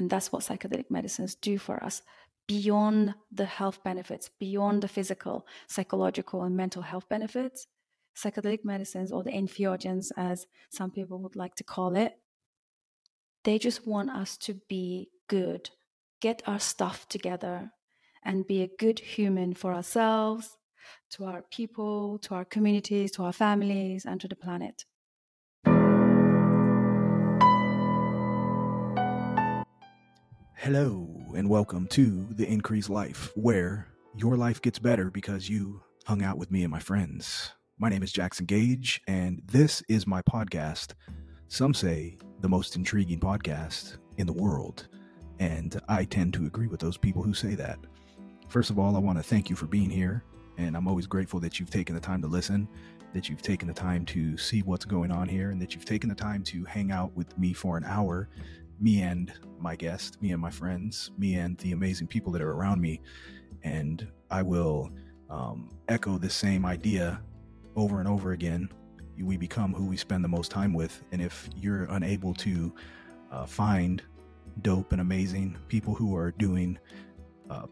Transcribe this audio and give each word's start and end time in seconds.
And 0.00 0.08
that's 0.08 0.32
what 0.32 0.42
psychedelic 0.42 0.90
medicines 0.90 1.34
do 1.34 1.58
for 1.58 1.82
us 1.84 2.02
beyond 2.48 3.14
the 3.30 3.44
health 3.44 3.84
benefits, 3.84 4.30
beyond 4.40 4.82
the 4.82 4.88
physical, 4.88 5.46
psychological, 5.68 6.42
and 6.42 6.56
mental 6.56 6.82
health 6.82 7.06
benefits. 7.08 7.66
Psychedelic 8.16 8.64
medicines, 8.64 9.12
or 9.12 9.22
the 9.22 9.30
entheogens, 9.30 10.06
as 10.16 10.46
some 10.70 10.90
people 10.90 11.20
would 11.20 11.36
like 11.36 11.54
to 11.56 11.64
call 11.64 11.94
it, 11.96 12.14
they 13.44 13.58
just 13.58 13.86
want 13.86 14.10
us 14.10 14.36
to 14.38 14.54
be 14.68 15.10
good, 15.28 15.70
get 16.20 16.42
our 16.46 16.58
stuff 16.58 17.06
together, 17.08 17.70
and 18.24 18.46
be 18.46 18.62
a 18.62 18.70
good 18.78 18.98
human 18.98 19.54
for 19.54 19.72
ourselves, 19.72 20.56
to 21.10 21.24
our 21.24 21.42
people, 21.50 22.18
to 22.18 22.34
our 22.34 22.44
communities, 22.44 23.12
to 23.12 23.22
our 23.22 23.32
families, 23.32 24.04
and 24.04 24.20
to 24.20 24.28
the 24.28 24.34
planet. 24.34 24.86
Hello, 30.62 31.08
and 31.34 31.48
welcome 31.48 31.86
to 31.86 32.26
The 32.32 32.46
Increased 32.46 32.90
Life, 32.90 33.32
where 33.34 33.86
your 34.14 34.36
life 34.36 34.60
gets 34.60 34.78
better 34.78 35.10
because 35.10 35.48
you 35.48 35.80
hung 36.04 36.22
out 36.22 36.36
with 36.36 36.50
me 36.50 36.64
and 36.64 36.70
my 36.70 36.78
friends. 36.78 37.52
My 37.78 37.88
name 37.88 38.02
is 38.02 38.12
Jackson 38.12 38.44
Gage, 38.44 39.00
and 39.08 39.40
this 39.46 39.82
is 39.88 40.06
my 40.06 40.20
podcast. 40.20 40.92
Some 41.48 41.72
say 41.72 42.18
the 42.42 42.48
most 42.50 42.76
intriguing 42.76 43.20
podcast 43.20 43.96
in 44.18 44.26
the 44.26 44.34
world, 44.34 44.86
and 45.38 45.80
I 45.88 46.04
tend 46.04 46.34
to 46.34 46.44
agree 46.44 46.66
with 46.66 46.80
those 46.80 46.98
people 46.98 47.22
who 47.22 47.32
say 47.32 47.54
that. 47.54 47.78
First 48.50 48.68
of 48.68 48.78
all, 48.78 48.96
I 48.96 48.98
want 48.98 49.16
to 49.16 49.24
thank 49.24 49.48
you 49.48 49.56
for 49.56 49.64
being 49.64 49.88
here, 49.88 50.22
and 50.58 50.76
I'm 50.76 50.86
always 50.86 51.06
grateful 51.06 51.40
that 51.40 51.58
you've 51.58 51.70
taken 51.70 51.94
the 51.94 52.02
time 52.02 52.20
to 52.20 52.28
listen, 52.28 52.68
that 53.14 53.30
you've 53.30 53.40
taken 53.40 53.66
the 53.66 53.72
time 53.72 54.04
to 54.04 54.36
see 54.36 54.60
what's 54.60 54.84
going 54.84 55.10
on 55.10 55.26
here, 55.26 55.52
and 55.52 55.62
that 55.62 55.74
you've 55.74 55.86
taken 55.86 56.10
the 56.10 56.14
time 56.14 56.42
to 56.44 56.66
hang 56.66 56.92
out 56.92 57.16
with 57.16 57.38
me 57.38 57.54
for 57.54 57.78
an 57.78 57.84
hour 57.84 58.28
me 58.80 59.02
and 59.02 59.32
my 59.58 59.76
guest, 59.76 60.20
me 60.22 60.32
and 60.32 60.40
my 60.40 60.50
friends, 60.50 61.10
me 61.18 61.34
and 61.34 61.58
the 61.58 61.72
amazing 61.72 62.06
people 62.06 62.32
that 62.32 62.42
are 62.42 62.52
around 62.52 62.80
me. 62.80 63.00
And 63.62 64.06
I 64.30 64.42
will 64.42 64.90
um, 65.28 65.68
echo 65.88 66.18
the 66.18 66.30
same 66.30 66.64
idea 66.64 67.20
over 67.76 68.00
and 68.00 68.08
over 68.08 68.32
again. 68.32 68.70
We 69.18 69.36
become 69.36 69.74
who 69.74 69.86
we 69.86 69.98
spend 69.98 70.24
the 70.24 70.28
most 70.28 70.50
time 70.50 70.72
with. 70.72 71.02
And 71.12 71.20
if 71.20 71.50
you're 71.54 71.84
unable 71.84 72.32
to 72.34 72.74
uh, 73.30 73.44
find 73.44 74.02
dope 74.62 74.92
and 74.92 75.00
amazing 75.00 75.58
people 75.68 75.94
who 75.94 76.16
are 76.16 76.30
doing 76.32 76.78
uh, 77.50 77.66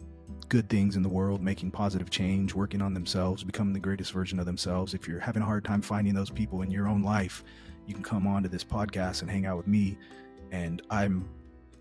good 0.48 0.68
things 0.68 0.96
in 0.96 1.02
the 1.02 1.08
world, 1.08 1.42
making 1.42 1.70
positive 1.70 2.10
change, 2.10 2.54
working 2.54 2.82
on 2.82 2.92
themselves, 2.92 3.42
becoming 3.44 3.72
the 3.72 3.80
greatest 3.80 4.12
version 4.12 4.38
of 4.38 4.44
themselves, 4.44 4.92
if 4.92 5.08
you're 5.08 5.20
having 5.20 5.42
a 5.42 5.46
hard 5.46 5.64
time 5.64 5.80
finding 5.80 6.14
those 6.14 6.30
people 6.30 6.60
in 6.60 6.70
your 6.70 6.86
own 6.86 7.02
life, 7.02 7.44
you 7.86 7.94
can 7.94 8.02
come 8.02 8.26
on 8.26 8.42
to 8.42 8.48
this 8.48 8.64
podcast 8.64 9.22
and 9.22 9.30
hang 9.30 9.46
out 9.46 9.56
with 9.56 9.66
me 9.66 9.96
and 10.52 10.82
i'm 10.90 11.28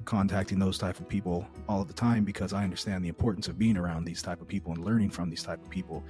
contacting 0.08 0.58
those 0.58 0.78
type 0.78 1.00
of 1.00 1.08
people 1.10 1.46
all 1.68 1.84
the 1.84 1.94
time 1.94 2.24
because 2.24 2.54
i 2.54 2.64
understand 2.64 3.04
the 3.04 3.10
importance 3.10 3.48
of 3.50 3.60
being 3.60 3.76
around 3.76 4.06
these 4.06 4.22
type 4.22 4.42
of 4.42 4.48
people 4.48 4.72
and 4.72 4.84
learning 4.84 5.10
from 5.10 5.30
these 5.30 5.44
type 5.44 5.62
of 5.62 5.70
people. 5.70 6.04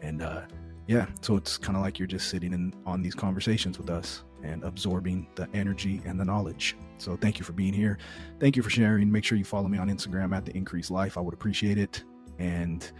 And 0.00 0.22
uh, 0.22 0.42
yeah 0.88 1.06
so 1.20 1.36
it's 1.36 1.56
kind 1.56 1.76
of 1.76 1.82
like 1.82 1.98
you're 1.98 2.08
just 2.08 2.28
sitting 2.28 2.52
in 2.52 2.74
on 2.86 3.02
these 3.02 3.14
conversations 3.14 3.78
with 3.78 3.88
us 3.88 4.24
and 4.42 4.64
absorbing 4.64 5.28
the 5.36 5.48
energy 5.54 6.02
and 6.04 6.18
the 6.18 6.24
knowledge. 6.24 6.76
So 6.98 7.16
thank 7.16 7.38
you 7.38 7.44
for 7.44 7.52
being 7.52 7.72
here. 7.72 7.98
Thank 8.40 8.56
you 8.56 8.62
for 8.62 8.70
sharing. 8.70 9.10
Make 9.12 9.22
sure 9.22 9.38
you 9.38 9.44
follow 9.44 9.68
me 9.68 9.78
on 9.78 9.88
instagram 9.88 10.34
at 10.34 10.44
the 10.44 10.56
increased 10.56 10.90
life. 10.90 11.16
I 11.16 11.20
would 11.20 11.34
appreciate 11.34 11.78
it. 11.78 12.02
And 12.38 12.90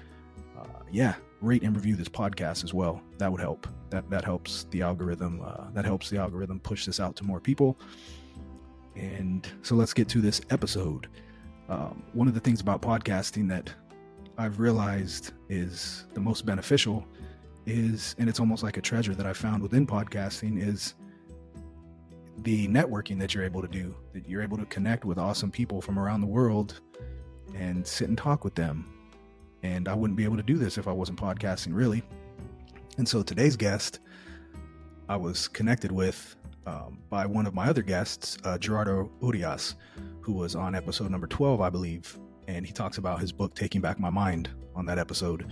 uh, 0.56 0.82
yeah 0.90 1.14
rate 1.40 1.62
and 1.64 1.74
review 1.74 1.96
this 1.96 2.08
podcast 2.08 2.62
as 2.62 2.72
well. 2.72 3.02
That 3.18 3.32
would 3.32 3.40
help. 3.40 3.66
That 3.90 4.08
that 4.10 4.24
helps 4.24 4.64
the 4.70 4.82
algorithm 4.82 5.40
uh, 5.44 5.70
that 5.72 5.84
helps 5.84 6.08
the 6.08 6.18
algorithm 6.18 6.60
push 6.60 6.86
this 6.86 7.00
out 7.00 7.16
to 7.16 7.24
more 7.24 7.40
people 7.40 7.78
and 8.96 9.46
so 9.62 9.74
let's 9.74 9.92
get 9.92 10.08
to 10.10 10.20
this 10.20 10.40
episode. 10.50 11.08
Um, 11.68 12.02
one 12.12 12.28
of 12.28 12.34
the 12.34 12.40
things 12.40 12.60
about 12.60 12.82
podcasting 12.82 13.48
that 13.48 13.72
I've 14.38 14.58
realized 14.58 15.32
is 15.48 16.06
the 16.14 16.20
most 16.20 16.44
beneficial 16.44 17.06
is, 17.66 18.14
and 18.18 18.28
it's 18.28 18.40
almost 18.40 18.62
like 18.62 18.76
a 18.76 18.80
treasure 18.80 19.14
that 19.14 19.26
I 19.26 19.32
found 19.32 19.62
within 19.62 19.86
podcasting, 19.86 20.60
is 20.60 20.94
the 22.38 22.66
networking 22.68 23.18
that 23.20 23.34
you're 23.34 23.44
able 23.44 23.62
to 23.62 23.68
do. 23.68 23.94
That 24.14 24.28
you're 24.28 24.42
able 24.42 24.58
to 24.58 24.66
connect 24.66 25.04
with 25.04 25.18
awesome 25.18 25.50
people 25.50 25.80
from 25.80 25.98
around 25.98 26.20
the 26.20 26.26
world 26.26 26.80
and 27.54 27.86
sit 27.86 28.08
and 28.08 28.18
talk 28.18 28.44
with 28.44 28.54
them. 28.54 28.88
And 29.62 29.88
I 29.88 29.94
wouldn't 29.94 30.16
be 30.16 30.24
able 30.24 30.38
to 30.38 30.42
do 30.42 30.56
this 30.56 30.76
if 30.76 30.88
I 30.88 30.92
wasn't 30.92 31.20
podcasting, 31.20 31.74
really. 31.74 32.02
And 32.98 33.08
so 33.08 33.22
today's 33.22 33.56
guest, 33.56 34.00
I 35.08 35.16
was 35.16 35.46
connected 35.48 35.92
with 35.92 36.36
um, 36.66 36.98
by 37.08 37.26
one 37.26 37.46
of 37.46 37.54
my 37.54 37.68
other 37.68 37.82
guests, 37.82 38.38
uh, 38.44 38.58
Gerardo 38.58 39.10
Urias, 39.22 39.74
who 40.20 40.32
was 40.32 40.54
on 40.54 40.74
episode 40.74 41.10
number 41.10 41.26
12, 41.26 41.60
I 41.60 41.70
believe. 41.70 42.18
And 42.48 42.66
he 42.66 42.72
talks 42.72 42.98
about 42.98 43.20
his 43.20 43.32
book, 43.32 43.54
Taking 43.54 43.80
Back 43.80 43.98
My 43.98 44.10
Mind, 44.10 44.50
on 44.74 44.86
that 44.86 44.98
episode. 44.98 45.46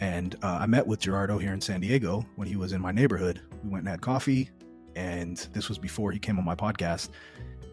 And 0.00 0.34
uh, 0.42 0.58
I 0.60 0.66
met 0.66 0.86
with 0.86 1.00
Gerardo 1.00 1.38
here 1.38 1.52
in 1.52 1.60
San 1.60 1.80
Diego 1.80 2.24
when 2.36 2.48
he 2.48 2.56
was 2.56 2.72
in 2.72 2.80
my 2.80 2.92
neighborhood. 2.92 3.40
We 3.62 3.70
went 3.70 3.82
and 3.82 3.88
had 3.88 4.00
coffee, 4.00 4.50
and 4.96 5.36
this 5.52 5.68
was 5.68 5.78
before 5.78 6.12
he 6.12 6.18
came 6.18 6.38
on 6.38 6.44
my 6.44 6.54
podcast. 6.54 7.10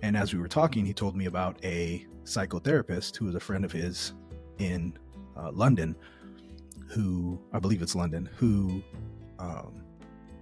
And 0.04 0.16
as 0.16 0.34
we 0.34 0.40
were 0.40 0.48
talking, 0.48 0.86
he 0.86 0.94
told 0.94 1.16
me 1.16 1.26
about 1.26 1.64
a 1.64 2.06
psychotherapist 2.24 3.18
who 3.18 3.26
was 3.26 3.36
a 3.36 3.40
friend 3.40 3.66
of 3.66 3.72
his 3.72 4.14
in 4.60 4.98
uh, 5.36 5.52
London, 5.52 5.96
who 6.88 7.40
I 7.54 7.60
believe 7.60 7.82
it's 7.82 7.96
London, 7.96 8.30
who 8.38 8.84
um, 9.40 9.81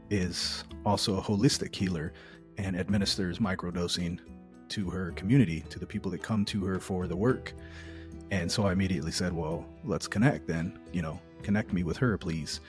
is 0.10 0.64
also 0.86 1.18
a 1.18 1.22
holistic 1.22 1.76
healer 1.76 2.14
and 2.58 2.78
administers 2.78 3.40
microdosing 3.40 4.20
to 4.70 4.90
her 4.90 5.12
community, 5.12 5.64
to 5.70 5.80
the 5.80 5.86
people 5.86 6.12
that 6.12 6.22
come 6.22 6.46
to 6.46 6.64
her 6.66 6.80
for 6.80 7.08
the 7.08 7.16
work. 7.16 7.54
And 8.32 8.52
so 8.52 8.68
I 8.68 8.74
immediately 8.74 9.12
said, 9.12 9.34
well, 9.34 9.66
let's 9.84 10.08
connect 10.08 10.48
then, 10.48 10.78
you 10.92 11.02
know, 11.02 11.20
connect 11.42 11.74
me 11.74 11.84
with 11.84 11.98
her, 11.98 12.18
please. 12.18 12.60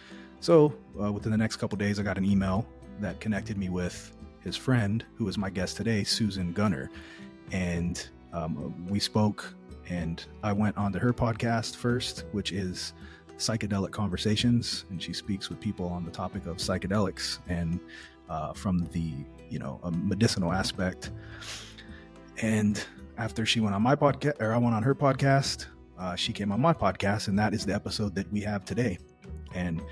So 0.41 0.75
uh, 1.01 1.13
within 1.13 1.33
the 1.33 1.39
next 1.39 1.57
couple 1.57 1.77
days, 1.77 1.99
I 2.01 2.03
got 2.03 2.17
an 2.17 2.25
email 2.25 2.67
that 3.01 3.21
connected 3.21 3.59
me 3.59 3.69
with 3.69 4.17
his 4.41 4.57
friend, 4.57 5.05
who 5.17 5.29
is 5.29 5.37
my 5.37 5.51
guest 5.51 5.77
today, 5.77 6.03
Susan 6.05 6.55
Guner. 6.55 6.89
And 7.53 8.07
um, 8.33 8.87
we 8.89 8.99
spoke, 9.01 9.55
and 9.89 10.25
I 10.43 10.53
went 10.53 10.79
on 10.79 10.93
to 10.93 10.99
her 10.99 11.13
podcast 11.13 11.77
first, 11.77 12.25
which 12.33 12.53
is 12.53 12.95
psychedelic 13.41 13.91
conversations, 13.91 14.85
and 14.91 15.03
she 15.03 15.13
speaks 15.13 15.49
with 15.49 15.61
people 15.61 15.87
on 15.87 16.05
the 16.05 16.11
topic 16.11 16.47
of 16.47 16.59
psychedelics 16.59 17.39
and 17.49 17.81
uh, 18.29 18.53
from 18.53 18.87
the 18.93 19.13
you 19.49 19.59
know 19.59 19.81
medicinal 19.91 20.53
aspect. 20.53 21.11
And 22.43 22.83
after 23.19 23.45
she 23.45 23.61
went 23.61 23.75
on 23.75 23.83
my 23.83 23.97
podcast, 23.97 24.41
or 24.41 24.53
I 24.53 24.59
went 24.59 24.75
on 24.75 24.83
her 24.83 24.95
podcast, 24.95 25.67
uh, 25.99 26.15
she 26.15 26.33
came 26.33 26.53
on 26.53 26.61
my 26.61 26.73
podcast, 26.73 27.29
and 27.29 27.39
that 27.39 27.53
is 27.53 27.67
the 27.67 27.75
episode 27.75 28.15
that 28.15 28.31
we 28.33 28.41
have 28.41 28.65
today. 28.65 28.99
And 29.55 29.83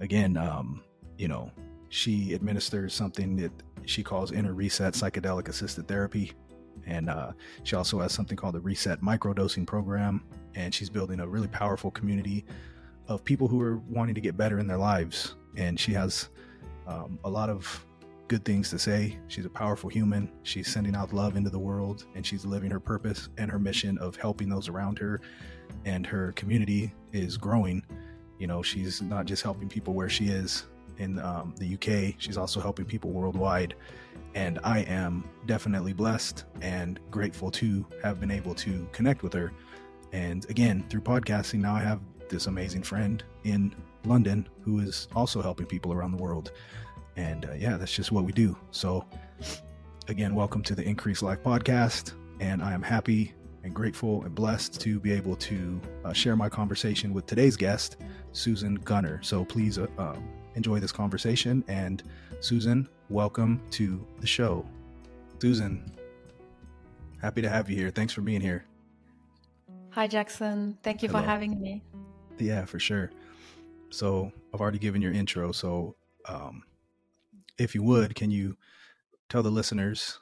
again, 0.00 0.36
um, 0.36 0.82
you 1.18 1.28
know, 1.28 1.50
she 1.90 2.34
administers 2.34 2.94
something 2.94 3.36
that 3.36 3.52
she 3.84 4.02
calls 4.02 4.32
inner 4.32 4.54
reset 4.54 4.94
psychedelic 4.94 5.48
assisted 5.48 5.88
therapy. 5.88 6.32
And 6.86 7.10
uh, 7.10 7.32
she 7.64 7.76
also 7.76 8.00
has 8.00 8.12
something 8.12 8.36
called 8.36 8.54
the 8.54 8.60
Reset 8.60 9.02
Microdosing 9.02 9.66
Program. 9.66 10.24
And 10.54 10.74
she's 10.74 10.88
building 10.88 11.20
a 11.20 11.28
really 11.28 11.48
powerful 11.48 11.90
community 11.90 12.44
of 13.10 13.24
people 13.24 13.48
who 13.48 13.60
are 13.60 13.78
wanting 13.88 14.14
to 14.14 14.20
get 14.20 14.36
better 14.36 14.58
in 14.60 14.66
their 14.66 14.78
lives. 14.78 15.34
And 15.56 15.78
she 15.78 15.92
has 15.92 16.30
um, 16.86 17.18
a 17.24 17.28
lot 17.28 17.50
of 17.50 17.84
good 18.28 18.44
things 18.44 18.70
to 18.70 18.78
say. 18.78 19.18
She's 19.26 19.44
a 19.44 19.50
powerful 19.50 19.90
human. 19.90 20.30
She's 20.44 20.68
sending 20.68 20.94
out 20.94 21.12
love 21.12 21.36
into 21.36 21.50
the 21.50 21.58
world 21.58 22.06
and 22.14 22.24
she's 22.24 22.44
living 22.44 22.70
her 22.70 22.78
purpose 22.78 23.28
and 23.36 23.50
her 23.50 23.58
mission 23.58 23.98
of 23.98 24.14
helping 24.14 24.48
those 24.48 24.68
around 24.68 24.98
her. 25.00 25.20
And 25.84 26.06
her 26.06 26.30
community 26.32 26.92
is 27.12 27.36
growing. 27.36 27.82
You 28.38 28.46
know, 28.46 28.62
she's 28.62 29.02
not 29.02 29.26
just 29.26 29.42
helping 29.42 29.68
people 29.68 29.92
where 29.92 30.08
she 30.08 30.28
is 30.28 30.66
in 30.98 31.18
um, 31.18 31.54
the 31.58 31.74
UK, 31.74 32.14
she's 32.18 32.36
also 32.36 32.60
helping 32.60 32.84
people 32.84 33.10
worldwide. 33.10 33.74
And 34.34 34.60
I 34.62 34.80
am 34.80 35.28
definitely 35.46 35.94
blessed 35.94 36.44
and 36.60 37.00
grateful 37.10 37.50
to 37.52 37.84
have 38.04 38.20
been 38.20 38.30
able 38.30 38.54
to 38.56 38.86
connect 38.92 39.24
with 39.24 39.32
her. 39.32 39.52
And 40.12 40.48
again, 40.48 40.84
through 40.88 41.00
podcasting, 41.00 41.60
now 41.60 41.74
I 41.74 41.80
have 41.80 42.00
this 42.30 42.46
amazing 42.46 42.82
friend 42.82 43.22
in 43.44 43.74
London 44.06 44.48
who 44.62 44.80
is 44.80 45.08
also 45.14 45.42
helping 45.42 45.66
people 45.66 45.92
around 45.92 46.12
the 46.12 46.22
world. 46.22 46.52
And 47.16 47.44
uh, 47.44 47.52
yeah, 47.52 47.76
that's 47.76 47.94
just 47.94 48.12
what 48.12 48.24
we 48.24 48.32
do. 48.32 48.56
So, 48.70 49.04
again, 50.08 50.34
welcome 50.34 50.62
to 50.62 50.74
the 50.74 50.82
Increase 50.82 51.22
Life 51.22 51.42
podcast. 51.42 52.14
And 52.40 52.62
I 52.62 52.72
am 52.72 52.82
happy 52.82 53.34
and 53.64 53.74
grateful 53.74 54.22
and 54.24 54.34
blessed 54.34 54.80
to 54.80 54.98
be 54.98 55.12
able 55.12 55.36
to 55.36 55.80
uh, 56.04 56.12
share 56.14 56.36
my 56.36 56.48
conversation 56.48 57.12
with 57.12 57.26
today's 57.26 57.56
guest, 57.56 57.98
Susan 58.32 58.78
Guner. 58.78 59.22
So 59.22 59.44
please 59.44 59.78
uh, 59.78 59.86
um, 59.98 60.26
enjoy 60.54 60.80
this 60.80 60.92
conversation. 60.92 61.62
And 61.68 62.02
Susan, 62.40 62.88
welcome 63.10 63.60
to 63.72 64.06
the 64.20 64.26
show. 64.26 64.64
Susan, 65.42 65.92
happy 67.20 67.42
to 67.42 67.50
have 67.50 67.68
you 67.68 67.76
here. 67.76 67.90
Thanks 67.90 68.14
for 68.14 68.22
being 68.22 68.40
here. 68.40 68.64
Hi, 69.90 70.06
Jackson. 70.06 70.78
Thank 70.82 71.02
you 71.02 71.08
Hello. 71.08 71.20
for 71.20 71.26
having 71.26 71.60
me. 71.60 71.82
Yeah, 72.40 72.64
for 72.64 72.78
sure. 72.78 73.10
So 73.90 74.32
I've 74.52 74.60
already 74.60 74.78
given 74.78 75.02
your 75.02 75.12
intro. 75.12 75.52
So 75.52 75.96
um, 76.26 76.62
if 77.58 77.74
you 77.74 77.82
would, 77.82 78.14
can 78.14 78.30
you 78.30 78.56
tell 79.28 79.42
the 79.42 79.50
listeners 79.50 80.18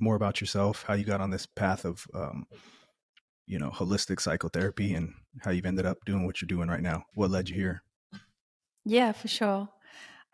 more 0.00 0.16
about 0.16 0.40
yourself, 0.40 0.84
how 0.86 0.94
you 0.94 1.04
got 1.04 1.20
on 1.20 1.30
this 1.30 1.46
path 1.46 1.84
of, 1.84 2.06
um, 2.14 2.46
you 3.46 3.58
know, 3.58 3.70
holistic 3.70 4.20
psychotherapy, 4.20 4.94
and 4.94 5.12
how 5.42 5.50
you've 5.50 5.66
ended 5.66 5.86
up 5.86 5.98
doing 6.06 6.24
what 6.24 6.40
you're 6.40 6.46
doing 6.46 6.68
right 6.68 6.82
now? 6.82 7.04
What 7.14 7.30
led 7.30 7.48
you 7.48 7.54
here? 7.54 7.82
Yeah, 8.84 9.12
for 9.12 9.28
sure. 9.28 9.68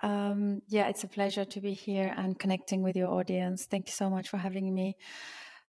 Um, 0.02 0.62
yeah, 0.68 0.88
it's 0.88 1.04
a 1.04 1.08
pleasure 1.08 1.44
to 1.44 1.60
be 1.60 1.74
here 1.74 2.14
and 2.16 2.38
connecting 2.38 2.82
with 2.82 2.96
your 2.96 3.08
audience. 3.08 3.66
Thank 3.66 3.88
you 3.88 3.92
so 3.92 4.08
much 4.08 4.28
for 4.28 4.38
having 4.38 4.74
me. 4.74 4.96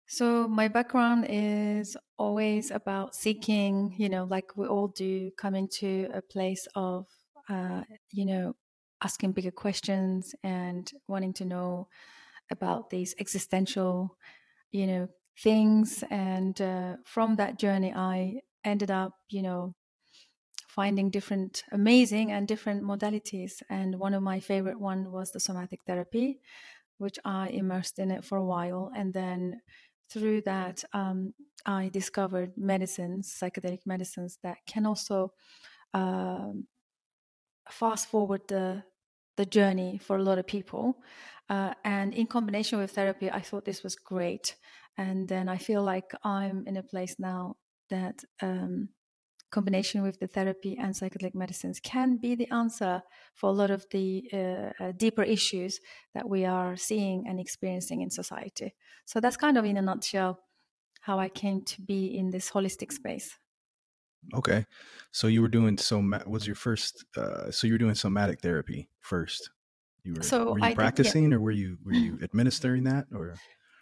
So, 0.10 0.48
my 0.48 0.68
background 0.68 1.28
is 1.30 1.96
always 2.18 2.72
about 2.72 3.16
seeking, 3.16 3.94
you 3.98 4.10
know, 4.10 4.24
like 4.26 4.58
we 4.58 4.66
all 4.68 4.88
do, 4.88 5.30
coming 5.38 5.68
to 5.80 6.10
a 6.12 6.22
place 6.22 6.68
of, 6.76 7.08
uh, 7.48 7.84
you 8.12 8.26
know, 8.26 8.56
asking 9.04 9.34
bigger 9.34 9.52
questions 9.52 10.34
and 10.44 10.92
wanting 11.08 11.34
to 11.34 11.46
know 11.46 11.90
about 12.52 12.90
these 12.90 13.16
existential, 13.20 14.18
you 14.72 14.88
know, 14.88 15.10
things. 15.40 16.04
And 16.12 16.60
uh, 16.62 16.98
from 17.06 17.38
that 17.38 17.60
journey, 17.60 17.94
I 17.94 18.42
ended 18.66 18.92
up, 18.92 19.14
you 19.30 19.44
know, 19.44 19.76
finding 20.68 21.10
different 21.10 21.64
amazing 21.72 22.32
and 22.32 22.48
different 22.48 22.84
modalities 22.84 23.62
and 23.70 24.00
one 24.00 24.14
of 24.14 24.22
my 24.24 24.40
favorite 24.40 24.80
one 24.80 25.12
was 25.12 25.32
the 25.32 25.40
somatic 25.40 25.80
therapy 25.86 26.40
which 26.98 27.20
i 27.26 27.48
immersed 27.50 28.00
in 28.00 28.12
it 28.12 28.24
for 28.26 28.38
a 28.38 28.46
while 28.46 28.92
and 28.96 29.14
then 29.14 29.62
through 30.12 30.42
that 30.42 30.84
um, 30.94 31.34
i 31.66 31.90
discovered 31.90 32.52
medicines 32.58 33.36
psychedelic 33.40 33.80
medicines 33.86 34.38
that 34.44 34.58
can 34.68 34.86
also 34.86 35.32
um, 35.94 36.66
fast 37.70 38.08
forward 38.08 38.42
the 38.48 38.84
the 39.38 39.46
journey 39.46 39.98
for 39.98 40.18
a 40.18 40.24
lot 40.24 40.38
of 40.38 40.46
people. 40.46 40.96
Uh, 41.50 41.74
and 41.86 42.14
in 42.14 42.28
combination 42.28 42.78
with 42.78 42.92
therapy 42.92 43.32
i 43.32 43.40
thought 43.42 43.66
this 43.66 43.84
was 43.84 43.96
great. 43.96 44.56
And 44.98 45.28
then 45.28 45.48
i 45.50 45.58
feel 45.58 45.82
like 45.82 46.12
i'm 46.24 46.68
in 46.68 46.78
a 46.78 46.84
place 46.84 47.16
now 47.20 47.56
that 47.90 48.24
um, 48.42 48.90
combination 49.52 50.02
with 50.04 50.20
the 50.20 50.28
therapy 50.28 50.78
and 50.78 50.94
psychedelic 50.94 51.36
medicines 51.36 51.80
can 51.80 52.18
be 52.18 52.36
the 52.36 52.50
answer 52.52 53.02
for 53.34 53.50
a 53.50 53.54
lot 53.54 53.72
of 53.72 53.86
the 53.92 54.30
uh, 54.32 54.84
uh, 54.84 54.92
deeper 54.96 55.24
issues 55.24 55.80
that 56.14 56.28
we 56.28 56.46
are 56.46 56.76
seeing 56.76 57.26
and 57.28 57.40
experiencing 57.40 58.02
in 58.02 58.10
society. 58.10 58.74
So 59.06 59.20
that's 59.20 59.38
kind 59.38 59.58
of 59.58 59.66
in 59.66 59.78
a 59.78 59.82
nutshell 59.82 60.40
how 61.02 61.20
I 61.20 61.30
came 61.30 61.64
to 61.64 61.82
be 61.82 62.18
in 62.18 62.30
this 62.30 62.52
holistic 62.52 62.92
space. 62.92 63.38
Okay, 64.34 64.66
so 65.12 65.28
you 65.28 65.42
were 65.42 65.48
doing 65.48 65.78
so 65.78 66.04
was 66.28 66.46
your 66.46 66.56
first 66.56 67.06
uh, 67.16 67.50
so 67.52 67.68
you 67.68 67.74
were 67.74 67.80
doing 67.80 67.96
somatic 67.96 68.42
therapy 68.42 68.90
first. 69.00 69.50
You 70.04 70.16
were 70.16 70.24
so 70.24 70.52
were 70.52 70.60
you 70.60 70.66
I 70.66 70.74
practicing 70.74 71.24
did, 71.24 71.32
yeah. 71.32 71.38
or 71.38 71.40
were 71.40 71.52
you 71.52 71.78
were 71.86 71.94
you 71.94 72.20
administering 72.24 72.84
that 72.84 73.06
or 73.16 73.36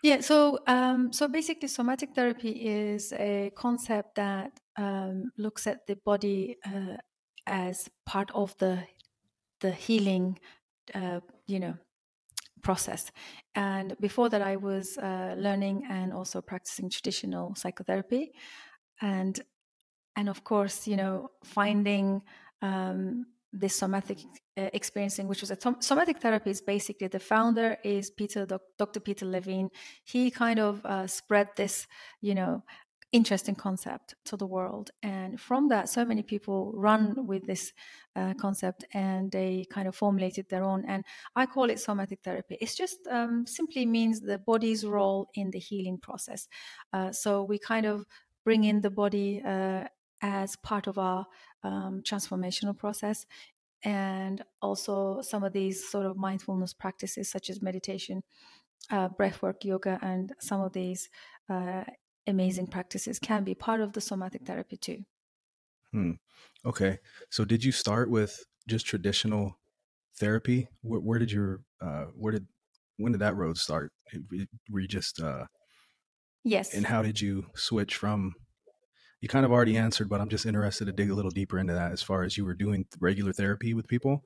yeah, 0.04 0.22
so 0.22 0.60
um, 0.68 1.12
so 1.12 1.28
basically, 1.28 1.68
somatic 1.68 2.14
therapy 2.14 2.52
is 2.52 3.14
a 3.14 3.52
concept 3.56 4.16
that 4.16 4.60
um, 4.78 5.32
looks 5.38 5.68
at 5.68 5.88
the 5.88 5.96
body 5.96 6.58
uh, 6.66 6.98
as 7.46 7.90
part 8.06 8.30
of 8.32 8.56
the 8.58 8.84
the 9.62 9.72
healing, 9.72 10.40
uh, 10.96 11.22
you 11.48 11.60
know, 11.60 11.78
process. 12.64 13.12
And 13.56 13.98
before 14.00 14.30
that, 14.30 14.42
I 14.42 14.58
was 14.58 14.98
uh, 14.98 15.36
learning 15.38 15.86
and 15.90 16.14
also 16.14 16.42
practicing 16.42 16.90
traditional 16.90 17.56
psychotherapy, 17.56 18.34
and 19.02 19.40
and 20.16 20.30
of 20.30 20.44
course, 20.44 20.88
you 20.88 20.96
know, 20.98 21.30
finding 21.44 22.24
um, 22.62 23.28
this 23.54 23.76
somatic 23.76 24.20
uh, 24.58 24.70
experiencing, 24.74 25.28
which 25.28 25.42
was 25.42 25.52
a 25.52 25.58
somatic 25.80 26.20
therapy, 26.20 26.50
is 26.50 26.62
basically 26.62 27.08
the 27.08 27.20
founder 27.20 27.78
is 27.84 28.10
Peter, 28.10 28.46
Dr. 28.78 29.00
Peter 29.00 29.26
Levine. 29.26 29.70
He 30.04 30.32
kind 30.32 30.60
of 30.60 30.86
uh, 30.86 31.08
spread 31.08 31.50
this, 31.56 31.88
you 32.22 32.36
know, 32.36 32.64
interesting 33.14 33.56
concept 33.56 34.16
to 34.26 34.36
the 34.36 34.46
world, 34.46 34.92
and 35.02 35.40
from 35.40 35.70
that, 35.70 35.88
so 35.90 36.04
many 36.04 36.22
people 36.22 36.74
run 36.76 37.26
with 37.26 37.46
this 37.48 37.72
uh, 38.16 38.34
concept, 38.34 38.84
and 38.94 39.32
they 39.32 39.66
kind 39.70 39.88
of 39.88 39.96
formulated 39.96 40.50
their 40.50 40.64
own. 40.64 40.84
And 40.88 41.06
I 41.36 41.46
call 41.46 41.70
it 41.70 41.80
somatic 41.80 42.20
therapy. 42.24 42.58
It's 42.60 42.76
just 42.76 43.00
um, 43.10 43.46
simply 43.48 43.86
means 43.86 44.20
the 44.20 44.40
body's 44.40 44.86
role 44.86 45.30
in 45.36 45.52
the 45.52 45.60
healing 45.60 46.00
process. 46.00 46.48
Uh, 46.92 47.12
so 47.12 47.44
we 47.44 47.60
kind 47.60 47.86
of 47.86 48.06
bring 48.44 48.66
in 48.66 48.82
the 48.82 48.90
body 48.90 49.42
uh, 49.46 49.86
as 50.22 50.56
part 50.58 50.88
of 50.88 50.98
our 50.98 51.26
um, 51.64 52.02
transformational 52.04 52.78
process 52.78 53.26
and 53.84 54.44
also 54.62 55.22
some 55.22 55.44
of 55.44 55.54
these 55.54 55.88
sort 55.88 56.06
of 56.06 56.18
mindfulness 56.18 56.74
practices 56.74 57.30
such 57.30 57.50
as 57.50 57.62
meditation 57.62 58.24
uh, 58.90 59.10
breathwork 59.10 59.64
yoga 59.64 60.00
and 60.02 60.34
some 60.40 60.62
of 60.62 60.74
these 60.74 61.10
uh, 61.50 61.84
amazing 62.26 62.68
practices 62.68 63.20
can 63.20 63.44
be 63.44 63.56
part 63.56 63.82
of 63.82 63.94
the 63.94 64.02
somatic 64.02 64.46
therapy 64.46 64.78
too. 64.78 65.04
Hmm. 65.92 66.12
okay. 66.66 67.00
So 67.30 67.46
did 67.46 67.64
you 67.64 67.72
start 67.72 68.10
with 68.10 68.44
just 68.68 68.86
traditional 68.86 69.58
therapy? 70.20 70.68
Where, 70.82 71.00
where 71.00 71.20
did 71.20 71.32
your 71.32 71.62
uh, 71.82 72.06
where 72.16 72.34
did 72.34 72.48
when 72.98 73.14
did 73.14 73.22
that 73.22 73.36
road 73.36 73.58
start? 73.58 73.92
Were 74.70 74.80
you 74.80 74.88
just 74.88 75.22
uh 75.22 75.46
yes. 76.44 76.74
and 76.74 76.86
how 76.86 77.02
did 77.02 77.22
you 77.22 77.46
switch 77.56 77.96
from 77.96 78.34
you 79.22 79.28
kind 79.28 79.46
of 79.46 79.52
already 79.52 79.78
answered, 79.78 80.10
but 80.10 80.22
I'm 80.22 80.30
just 80.30 80.46
interested 80.46 80.86
to 80.86 80.92
dig 80.92 81.10
a 81.10 81.16
little 81.16 81.32
deeper 81.32 81.58
into 81.60 81.74
that 81.74 81.92
as 81.92 82.02
far 82.02 82.24
as 82.24 82.38
you 82.38 82.46
were 82.46 82.54
doing 82.54 82.86
regular 83.00 83.34
therapy 83.34 83.74
with 83.74 83.88
people 83.88 84.24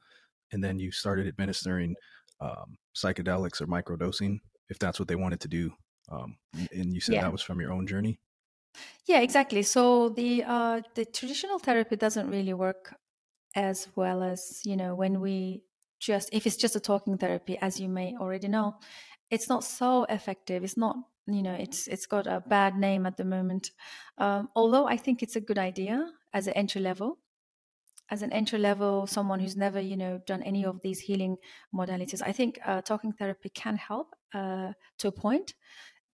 and 0.51 0.63
then 0.63 0.79
you 0.79 0.91
started 0.91 1.27
administering 1.27 1.95
um, 2.39 2.77
psychedelics 2.95 3.61
or 3.61 3.67
microdosing 3.67 4.39
if 4.69 4.79
that's 4.79 4.99
what 4.99 5.07
they 5.07 5.15
wanted 5.15 5.39
to 5.41 5.47
do. 5.47 5.71
Um, 6.11 6.37
and 6.73 6.93
you 6.93 6.99
said 6.99 7.15
yeah. 7.15 7.21
that 7.21 7.31
was 7.31 7.41
from 7.41 7.61
your 7.61 7.71
own 7.71 7.87
journey. 7.87 8.19
Yeah, 9.05 9.19
exactly. 9.19 9.63
So 9.63 10.09
the 10.09 10.43
uh, 10.45 10.81
the 10.95 11.05
traditional 11.05 11.59
therapy 11.59 11.95
doesn't 11.95 12.29
really 12.29 12.53
work 12.53 12.95
as 13.53 13.87
well 13.95 14.23
as 14.23 14.61
you 14.65 14.77
know 14.77 14.95
when 14.95 15.19
we 15.19 15.63
just 15.99 16.29
if 16.31 16.47
it's 16.47 16.55
just 16.55 16.75
a 16.75 16.79
talking 16.79 17.17
therapy, 17.17 17.57
as 17.61 17.79
you 17.79 17.89
may 17.89 18.15
already 18.17 18.47
know, 18.47 18.75
it's 19.29 19.49
not 19.49 19.63
so 19.63 20.05
effective. 20.05 20.63
It's 20.63 20.77
not 20.77 20.95
you 21.27 21.41
know 21.43 21.53
it's 21.53 21.87
it's 21.87 22.05
got 22.05 22.27
a 22.27 22.41
bad 22.41 22.75
name 22.77 23.05
at 23.05 23.17
the 23.17 23.25
moment. 23.25 23.71
Um, 24.17 24.49
although 24.55 24.87
i 24.87 24.97
think 24.97 25.23
it's 25.23 25.35
a 25.35 25.41
good 25.41 25.57
idea 25.57 26.11
as 26.33 26.47
an 26.47 26.53
entry 26.53 26.81
level 26.81 27.19
as 28.09 28.21
an 28.21 28.31
entry 28.33 28.59
level 28.59 29.07
someone 29.07 29.39
who's 29.39 29.55
never 29.55 29.79
you 29.79 29.95
know 29.97 30.19
done 30.27 30.43
any 30.43 30.65
of 30.65 30.81
these 30.81 30.99
healing 31.01 31.37
modalities 31.73 32.21
i 32.25 32.31
think 32.31 32.59
uh, 32.65 32.81
talking 32.81 33.13
therapy 33.13 33.49
can 33.49 33.77
help 33.77 34.15
uh, 34.33 34.73
to 34.97 35.07
a 35.07 35.11
point 35.11 35.53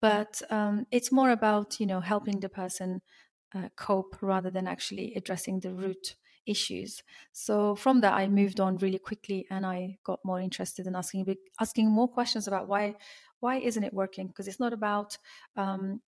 but 0.02 0.42
um, 0.52 0.86
it's 0.92 1.12
more 1.12 1.32
about 1.32 1.80
you 1.80 1.86
know 1.86 2.00
helping 2.02 2.40
the 2.40 2.50
person 2.50 3.02
uh, 3.56 3.70
cope 3.76 4.18
rather 4.22 4.50
than 4.52 4.68
actually 4.68 5.14
addressing 5.16 5.60
the 5.62 5.74
root 5.74 6.16
issues. 6.46 7.04
So 7.34 7.76
from 7.76 8.02
that 8.02 8.14
i 8.14 8.28
moved 8.28 8.60
on 8.62 8.78
really 8.78 9.00
quickly 9.00 9.46
and 9.50 9.66
i 9.66 9.98
got 10.06 10.20
more 10.24 10.40
interested 10.40 10.88
in 10.88 10.96
asking 10.96 11.36
asking 11.60 11.90
more 11.92 12.08
questions 12.08 12.48
about 12.48 12.68
why 12.70 12.96
why 13.40 13.58
isn't 13.58 13.84
it 13.84 13.94
working? 13.94 14.28
Because 14.28 14.48
it's 14.48 14.60
not 14.60 14.74
about 14.74 15.18
um, 15.56 16.02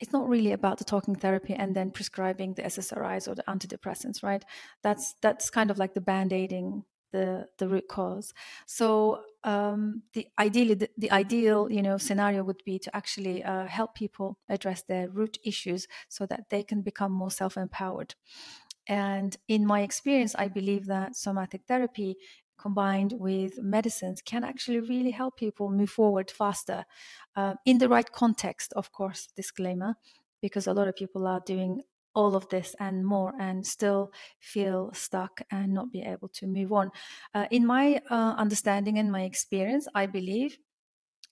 it's 0.00 0.12
not 0.12 0.28
really 0.28 0.52
about 0.52 0.78
the 0.78 0.84
talking 0.84 1.14
therapy 1.14 1.54
and 1.54 1.74
then 1.76 1.90
prescribing 1.90 2.54
the 2.54 2.62
SSRIs 2.62 3.28
or 3.28 3.34
the 3.34 3.44
antidepressants, 3.44 4.22
right? 4.22 4.44
That's 4.82 5.14
that's 5.20 5.50
kind 5.50 5.70
of 5.70 5.78
like 5.78 5.94
the 5.94 6.00
band-aiding 6.00 6.84
the 7.12 7.46
the 7.58 7.68
root 7.68 7.88
cause. 7.88 8.32
So 8.66 9.22
um, 9.44 10.02
the 10.14 10.26
ideally 10.38 10.74
the, 10.74 10.90
the, 10.96 11.10
ideal 11.10 11.70
you 11.70 11.82
know 11.82 11.98
scenario 11.98 12.44
would 12.44 12.62
be 12.64 12.78
to 12.78 12.96
actually 12.96 13.42
uh, 13.44 13.66
help 13.66 13.94
people 13.94 14.38
address 14.48 14.82
their 14.82 15.08
root 15.08 15.38
issues 15.44 15.86
so 16.08 16.26
that 16.26 16.44
they 16.50 16.62
can 16.62 16.82
become 16.82 17.12
more 17.12 17.30
self-empowered. 17.30 18.14
And 18.86 19.36
in 19.46 19.66
my 19.66 19.82
experience, 19.82 20.34
I 20.36 20.48
believe 20.48 20.86
that 20.86 21.14
somatic 21.14 21.62
therapy 21.68 22.16
combined 22.60 23.14
with 23.18 23.58
medicines 23.62 24.20
can 24.22 24.44
actually 24.44 24.80
really 24.80 25.10
help 25.10 25.36
people 25.36 25.70
move 25.70 25.90
forward 25.90 26.30
faster 26.30 26.84
uh, 27.36 27.54
in 27.64 27.78
the 27.78 27.88
right 27.88 28.10
context, 28.12 28.72
of 28.74 28.92
course, 28.92 29.28
disclaimer, 29.34 29.94
because 30.42 30.66
a 30.66 30.74
lot 30.74 30.88
of 30.88 30.94
people 30.94 31.26
are 31.26 31.40
doing 31.46 31.82
all 32.14 32.34
of 32.36 32.48
this 32.48 32.74
and 32.80 33.06
more 33.06 33.32
and 33.40 33.66
still 33.66 34.12
feel 34.40 34.90
stuck 34.92 35.40
and 35.50 35.72
not 35.72 35.92
be 35.92 36.02
able 36.02 36.28
to 36.28 36.46
move 36.46 36.72
on. 36.72 36.90
Uh, 37.34 37.46
in 37.50 37.64
my 37.64 38.00
uh, 38.10 38.34
understanding 38.36 38.98
and 38.98 39.10
my 39.10 39.22
experience, 39.22 39.86
I 39.94 40.06
believe 40.06 40.58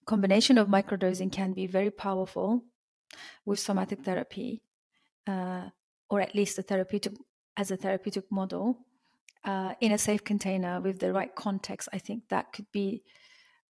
combination 0.07 0.57
of 0.57 0.69
microdosing 0.69 1.31
can 1.31 1.53
be 1.53 1.67
very 1.67 1.91
powerful 1.91 2.65
with 3.45 3.59
somatic 3.59 4.05
therapy, 4.05 4.63
uh, 5.27 5.69
or 6.09 6.21
at 6.21 6.35
least 6.35 6.59
a 6.59 6.63
therapeutic 6.63 7.13
as 7.57 7.71
a 7.71 7.77
therapeutic 7.77 8.25
model 8.31 8.79
uh, 9.45 9.75
in 9.81 9.93
a 9.93 9.99
safe 9.99 10.25
container 10.25 10.81
with 10.81 10.99
the 10.99 11.13
right 11.13 11.35
context, 11.35 11.89
I 11.93 11.99
think 11.99 12.29
that 12.29 12.53
could 12.53 12.67
be 12.73 13.03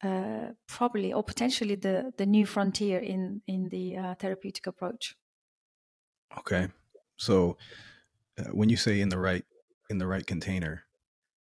uh, 0.02 0.52
probably 0.66 1.12
or 1.12 1.22
potentially 1.22 1.74
the 1.74 2.12
the 2.16 2.26
new 2.26 2.46
frontier 2.46 2.98
in 2.98 3.42
in 3.46 3.68
the 3.68 3.96
uh, 3.96 4.14
therapeutic 4.14 4.66
approach. 4.66 5.16
Okay, 6.38 6.68
so 7.16 7.56
uh, 8.38 8.44
when 8.52 8.68
you 8.68 8.76
say 8.76 9.00
in 9.00 9.08
the 9.08 9.18
right 9.18 9.44
in 9.90 9.98
the 9.98 10.06
right 10.06 10.26
container, 10.26 10.84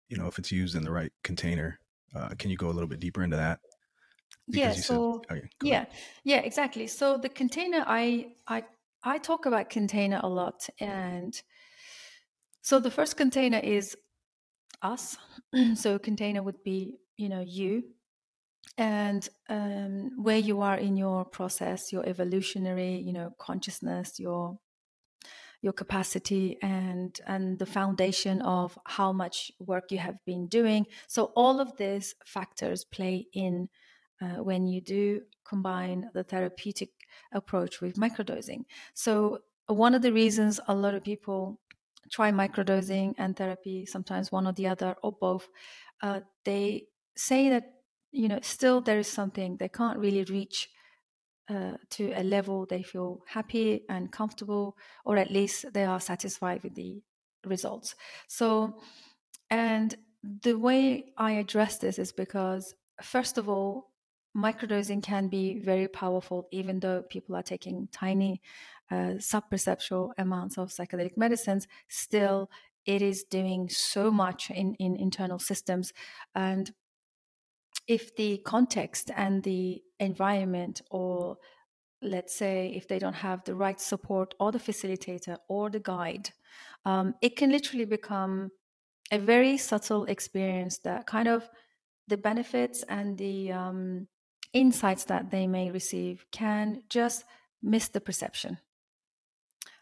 you 0.07 0.17
know, 0.17 0.27
if 0.27 0.39
it's 0.39 0.51
used 0.51 0.75
in 0.75 0.83
the 0.83 0.91
right 0.91 1.11
container, 1.23 1.79
uh, 2.15 2.29
can 2.37 2.49
you 2.49 2.57
go 2.57 2.67
a 2.67 2.73
little 2.73 2.87
bit 2.89 2.99
deeper 2.99 3.23
into 3.23 3.37
that? 3.37 3.59
yeah 4.51 4.71
so 4.73 5.21
said, 5.27 5.37
okay, 5.37 5.49
yeah 5.61 5.85
yeah 6.23 6.37
exactly 6.37 6.87
so 6.87 7.17
the 7.17 7.29
container 7.29 7.83
i 7.87 8.27
i 8.47 8.63
i 9.03 9.17
talk 9.17 9.45
about 9.45 9.69
container 9.69 10.19
a 10.23 10.29
lot 10.29 10.67
and 10.79 11.41
so 12.69 12.79
the 12.79 12.91
first 12.91 13.17
container 13.17 13.57
is 13.57 13.97
us. 14.83 15.17
So 15.73 15.95
a 15.95 15.99
container 15.99 16.43
would 16.43 16.61
be 16.63 16.99
you 17.17 17.27
know 17.27 17.41
you. 17.41 17.83
And 18.77 19.27
um, 19.49 20.11
where 20.21 20.37
you 20.37 20.61
are 20.61 20.77
in 20.77 20.95
your 20.95 21.25
process 21.25 21.91
your 21.91 22.05
evolutionary 22.07 22.93
you 23.07 23.11
know 23.11 23.33
consciousness 23.39 24.19
your 24.19 24.59
your 25.63 25.73
capacity 25.73 26.59
and 26.61 27.19
and 27.25 27.57
the 27.57 27.65
foundation 27.65 28.39
of 28.43 28.77
how 28.85 29.11
much 29.13 29.51
work 29.59 29.91
you 29.91 29.97
have 29.97 30.23
been 30.23 30.45
doing. 30.45 30.85
So 31.07 31.31
all 31.35 31.59
of 31.59 31.75
these 31.77 32.13
factors 32.23 32.85
play 32.85 33.25
in 33.33 33.69
uh, 34.21 34.43
when 34.43 34.67
you 34.67 34.79
do 34.79 35.21
combine 35.43 36.11
the 36.13 36.23
therapeutic 36.23 36.91
approach 37.31 37.81
with 37.81 37.95
microdosing. 37.95 38.65
So 38.93 39.39
one 39.65 39.95
of 39.95 40.03
the 40.03 40.13
reasons 40.13 40.59
a 40.67 40.75
lot 40.75 40.93
of 40.93 41.03
people 41.03 41.59
try 42.11 42.31
microdosing 42.31 43.13
and 43.17 43.35
therapy 43.35 43.85
sometimes 43.85 44.31
one 44.31 44.47
or 44.47 44.53
the 44.53 44.67
other 44.67 44.95
or 45.03 45.11
both 45.11 45.47
uh, 46.01 46.21
they 46.45 46.85
say 47.15 47.49
that 47.49 47.63
you 48.11 48.27
know 48.27 48.39
still 48.41 48.81
there 48.81 48.99
is 48.99 49.07
something 49.07 49.57
they 49.57 49.69
can't 49.69 49.99
really 49.99 50.23
reach 50.25 50.69
uh, 51.49 51.73
to 51.89 52.11
a 52.11 52.23
level 52.23 52.65
they 52.65 52.83
feel 52.83 53.23
happy 53.27 53.83
and 53.89 54.11
comfortable, 54.11 54.77
or 55.03 55.17
at 55.17 55.31
least 55.31 55.73
they 55.73 55.83
are 55.83 55.99
satisfied 55.99 56.61
with 56.63 56.75
the 56.75 57.01
results. 57.43 57.95
So, 58.27 58.79
and 59.49 59.95
the 60.43 60.53
way 60.59 61.13
I 61.17 61.31
address 61.31 61.79
this 61.79 61.97
is 61.97 62.11
because, 62.11 62.75
first 63.01 63.37
of 63.37 63.49
all, 63.49 63.88
microdosing 64.35 65.03
can 65.03 65.27
be 65.27 65.59
very 65.59 65.87
powerful, 65.87 66.47
even 66.51 66.79
though 66.79 67.01
people 67.01 67.35
are 67.35 67.43
taking 67.43 67.87
tiny 67.91 68.41
uh, 68.91 69.13
sub-perceptual 69.19 70.11
amounts 70.17 70.57
of 70.57 70.69
psychedelic 70.69 71.17
medicines. 71.17 71.67
Still, 71.87 72.49
it 72.85 73.01
is 73.01 73.23
doing 73.23 73.69
so 73.69 74.09
much 74.09 74.49
in, 74.49 74.75
in 74.75 74.95
internal 74.95 75.39
systems. 75.39 75.93
And 76.33 76.71
if 77.87 78.15
the 78.15 78.37
context 78.45 79.11
and 79.15 79.43
the 79.43 79.81
environment 79.99 80.81
or 80.91 81.37
let's 82.01 82.33
say 82.33 82.71
if 82.75 82.87
they 82.87 82.99
don't 82.99 83.15
have 83.15 83.43
the 83.43 83.55
right 83.55 83.81
support 83.81 84.33
or 84.39 84.51
the 84.51 84.59
facilitator 84.59 85.37
or 85.49 85.69
the 85.69 85.79
guide 85.79 86.29
um, 86.85 87.13
it 87.21 87.35
can 87.35 87.51
literally 87.51 87.85
become 87.85 88.51
a 89.11 89.19
very 89.19 89.57
subtle 89.57 90.05
experience 90.05 90.77
that 90.77 91.05
kind 91.07 91.27
of 91.27 91.49
the 92.07 92.17
benefits 92.17 92.83
and 92.83 93.17
the 93.17 93.51
um, 93.51 94.07
insights 94.53 95.05
that 95.05 95.31
they 95.31 95.47
may 95.47 95.71
receive 95.71 96.25
can 96.31 96.83
just 96.89 97.23
miss 97.61 97.89
the 97.89 98.01
perception. 98.01 98.57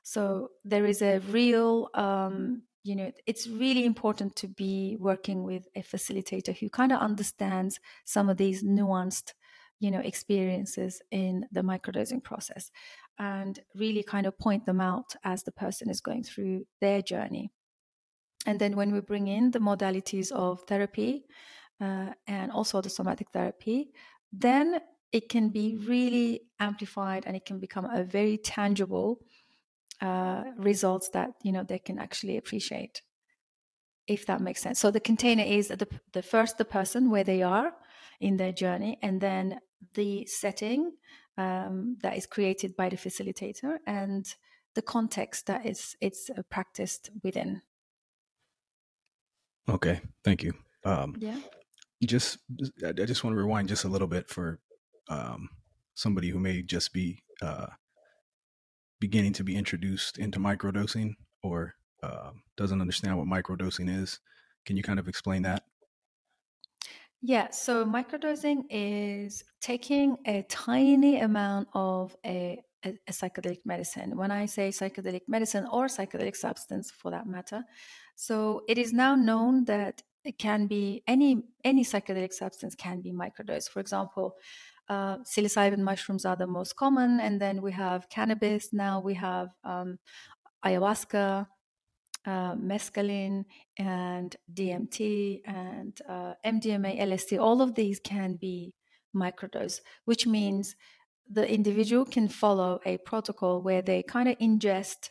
So 0.03 0.51
there 0.63 0.85
is 0.85 1.01
a 1.01 1.19
real 1.19 1.89
um, 1.93 2.63
you 2.83 2.95
know 2.95 3.11
it's 3.25 3.47
really 3.47 3.85
important 3.85 4.35
to 4.37 4.47
be 4.47 4.97
working 4.99 5.43
with 5.43 5.67
a 5.75 5.81
facilitator 5.81 6.57
who 6.57 6.69
kind 6.69 6.91
of 6.93 7.01
understands 7.01 7.79
some 8.05 8.29
of 8.29 8.37
these 8.37 8.63
nuanced 8.63 9.33
you 9.79 9.91
know 9.91 9.99
experiences 9.99 11.01
in 11.11 11.45
the 11.51 11.61
microdosing 11.61 12.23
process 12.23 12.71
and 13.19 13.59
really 13.75 14.03
kind 14.03 14.25
of 14.25 14.37
point 14.39 14.65
them 14.65 14.79
out 14.79 15.15
as 15.23 15.43
the 15.43 15.51
person 15.51 15.89
is 15.89 16.01
going 16.01 16.23
through 16.23 16.65
their 16.79 17.01
journey. 17.01 17.51
And 18.45 18.59
then 18.59 18.75
when 18.75 18.93
we 18.93 19.01
bring 19.01 19.27
in 19.27 19.51
the 19.51 19.59
modalities 19.59 20.31
of 20.31 20.61
therapy 20.61 21.25
uh, 21.81 22.13
and 22.27 22.51
also 22.51 22.81
the 22.81 22.89
somatic 22.89 23.31
therapy 23.31 23.91
then 24.31 24.79
it 25.11 25.29
can 25.29 25.49
be 25.49 25.77
really 25.77 26.41
amplified 26.59 27.23
and 27.25 27.35
it 27.35 27.45
can 27.45 27.59
become 27.59 27.85
a 27.85 28.03
very 28.03 28.37
tangible 28.37 29.19
uh, 30.01 30.43
results 30.57 31.09
that 31.09 31.31
you 31.43 31.51
know 31.51 31.63
they 31.63 31.79
can 31.79 31.97
actually 31.97 32.37
appreciate 32.37 33.01
if 34.07 34.25
that 34.25 34.41
makes 34.41 34.61
sense. 34.61 34.79
So 34.79 34.89
the 34.89 34.99
container 34.99 35.43
is 35.43 35.67
the, 35.67 35.87
the 36.13 36.21
first 36.21 36.57
the 36.57 36.65
person 36.65 37.09
where 37.09 37.23
they 37.23 37.43
are 37.43 37.73
in 38.19 38.37
their 38.37 38.53
journey 38.53 38.97
and 39.01 39.19
then 39.19 39.59
the 39.93 40.25
setting 40.25 40.93
um, 41.37 41.97
that 42.01 42.17
is 42.17 42.25
created 42.25 42.75
by 42.75 42.89
the 42.89 42.95
facilitator 42.95 43.77
and 43.85 44.25
the 44.75 44.81
context 44.81 45.47
that 45.47 45.65
is 45.65 45.95
it's 46.01 46.29
uh, 46.29 46.41
practiced 46.49 47.09
within. 47.23 47.61
Okay. 49.69 50.01
Thank 50.23 50.43
you. 50.43 50.53
Um, 50.85 51.15
yeah 51.19 51.39
just 52.05 52.37
i 52.85 52.91
just 52.91 53.23
want 53.23 53.33
to 53.33 53.37
rewind 53.37 53.67
just 53.67 53.85
a 53.85 53.89
little 53.89 54.07
bit 54.07 54.29
for 54.29 54.59
um, 55.09 55.49
somebody 55.95 56.29
who 56.29 56.39
may 56.39 56.61
just 56.61 56.93
be 56.93 57.23
uh, 57.41 57.67
beginning 58.99 59.33
to 59.33 59.43
be 59.43 59.55
introduced 59.55 60.17
into 60.17 60.39
microdosing 60.39 61.15
or 61.43 61.75
uh, 62.03 62.31
doesn't 62.55 62.81
understand 62.81 63.17
what 63.17 63.27
microdosing 63.27 64.01
is. 64.01 64.19
Can 64.65 64.77
you 64.77 64.83
kind 64.83 64.99
of 64.99 65.07
explain 65.07 65.43
that? 65.43 65.63
Yeah, 67.21 67.49
so 67.49 67.83
microdosing 67.83 68.65
is 68.69 69.43
taking 69.59 70.17
a 70.25 70.43
tiny 70.43 71.19
amount 71.19 71.67
of 71.73 72.15
a, 72.23 72.61
a, 72.85 72.89
a, 73.07 73.11
psychedelic 73.11 73.61
medicine. 73.65 74.15
When 74.15 74.29
I 74.29 74.45
say 74.45 74.69
psychedelic 74.69 75.21
medicine 75.27 75.65
or 75.71 75.87
psychedelic 75.87 76.35
substance 76.35 76.91
for 76.91 77.09
that 77.09 77.25
matter, 77.25 77.63
so 78.15 78.61
it 78.67 78.77
is 78.77 78.93
now 78.93 79.15
known 79.15 79.65
that 79.65 80.03
it 80.27 80.37
can 80.37 80.67
be 80.67 81.03
any 81.07 81.43
any 81.63 81.83
psychedelic 81.83 82.33
substance 82.33 82.75
can 82.75 83.01
be 83.01 83.11
microdosed. 83.11 83.69
For 83.69 83.79
example, 83.79 84.35
uh, 84.89 85.17
psilocybin 85.19 85.79
mushrooms 85.79 86.25
are 86.25 86.35
the 86.35 86.47
most 86.47 86.75
common, 86.75 87.19
and 87.19 87.41
then 87.41 87.61
we 87.61 87.71
have 87.71 88.09
cannabis. 88.09 88.73
Now 88.73 88.99
we 88.99 89.13
have 89.15 89.49
um, 89.63 89.99
ayahuasca, 90.65 91.47
uh, 92.25 92.55
mescaline, 92.55 93.45
and 93.77 94.35
DMT, 94.53 95.41
and 95.45 95.99
uh, 96.07 96.33
MDMA, 96.45 96.99
LSD. 96.99 97.39
All 97.39 97.61
of 97.61 97.75
these 97.75 97.99
can 97.99 98.35
be 98.35 98.73
microdose, 99.15 99.81
which 100.05 100.27
means 100.27 100.75
the 101.29 101.49
individual 101.49 102.05
can 102.05 102.27
follow 102.27 102.79
a 102.85 102.97
protocol 102.99 103.61
where 103.61 103.81
they 103.81 104.03
kind 104.03 104.29
of 104.29 104.37
ingest 104.39 105.09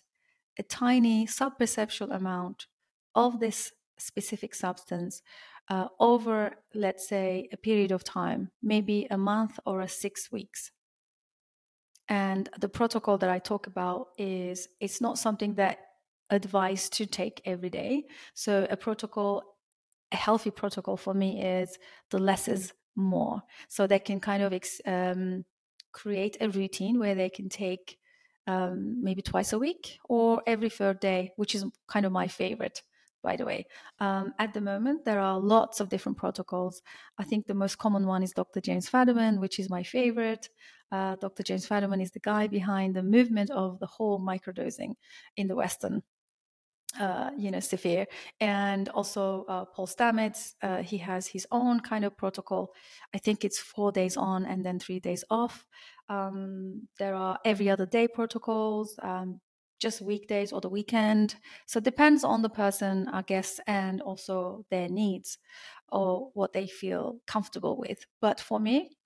a 0.58 0.62
tiny 0.62 1.26
sub-perceptual 1.26 2.11
amount 2.12 2.66
of 3.14 3.40
this 3.40 3.73
specific 3.99 4.55
substance 4.55 5.23
uh, 5.69 5.88
over, 5.99 6.57
let's 6.75 7.09
say, 7.09 7.49
a 7.53 7.57
period 7.57 7.93
of 7.93 8.05
time, 8.05 8.50
maybe 8.62 9.07
a 9.11 9.19
month 9.19 9.59
or 9.67 9.81
a 9.81 9.88
six 9.88 10.31
weeks. 10.31 10.71
And 12.09 12.49
the 12.61 12.69
protocol 12.69 13.19
that 13.19 13.31
I 13.31 13.38
talk 13.38 13.67
about 13.67 14.09
is 14.17 14.69
it's 14.81 15.00
not 15.00 15.19
something 15.19 15.55
that 15.55 15.79
advised 16.31 16.93
to 16.95 17.07
take 17.07 17.41
every 17.45 17.71
day. 17.71 18.05
So 18.35 18.67
a 18.71 18.76
protocol, 18.76 19.43
a 20.12 20.17
healthy 20.17 20.50
protocol 20.50 20.97
for 20.97 21.15
me 21.15 21.43
is 21.43 21.79
the 22.11 22.19
less 22.19 22.47
is 22.49 22.73
more. 22.95 23.43
So 23.69 23.87
they 23.87 23.99
can 23.99 24.21
kind 24.21 24.43
of 24.43 24.55
um, 24.87 25.45
create 25.93 26.37
a 26.41 26.49
routine 26.49 26.99
where 26.99 27.15
they 27.17 27.29
can 27.29 27.49
take 27.49 27.99
um, 28.47 29.03
maybe 29.03 29.23
twice 29.23 29.53
a 29.53 29.59
week 29.59 29.99
or 30.09 30.43
every 30.47 30.71
third 30.71 31.00
day, 31.00 31.33
which 31.37 31.57
is 31.57 31.65
kind 31.88 32.07
of 32.07 32.12
my 32.12 32.29
favorite 32.29 32.83
by 33.26 33.37
the 33.37 33.45
way. 33.45 33.66
Um, 33.99 34.33
at 34.38 34.54
the 34.54 34.61
moment, 34.61 35.04
there 35.04 35.21
are 35.21 35.38
lots 35.38 35.80
of 35.80 35.88
different 35.88 36.16
protocols. 36.16 36.80
I 37.18 37.25
think 37.25 37.47
the 37.47 37.61
most 37.64 37.76
common 37.76 38.06
one 38.06 38.23
is 38.23 38.33
Dr. 38.33 38.61
James 38.61 38.88
Fadiman, 38.88 39.40
which 39.40 39.59
is 39.59 39.68
my 39.68 39.83
favorite. 39.83 40.49
Uh, 40.92 41.16
Dr. 41.16 41.42
James 41.42 41.66
Fadiman 41.68 42.00
is 42.00 42.12
the 42.12 42.21
guy 42.33 42.47
behind 42.47 42.95
the 42.95 43.02
movement 43.02 43.50
of 43.50 43.80
the 43.80 43.90
whole 43.95 44.21
microdosing 44.21 44.92
in 45.37 45.49
the 45.49 45.56
Western 45.56 46.02
uh, 47.00 47.30
you 47.37 47.50
know, 47.50 47.61
sphere. 47.61 48.06
And 48.40 48.88
also 48.90 49.45
uh, 49.49 49.64
Paul 49.64 49.87
Stamets, 49.87 50.54
uh, 50.62 50.83
he 50.83 50.99
has 50.99 51.26
his 51.26 51.47
own 51.50 51.80
kind 51.80 52.04
of 52.04 52.16
protocol. 52.16 52.73
I 53.14 53.18
think 53.18 53.45
it's 53.45 53.59
four 53.59 53.92
days 53.92 54.16
on 54.16 54.47
and 54.47 54.64
then 54.64 54.78
three 54.78 55.00
days 55.00 55.25
off. 55.30 55.66
Um, 56.09 56.88
there 56.99 57.14
are 57.14 57.38
every 57.45 57.68
other 57.68 57.87
day 57.87 58.09
protocols. 58.09 58.99
Um, 59.02 59.40
just 59.78 60.00
weekdays 60.00 60.52
or 60.52 60.61
the 60.61 60.68
weekend. 60.68 61.37
So 61.66 61.78
it 61.78 61.85
depends 61.85 62.25
on 62.25 62.42
the 62.42 62.49
person, 62.50 63.09
I 63.09 63.23
guess, 63.23 63.61
and 63.66 64.00
also 64.02 64.66
their 64.71 64.88
needs 64.88 65.38
or 65.90 66.30
what 66.35 66.52
they 66.52 66.66
feel 66.66 67.21
comfortable 67.26 67.76
with. 67.76 68.06
But 68.21 68.40
for 68.40 68.61
me, 68.61 68.97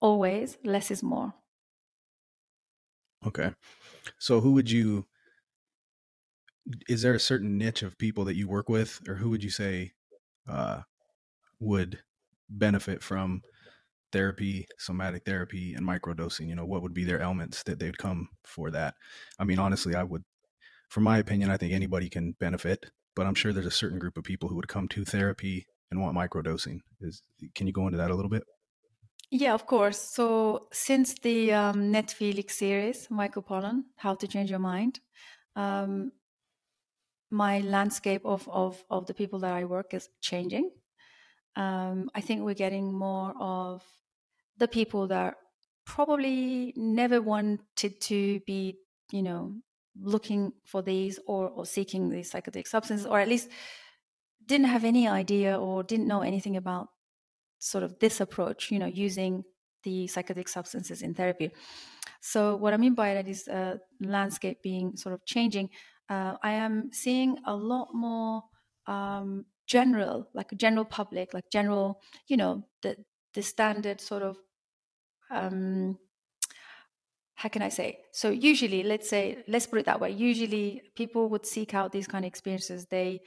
always 0.00 0.58
less 0.64 0.90
is 0.90 1.02
more. 1.02 1.34
Okay. 3.26 3.54
So 4.18 4.40
who 4.40 4.52
would 4.54 4.70
you 4.70 5.08
is 6.88 7.02
there 7.02 7.14
a 7.14 7.20
certain 7.20 7.58
niche 7.58 7.82
of 7.82 7.98
people 7.98 8.24
that 8.24 8.36
you 8.36 8.48
work 8.48 8.68
with 8.68 9.00
or 9.08 9.16
who 9.16 9.30
would 9.30 9.42
you 9.42 9.50
say 9.50 9.92
uh, 10.48 10.82
would 11.60 12.02
benefit 12.50 13.02
from 13.02 13.42
therapy, 14.12 14.66
somatic 14.78 15.24
therapy, 15.24 15.74
and 15.74 15.86
microdosing? 15.86 16.48
You 16.48 16.54
know, 16.54 16.66
what 16.66 16.82
would 16.82 16.94
be 16.94 17.04
their 17.04 17.20
elements 17.20 17.62
that 17.64 17.78
they'd 17.78 17.98
come 17.98 18.28
for 18.44 18.70
that? 18.70 18.94
I 19.38 19.44
mean, 19.44 19.58
honestly, 19.58 19.94
I 19.94 20.04
would, 20.04 20.22
from 20.90 21.04
my 21.04 21.18
opinion, 21.18 21.50
I 21.50 21.56
think 21.56 21.72
anybody 21.72 22.08
can 22.08 22.34
benefit, 22.38 22.90
but 23.16 23.26
I'm 23.26 23.34
sure 23.34 23.52
there's 23.52 23.66
a 23.66 23.70
certain 23.70 23.98
group 23.98 24.16
of 24.16 24.24
people 24.24 24.48
who 24.48 24.56
would 24.56 24.68
come 24.68 24.88
to 24.88 25.04
therapy 25.04 25.66
and 25.90 26.00
want 26.00 26.16
microdosing. 26.16 26.80
Is 27.00 27.22
can 27.54 27.66
you 27.66 27.72
go 27.72 27.86
into 27.86 27.98
that 27.98 28.10
a 28.10 28.14
little 28.14 28.30
bit? 28.30 28.44
Yeah, 29.30 29.54
of 29.54 29.66
course. 29.66 29.98
So 29.98 30.68
since 30.72 31.14
the 31.14 31.52
um, 31.54 31.90
Netflix 31.90 32.50
series, 32.50 33.10
Michael 33.10 33.42
Pollan, 33.42 33.84
How 33.96 34.14
to 34.14 34.28
Change 34.28 34.50
Your 34.50 34.58
Mind, 34.58 35.00
um, 35.56 36.12
my 37.30 37.60
landscape 37.60 38.26
of, 38.26 38.46
of, 38.48 38.84
of 38.90 39.06
the 39.06 39.14
people 39.14 39.38
that 39.38 39.54
I 39.54 39.64
work 39.64 39.94
is 39.94 40.10
changing. 40.20 40.70
Um, 41.56 42.10
I 42.14 42.20
think 42.20 42.42
we're 42.42 42.54
getting 42.54 42.92
more 42.92 43.34
of 43.40 43.82
the 44.62 44.68
people 44.68 45.08
that 45.08 45.34
probably 45.84 46.72
never 46.76 47.20
wanted 47.20 48.00
to 48.00 48.40
be, 48.46 48.78
you 49.10 49.22
know, 49.22 49.52
looking 50.00 50.52
for 50.64 50.82
these 50.82 51.18
or, 51.26 51.48
or 51.48 51.66
seeking 51.66 52.10
these 52.10 52.30
psychedelic 52.30 52.68
substances, 52.68 53.04
or 53.04 53.18
at 53.18 53.26
least 53.26 53.48
didn't 54.46 54.68
have 54.68 54.84
any 54.84 55.08
idea 55.08 55.58
or 55.58 55.82
didn't 55.82 56.06
know 56.06 56.22
anything 56.22 56.56
about 56.56 56.86
sort 57.58 57.82
of 57.82 57.98
this 57.98 58.20
approach, 58.20 58.70
you 58.70 58.78
know, 58.78 58.86
using 58.86 59.42
the 59.82 60.06
psychedelic 60.06 60.48
substances 60.48 61.02
in 61.02 61.12
therapy. 61.12 61.50
So 62.20 62.54
what 62.54 62.72
I 62.72 62.76
mean 62.76 62.94
by 62.94 63.14
that 63.14 63.26
is 63.26 63.48
uh, 63.48 63.78
landscape 64.00 64.62
being 64.62 64.96
sort 64.96 65.12
of 65.12 65.26
changing. 65.26 65.70
Uh, 66.08 66.34
I 66.40 66.52
am 66.52 66.90
seeing 66.92 67.36
a 67.46 67.56
lot 67.56 67.88
more 67.92 68.44
um, 68.86 69.46
general, 69.66 70.28
like 70.34 70.52
a 70.52 70.56
general 70.56 70.84
public, 70.84 71.34
like 71.34 71.50
general, 71.50 72.00
you 72.28 72.36
know, 72.36 72.64
the 72.82 72.96
the 73.34 73.42
standard 73.42 74.00
sort 74.00 74.22
of. 74.22 74.36
Um, 75.32 75.98
how 77.34 77.48
can 77.48 77.62
I 77.62 77.70
say? 77.70 78.04
So 78.12 78.30
usually, 78.30 78.82
let's 78.82 79.08
say, 79.08 79.42
let's 79.48 79.66
put 79.66 79.80
it 79.80 79.86
that 79.86 80.00
way. 80.00 80.10
Usually, 80.10 80.82
people 80.94 81.28
would 81.30 81.46
seek 81.46 81.74
out 81.74 81.90
these 81.92 82.06
kind 82.06 82.24
of 82.24 82.28
experiences. 82.28 82.86
They 82.86 83.20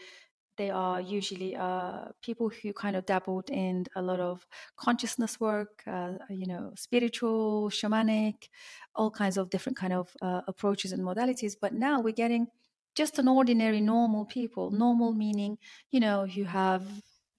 they 0.57 0.69
are 0.69 1.01
usually 1.01 1.55
uh, 1.55 2.07
people 2.21 2.49
who 2.49 2.73
kind 2.73 2.95
of 2.95 3.05
dabbled 3.05 3.49
in 3.49 3.85
a 3.95 4.01
lot 4.01 4.19
of 4.21 4.47
consciousness 4.77 5.39
work, 5.39 5.83
uh, 5.87 6.13
you 6.29 6.47
know, 6.47 6.73
spiritual, 6.77 7.69
shamanic, 7.69 8.49
all 8.95 9.11
kinds 9.11 9.37
of 9.37 9.49
different 9.49 9.77
kind 9.77 9.93
of 9.93 10.15
uh, 10.21 10.41
approaches 10.47 10.91
and 10.93 11.03
modalities. 11.03 11.55
But 11.59 11.73
now 11.73 12.01
we're 12.01 12.13
getting 12.13 12.47
just 12.95 13.19
an 13.19 13.27
ordinary, 13.27 13.81
normal 13.81 14.25
people. 14.25 14.71
Normal 14.71 15.13
meaning, 15.13 15.57
you 15.91 15.99
know, 15.99 16.23
you 16.25 16.45
have 16.45 16.83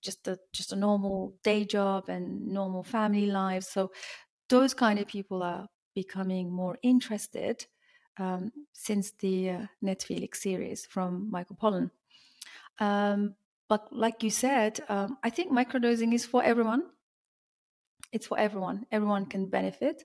just 0.02 0.28
a 0.28 0.38
just 0.52 0.72
a 0.72 0.76
normal 0.76 1.34
day 1.42 1.64
job 1.64 2.08
and 2.08 2.46
normal 2.48 2.82
family 2.82 3.26
lives. 3.26 3.68
So 3.68 3.92
those 4.48 4.74
kind 4.74 4.98
of 4.98 5.06
people 5.06 5.42
are 5.42 5.68
becoming 5.94 6.50
more 6.50 6.78
interested 6.82 7.66
um, 8.18 8.52
since 8.72 9.12
the 9.12 9.50
uh, 9.50 9.66
Netflix 9.84 10.36
series 10.36 10.86
from 10.86 11.30
Michael 11.30 11.56
Pollan. 11.56 11.90
Um, 12.78 13.34
but 13.68 13.88
like 13.92 14.22
you 14.22 14.30
said, 14.30 14.80
um, 14.88 15.18
I 15.22 15.30
think 15.30 15.52
microdosing 15.52 16.14
is 16.14 16.24
for 16.24 16.42
everyone. 16.42 16.84
It's 18.12 18.26
for 18.26 18.38
everyone. 18.38 18.86
Everyone 18.92 19.26
can 19.26 19.46
benefit. 19.46 20.04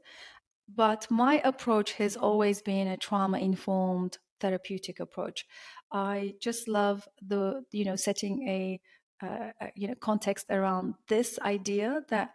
But 0.73 1.07
my 1.09 1.41
approach 1.43 1.93
has 1.93 2.17
always 2.17 2.61
been 2.61 2.87
a 2.87 2.97
trauma 2.97 3.37
informed 3.37 4.17
therapeutic 4.39 4.99
approach. 4.99 5.45
I 5.91 6.33
just 6.41 6.67
love 6.67 7.07
the, 7.21 7.63
you 7.71 7.85
know, 7.85 7.95
setting 7.95 8.47
a, 8.47 8.79
uh, 9.21 9.51
you 9.75 9.87
know, 9.89 9.95
context 9.95 10.47
around 10.49 10.95
this 11.07 11.37
idea 11.41 12.01
that 12.09 12.31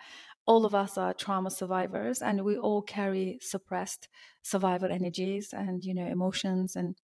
all 0.46 0.64
of 0.64 0.74
us 0.74 0.96
are 0.98 1.12
trauma 1.14 1.50
survivors 1.50 2.22
and 2.22 2.44
we 2.44 2.56
all 2.56 2.82
carry 2.82 3.38
suppressed 3.40 4.08
survival 4.42 4.90
energies 4.90 5.52
and, 5.52 5.84
you 5.84 5.94
know, 5.94 6.06
emotions 6.06 6.76
and 6.76 6.96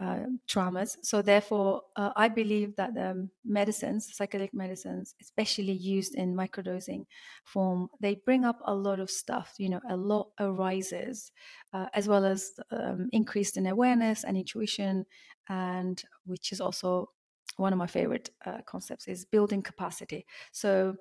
uh, 0.00 0.26
traumas. 0.48 0.96
So 1.02 1.22
therefore, 1.22 1.82
uh, 1.96 2.12
I 2.16 2.28
believe 2.28 2.76
that 2.76 2.94
the 2.94 3.28
medicines, 3.44 4.10
psychedelic 4.18 4.52
medicines, 4.52 5.14
especially 5.20 5.72
used 5.72 6.14
in 6.14 6.34
microdosing 6.34 7.06
form, 7.44 7.88
they 8.00 8.16
bring 8.16 8.44
up 8.44 8.58
a 8.64 8.74
lot 8.74 8.98
of 8.98 9.10
stuff. 9.10 9.54
You 9.58 9.68
know, 9.68 9.80
a 9.88 9.96
lot 9.96 10.32
arises, 10.40 11.30
uh, 11.72 11.86
as 11.94 12.08
well 12.08 12.24
as 12.24 12.58
um, 12.70 13.08
increased 13.12 13.56
in 13.56 13.66
awareness 13.66 14.24
and 14.24 14.36
intuition, 14.36 15.06
and 15.48 16.02
which 16.24 16.50
is 16.52 16.60
also 16.60 17.10
one 17.56 17.72
of 17.72 17.78
my 17.78 17.86
favorite 17.86 18.30
uh, 18.44 18.62
concepts 18.66 19.06
is 19.06 19.24
building 19.24 19.62
capacity. 19.62 20.26
So 20.50 20.96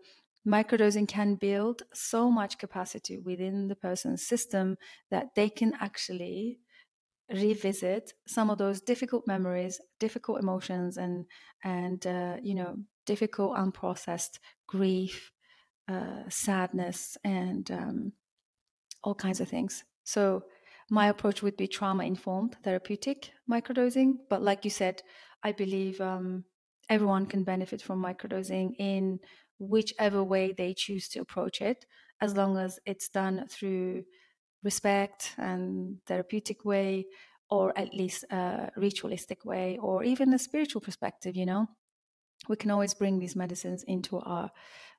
microdosing 0.46 1.08
can 1.08 1.36
build 1.36 1.84
so 1.94 2.30
much 2.30 2.58
capacity 2.58 3.18
within 3.18 3.68
the 3.68 3.76
person's 3.76 4.26
system 4.26 4.78
that 5.10 5.36
they 5.36 5.50
can 5.50 5.74
actually 5.80 6.60
revisit 7.32 8.14
some 8.28 8.50
of 8.50 8.58
those 8.58 8.82
difficult 8.82 9.26
memories, 9.28 9.80
difficult 10.00 10.40
emotions, 10.40 10.98
and 10.98 11.26
and 11.64 12.06
uh, 12.06 12.38
you 12.42 12.56
know 12.56 12.78
difficult 13.06 13.58
unprocessed 13.58 14.40
grief, 14.68 15.32
uh, 15.88 16.24
sadness, 16.30 17.18
and 17.24 17.72
um, 17.72 18.14
all 19.04 19.16
kinds 19.16 19.40
of 19.40 19.50
things. 19.50 19.84
So 20.04 20.44
my 20.90 21.08
approach 21.08 21.42
would 21.42 21.58
be 21.58 21.68
trauma 21.68 22.04
informed 22.04 22.58
therapeutic 22.64 23.32
microdosing, 23.50 24.16
but 24.30 24.42
like 24.42 24.64
you 24.64 24.72
said, 24.72 25.02
I 25.42 25.52
believe 25.52 26.00
um, 26.02 26.46
everyone 26.90 27.26
can 27.26 27.44
benefit 27.44 27.82
from 27.82 28.02
microdosing 28.02 28.76
in 28.78 29.20
whichever 29.64 30.24
way 30.24 30.52
they 30.52 30.74
choose 30.74 31.08
to 31.10 31.20
approach 31.20 31.62
it, 31.62 31.86
as 32.22 32.36
long 32.36 32.58
as 32.58 32.80
it's 32.86 33.10
done 33.10 33.46
through 33.50 34.04
respect 34.64 35.34
and 35.38 35.98
therapeutic 36.08 36.64
way 36.66 37.06
or 37.50 37.78
at 37.78 37.94
least 37.94 38.24
a 38.32 38.72
ritualistic 38.78 39.46
way 39.46 39.78
or 39.82 40.04
even 40.04 40.34
a 40.34 40.40
spiritual 40.40 40.82
perspective 40.82 41.36
you 41.36 41.46
know? 41.46 41.68
We 42.50 42.56
can 42.56 42.72
always 42.72 42.94
bring 42.94 43.20
these 43.20 43.36
medicines 43.36 43.84
into 43.84 44.20
our 44.20 44.52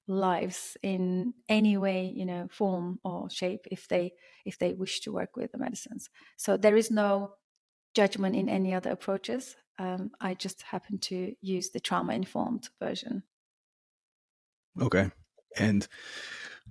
lives 0.07 0.77
in 0.83 1.33
any 1.49 1.77
way 1.79 2.13
you 2.15 2.27
know 2.27 2.47
form 2.51 2.99
or 3.05 3.31
shape 3.31 3.67
if 3.71 3.89
they 3.89 4.13
if 4.45 4.59
they 4.59 4.75
wish 4.75 5.01
to 5.01 5.13
work 5.13 5.37
with 5.37 5.53
the 5.53 5.59
medicines. 5.59 6.11
So 6.37 6.57
there 6.57 6.77
is 6.77 6.91
no 6.91 7.35
judgment 7.95 8.37
in 8.37 8.49
any 8.49 8.75
other 8.75 8.91
approaches. 8.91 9.57
Um, 9.77 10.13
i 10.21 10.35
just 10.35 10.63
happen 10.63 10.99
to 10.99 11.35
use 11.41 11.71
the 11.71 11.81
trauma 11.81 12.13
informed 12.15 12.69
version 12.79 13.25
okay. 14.81 15.11
And 15.57 15.87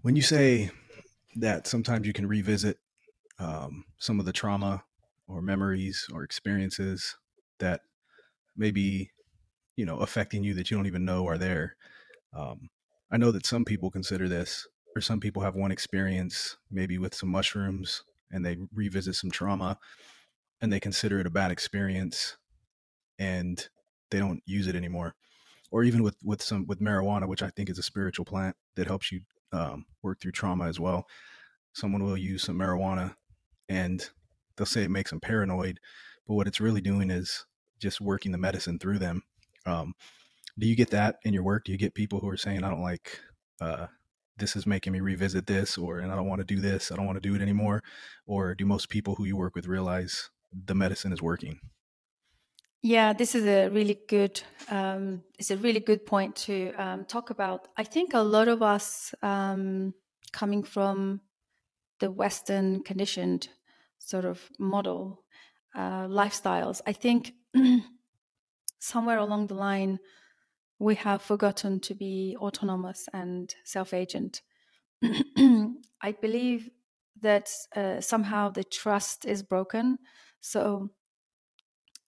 when 0.01 0.15
you 0.15 0.21
say 0.21 0.71
that 1.35 1.67
sometimes 1.67 2.05
you 2.05 2.13
can 2.13 2.27
revisit 2.27 2.77
um, 3.39 3.85
some 3.97 4.19
of 4.19 4.25
the 4.25 4.33
trauma 4.33 4.83
or 5.27 5.41
memories 5.41 6.07
or 6.13 6.23
experiences 6.23 7.17
that 7.59 7.81
maybe 8.55 9.11
you 9.75 9.85
know 9.85 9.97
affecting 9.97 10.43
you 10.43 10.53
that 10.53 10.69
you 10.69 10.77
don't 10.77 10.87
even 10.87 11.05
know 11.05 11.27
are 11.27 11.37
there 11.37 11.75
um, 12.33 12.69
i 13.11 13.17
know 13.17 13.31
that 13.31 13.45
some 13.45 13.65
people 13.65 13.89
consider 13.89 14.27
this 14.27 14.67
or 14.95 15.01
some 15.01 15.19
people 15.19 15.41
have 15.41 15.55
one 15.55 15.71
experience 15.71 16.57
maybe 16.69 16.97
with 16.97 17.15
some 17.15 17.29
mushrooms 17.29 18.03
and 18.31 18.45
they 18.45 18.57
revisit 18.73 19.15
some 19.15 19.31
trauma 19.31 19.77
and 20.61 20.71
they 20.71 20.79
consider 20.79 21.19
it 21.19 21.27
a 21.27 21.31
bad 21.31 21.51
experience 21.51 22.37
and 23.17 23.69
they 24.11 24.19
don't 24.19 24.43
use 24.45 24.67
it 24.67 24.75
anymore 24.75 25.15
or 25.73 25.83
even 25.83 26.01
with 26.03 26.15
with 26.23 26.41
some 26.41 26.65
with 26.67 26.79
marijuana 26.79 27.27
which 27.27 27.43
i 27.43 27.49
think 27.49 27.69
is 27.69 27.77
a 27.77 27.83
spiritual 27.83 28.23
plant 28.23 28.55
that 28.75 28.87
helps 28.87 29.11
you 29.11 29.21
um, 29.51 29.85
work 30.01 30.19
through 30.21 30.31
trauma 30.31 30.65
as 30.65 30.79
well 30.79 31.05
someone 31.73 32.03
will 32.03 32.17
use 32.17 32.43
some 32.43 32.57
marijuana 32.57 33.15
and 33.69 34.09
they'll 34.55 34.65
say 34.65 34.83
it 34.83 34.91
makes 34.91 35.09
them 35.09 35.19
paranoid, 35.19 35.79
but 36.27 36.35
what 36.35 36.47
it's 36.47 36.61
really 36.61 36.81
doing 36.81 37.09
is 37.09 37.45
just 37.79 38.01
working 38.01 38.31
the 38.31 38.37
medicine 38.37 38.79
through 38.79 38.99
them. 38.99 39.23
Um, 39.65 39.93
do 40.57 40.67
you 40.67 40.75
get 40.75 40.91
that 40.91 41.17
in 41.23 41.33
your 41.33 41.43
work? 41.43 41.65
Do 41.65 41.71
you 41.71 41.77
get 41.77 41.95
people 41.95 42.19
who 42.19 42.29
are 42.29 42.37
saying, 42.37 42.63
I 42.63 42.69
don't 42.69 42.81
like, 42.81 43.19
uh, 43.59 43.87
this 44.37 44.55
is 44.55 44.67
making 44.67 44.93
me 44.93 44.99
revisit 44.99 45.47
this, 45.47 45.77
or, 45.77 45.99
and 45.99 46.11
I 46.11 46.15
don't 46.15 46.27
want 46.27 46.39
to 46.39 46.55
do 46.55 46.61
this, 46.61 46.91
I 46.91 46.95
don't 46.95 47.05
want 47.05 47.21
to 47.21 47.27
do 47.27 47.35
it 47.35 47.41
anymore? 47.41 47.81
Or 48.25 48.53
do 48.55 48.65
most 48.65 48.89
people 48.89 49.15
who 49.15 49.25
you 49.25 49.35
work 49.35 49.55
with 49.55 49.67
realize 49.67 50.29
the 50.51 50.75
medicine 50.75 51.13
is 51.13 51.21
working? 51.21 51.59
Yeah, 52.85 53.13
this 53.13 53.33
is 53.33 53.45
a 53.45 53.69
really 53.69 53.97
good, 54.09 54.41
um, 54.69 55.23
it's 55.39 55.51
a 55.51 55.57
really 55.57 55.79
good 55.79 56.05
point 56.05 56.35
to 56.47 56.73
um, 56.73 57.05
talk 57.05 57.29
about. 57.29 57.69
I 57.77 57.85
think 57.85 58.13
a 58.13 58.19
lot 58.19 58.49
of 58.49 58.61
us 58.61 59.15
um, 59.21 59.93
coming 60.33 60.63
from 60.63 61.21
the 62.01 62.11
Western 62.11 62.83
conditioned 62.83 63.47
sort 63.99 64.25
of 64.25 64.49
model 64.59 65.23
uh, 65.73 66.07
lifestyles. 66.07 66.81
I 66.85 66.91
think 66.91 67.31
somewhere 68.79 69.17
along 69.17 69.47
the 69.47 69.55
line, 69.55 69.99
we 70.77 70.95
have 70.95 71.21
forgotten 71.21 71.79
to 71.79 71.95
be 71.95 72.35
autonomous 72.37 73.07
and 73.13 73.55
self 73.63 73.93
agent. 73.93 74.41
I 75.01 76.11
believe 76.21 76.69
that 77.21 77.49
uh, 77.77 78.01
somehow 78.01 78.49
the 78.49 78.65
trust 78.65 79.23
is 79.23 79.41
broken. 79.41 79.99
So 80.41 80.89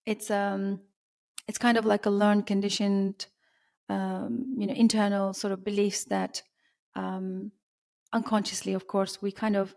it's 0.06 0.30
um 0.30 0.80
it's 1.48 1.58
kind 1.58 1.78
of 1.78 1.84
like 1.84 2.06
a 2.06 2.10
learned 2.10 2.46
conditioned 2.46 3.26
um, 3.88 4.54
you 4.58 4.66
know 4.66 4.74
internal 4.74 5.32
sort 5.32 5.52
of 5.52 5.64
beliefs 5.64 6.04
that 6.04 6.42
um, 6.94 7.52
unconsciously 8.12 8.72
of 8.72 8.86
course 8.86 9.20
we 9.22 9.30
kind 9.30 9.56
of 9.56 9.74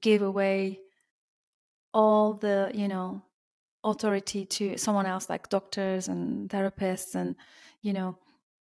give 0.00 0.22
away 0.22 0.80
all 1.92 2.34
the 2.34 2.70
you 2.74 2.86
know 2.86 3.22
authority 3.82 4.44
to 4.44 4.76
someone 4.76 5.06
else 5.06 5.30
like 5.30 5.48
doctors 5.48 6.06
and 6.06 6.50
therapists 6.50 7.14
and 7.14 7.34
you 7.80 7.92
know 7.92 8.18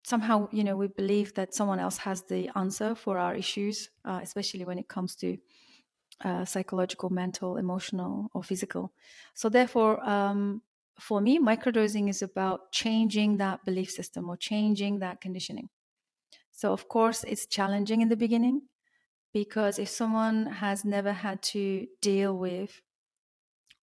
somehow, 0.04 0.48
you 0.52 0.64
know, 0.64 0.76
we 0.76 0.88
believe 0.88 1.34
that 1.34 1.54
someone 1.54 1.78
else 1.78 1.98
has 1.98 2.22
the 2.22 2.50
answer 2.56 2.94
for 2.94 3.18
our 3.18 3.34
issues, 3.34 3.90
uh, 4.04 4.20
especially 4.22 4.64
when 4.64 4.78
it 4.78 4.88
comes 4.88 5.14
to 5.16 5.38
uh, 6.24 6.44
psychological, 6.44 7.10
mental, 7.10 7.56
emotional, 7.56 8.28
or 8.34 8.42
physical. 8.42 8.92
So, 9.34 9.48
therefore, 9.48 10.02
um, 10.08 10.62
for 11.00 11.20
me, 11.20 11.38
microdosing 11.38 12.08
is 12.08 12.22
about 12.22 12.72
changing 12.72 13.38
that 13.38 13.64
belief 13.64 13.90
system 13.90 14.28
or 14.28 14.36
changing 14.36 14.98
that 15.00 15.20
conditioning. 15.20 15.68
So, 16.50 16.72
of 16.72 16.88
course, 16.88 17.24
it's 17.24 17.46
challenging 17.46 18.02
in 18.02 18.08
the 18.08 18.16
beginning 18.16 18.62
because 19.32 19.78
if 19.78 19.88
someone 19.88 20.46
has 20.46 20.84
never 20.84 21.12
had 21.12 21.42
to 21.42 21.86
deal 22.00 22.36
with 22.36 22.82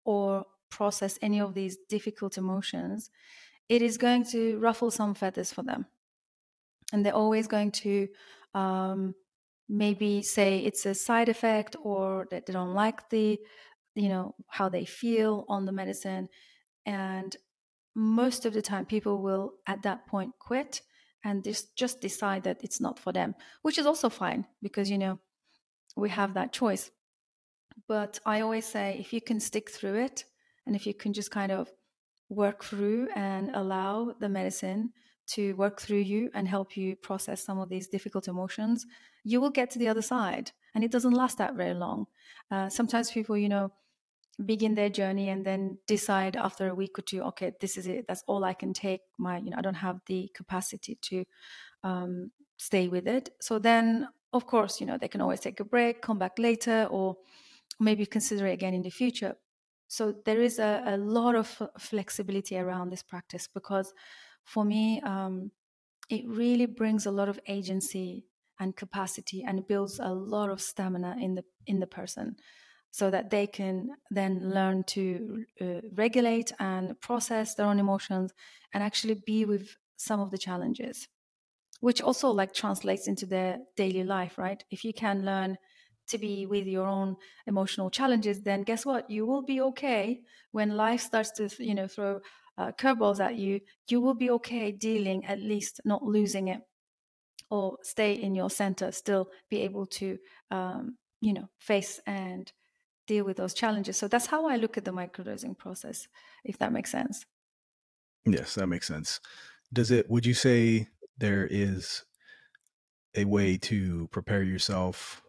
or 0.06 0.46
process 0.70 1.18
any 1.22 1.40
of 1.42 1.54
these 1.56 1.78
difficult 1.90 2.38
emotions, 2.38 3.10
it 3.68 3.82
is 3.82 3.98
going 3.98 4.24
to 4.26 4.58
ruffle 4.60 4.92
some 4.92 5.14
feathers 5.14 5.52
for 5.52 5.64
them. 5.64 5.88
And 6.94 7.06
they're 7.06 7.14
always 7.14 7.48
going 7.48 7.72
to 7.72 8.08
um, 8.54 9.16
maybe 9.68 10.22
say 10.22 10.60
it's 10.60 10.86
a 10.86 10.96
side 10.96 11.30
effect 11.30 11.76
or 11.84 12.28
that 12.32 12.46
they 12.46 12.54
don't 12.54 12.74
like 12.74 13.10
the, 13.10 13.40
you 13.96 14.10
know, 14.10 14.36
how 14.48 14.70
they 14.70 14.86
feel 14.86 15.46
on 15.48 15.66
the 15.66 15.72
medicine. 15.72 16.30
And 16.86 17.36
most 17.96 18.46
of 18.46 18.54
the 18.54 18.62
time, 18.62 18.86
people 18.86 19.22
will 19.22 19.54
at 19.68 19.84
that 19.84 20.08
point 20.08 20.34
quit 20.40 20.82
and 21.24 21.44
just, 21.44 22.02
decide 22.02 22.44
that 22.44 22.64
it's 22.64 22.80
not 22.80 22.98
for 22.98 23.12
them, 23.12 23.36
which 23.62 23.78
is 23.78 23.86
also 23.86 24.10
fine 24.10 24.46
because, 24.62 24.90
you 24.90 24.98
know, 24.98 25.20
we 25.96 26.10
have 26.10 26.34
that 26.34 26.54
choice. 26.54 26.92
But 27.88 28.20
I 28.26 28.42
always 28.42 28.66
say 28.66 28.98
if 29.00 29.14
you 29.14 29.22
can 29.22 29.40
stick 29.40 29.70
through 29.70 29.96
it 29.96 30.26
and 30.66 30.76
if 30.76 30.86
you 30.88 30.94
can 30.94 31.14
just 31.14 31.32
kind 31.32 31.52
of 31.52 31.70
work 32.30 32.64
through 32.64 33.10
and 33.16 33.50
allow 33.54 34.16
the 34.20 34.30
medicine 34.30 34.94
to 35.28 35.54
work 35.54 35.80
through 35.80 36.00
you 36.00 36.30
and 36.34 36.48
help 36.48 36.78
you 36.78 36.96
process 36.96 37.44
some 37.44 37.60
of 37.60 37.70
these 37.70 37.88
difficult 37.88 38.28
emotions, 38.28 38.86
you 39.24 39.42
will 39.42 39.50
get 39.50 39.70
to 39.72 39.80
the 39.80 39.88
other 39.88 40.02
side. 40.02 40.52
And 40.74 40.84
it 40.84 40.92
doesn't 40.92 41.14
last 41.14 41.38
that 41.38 41.56
very 41.56 41.74
long. 41.74 42.08
Uh, 42.52 42.70
sometimes 42.70 43.12
people, 43.12 43.38
you 43.38 43.50
know, 43.50 43.72
begin 44.46 44.76
their 44.76 44.90
journey 44.90 45.30
and 45.30 45.46
then 45.46 45.78
decide 45.88 46.36
after 46.36 46.70
a 46.70 46.76
week 46.76 46.98
or 46.98 47.02
two, 47.02 47.22
okay, 47.24 47.52
this 47.60 47.78
is 47.78 47.88
it. 47.88 48.06
That's 48.08 48.24
all 48.28 48.44
I 48.44 48.54
can 48.54 48.74
take. 48.74 49.02
My, 49.18 49.38
you 49.40 49.50
know, 49.50 49.58
I 49.58 49.62
don't 49.62 49.76
have 49.76 50.00
the 50.06 50.30
capacity 50.34 50.98
to 51.02 51.26
um, 51.84 52.32
stay 52.58 52.88
with 52.88 53.08
it. 53.08 53.30
So 53.42 53.60
then, 53.60 54.08
of 54.34 54.46
course, 54.46 54.80
you 54.80 54.88
know, 54.88 54.98
they 54.98 55.08
can 55.08 55.22
always 55.22 55.40
take 55.40 55.60
a 55.60 55.66
break, 55.66 56.02
come 56.02 56.20
back 56.20 56.40
later, 56.40 56.88
or 56.90 57.18
maybe 57.80 58.06
consider 58.06 58.48
it 58.48 58.54
again 58.54 58.74
in 58.74 58.82
the 58.82 58.90
future. 58.90 59.36
So 59.88 60.14
there 60.26 60.40
is 60.42 60.60
a, 60.60 60.84
a 60.86 60.98
lot 60.98 61.36
of 61.36 61.62
flexibility 61.78 62.58
around 62.58 62.92
this 62.92 63.04
practice 63.04 63.48
because 63.48 63.94
for 64.44 64.64
me, 64.64 65.02
um, 65.02 65.52
it 66.10 66.28
really 66.28 66.66
brings 66.66 67.06
a 67.06 67.12
lot 67.12 67.30
of 67.30 67.40
agency 67.48 68.26
and 68.60 68.76
capacity 68.76 69.44
and 69.44 69.68
builds 69.68 70.00
a 70.00 70.14
lot 70.14 70.50
of 70.50 70.62
stamina 70.62 71.16
in 71.20 71.36
the 71.36 71.44
in 71.66 71.80
the 71.80 71.88
person 71.88 72.36
so 72.92 73.10
that 73.12 73.30
they 73.30 73.48
can 73.48 73.90
then 74.10 74.52
learn 74.52 74.84
to 74.84 75.46
uh, 75.62 75.82
regulate 75.94 76.52
and 76.60 77.00
process 77.02 77.56
their 77.56 77.68
own 77.68 77.80
emotions 77.80 78.32
and 78.74 78.84
actually 78.84 79.22
be 79.26 79.46
with 79.46 79.76
some 79.98 80.20
of 80.20 80.32
the 80.32 80.38
challenges 80.38 81.08
which 81.82 82.02
also 82.02 82.30
like 82.30 82.54
translates 82.54 83.08
into 83.08 83.26
their 83.26 83.58
daily 83.76 84.04
life 84.04 84.38
right? 84.38 84.64
If 84.70 84.84
you 84.84 84.94
can 84.94 85.26
learn 85.26 85.58
to 86.08 86.18
be 86.18 86.46
with 86.46 86.66
your 86.66 86.88
own 86.88 87.16
emotional 87.48 87.90
challenges 87.90 88.42
then 88.42 88.64
guess 88.64 88.86
what? 88.86 89.10
You 89.10 89.26
will 89.26 89.44
be 89.44 89.62
okay. 89.62 90.22
When 90.52 90.76
life 90.76 91.02
starts 91.02 91.32
to 91.34 91.50
you 91.64 91.76
know 91.76 91.88
throw 91.88 92.20
uh, 92.58 92.72
curveballs 92.78 93.20
at 93.20 93.36
you 93.36 93.62
you 93.90 94.02
will 94.02 94.16
be 94.16 94.30
okay 94.32 94.72
dealing 94.72 95.26
at 95.26 95.40
least 95.40 95.80
not 95.86 96.04
losing 96.04 96.50
it 96.50 96.62
or 97.50 97.78
stay 97.84 98.14
in 98.14 98.36
your 98.36 98.50
center 98.50 98.92
still 98.92 99.30
be 99.50 99.62
able 99.62 99.86
to 99.86 100.18
um, 100.52 100.98
you 101.22 101.34
know 101.34 101.50
face 101.60 102.00
and 102.06 102.52
deal 103.10 103.26
with 103.26 103.38
those 103.38 103.54
challenges. 103.54 103.98
So 103.98 104.08
that's 104.08 104.28
how 104.28 104.48
i 104.48 104.56
look 104.56 104.78
at 104.78 104.86
the 104.86 104.92
microdosing 105.02 105.58
process 105.58 106.08
if 106.44 106.58
that 106.60 106.72
makes 106.72 106.92
sense. 106.92 107.26
Yes 108.26 108.56
that 108.56 108.68
makes 108.68 108.88
sense. 108.88 109.20
Does 109.74 109.92
it 109.92 110.10
would 110.10 110.26
you 110.26 110.34
say 110.34 110.88
there 111.18 111.48
is 111.50 112.06
a 113.16 113.26
way 113.26 113.58
to 113.58 114.08
prepare 114.12 114.44
yourself 114.44 115.22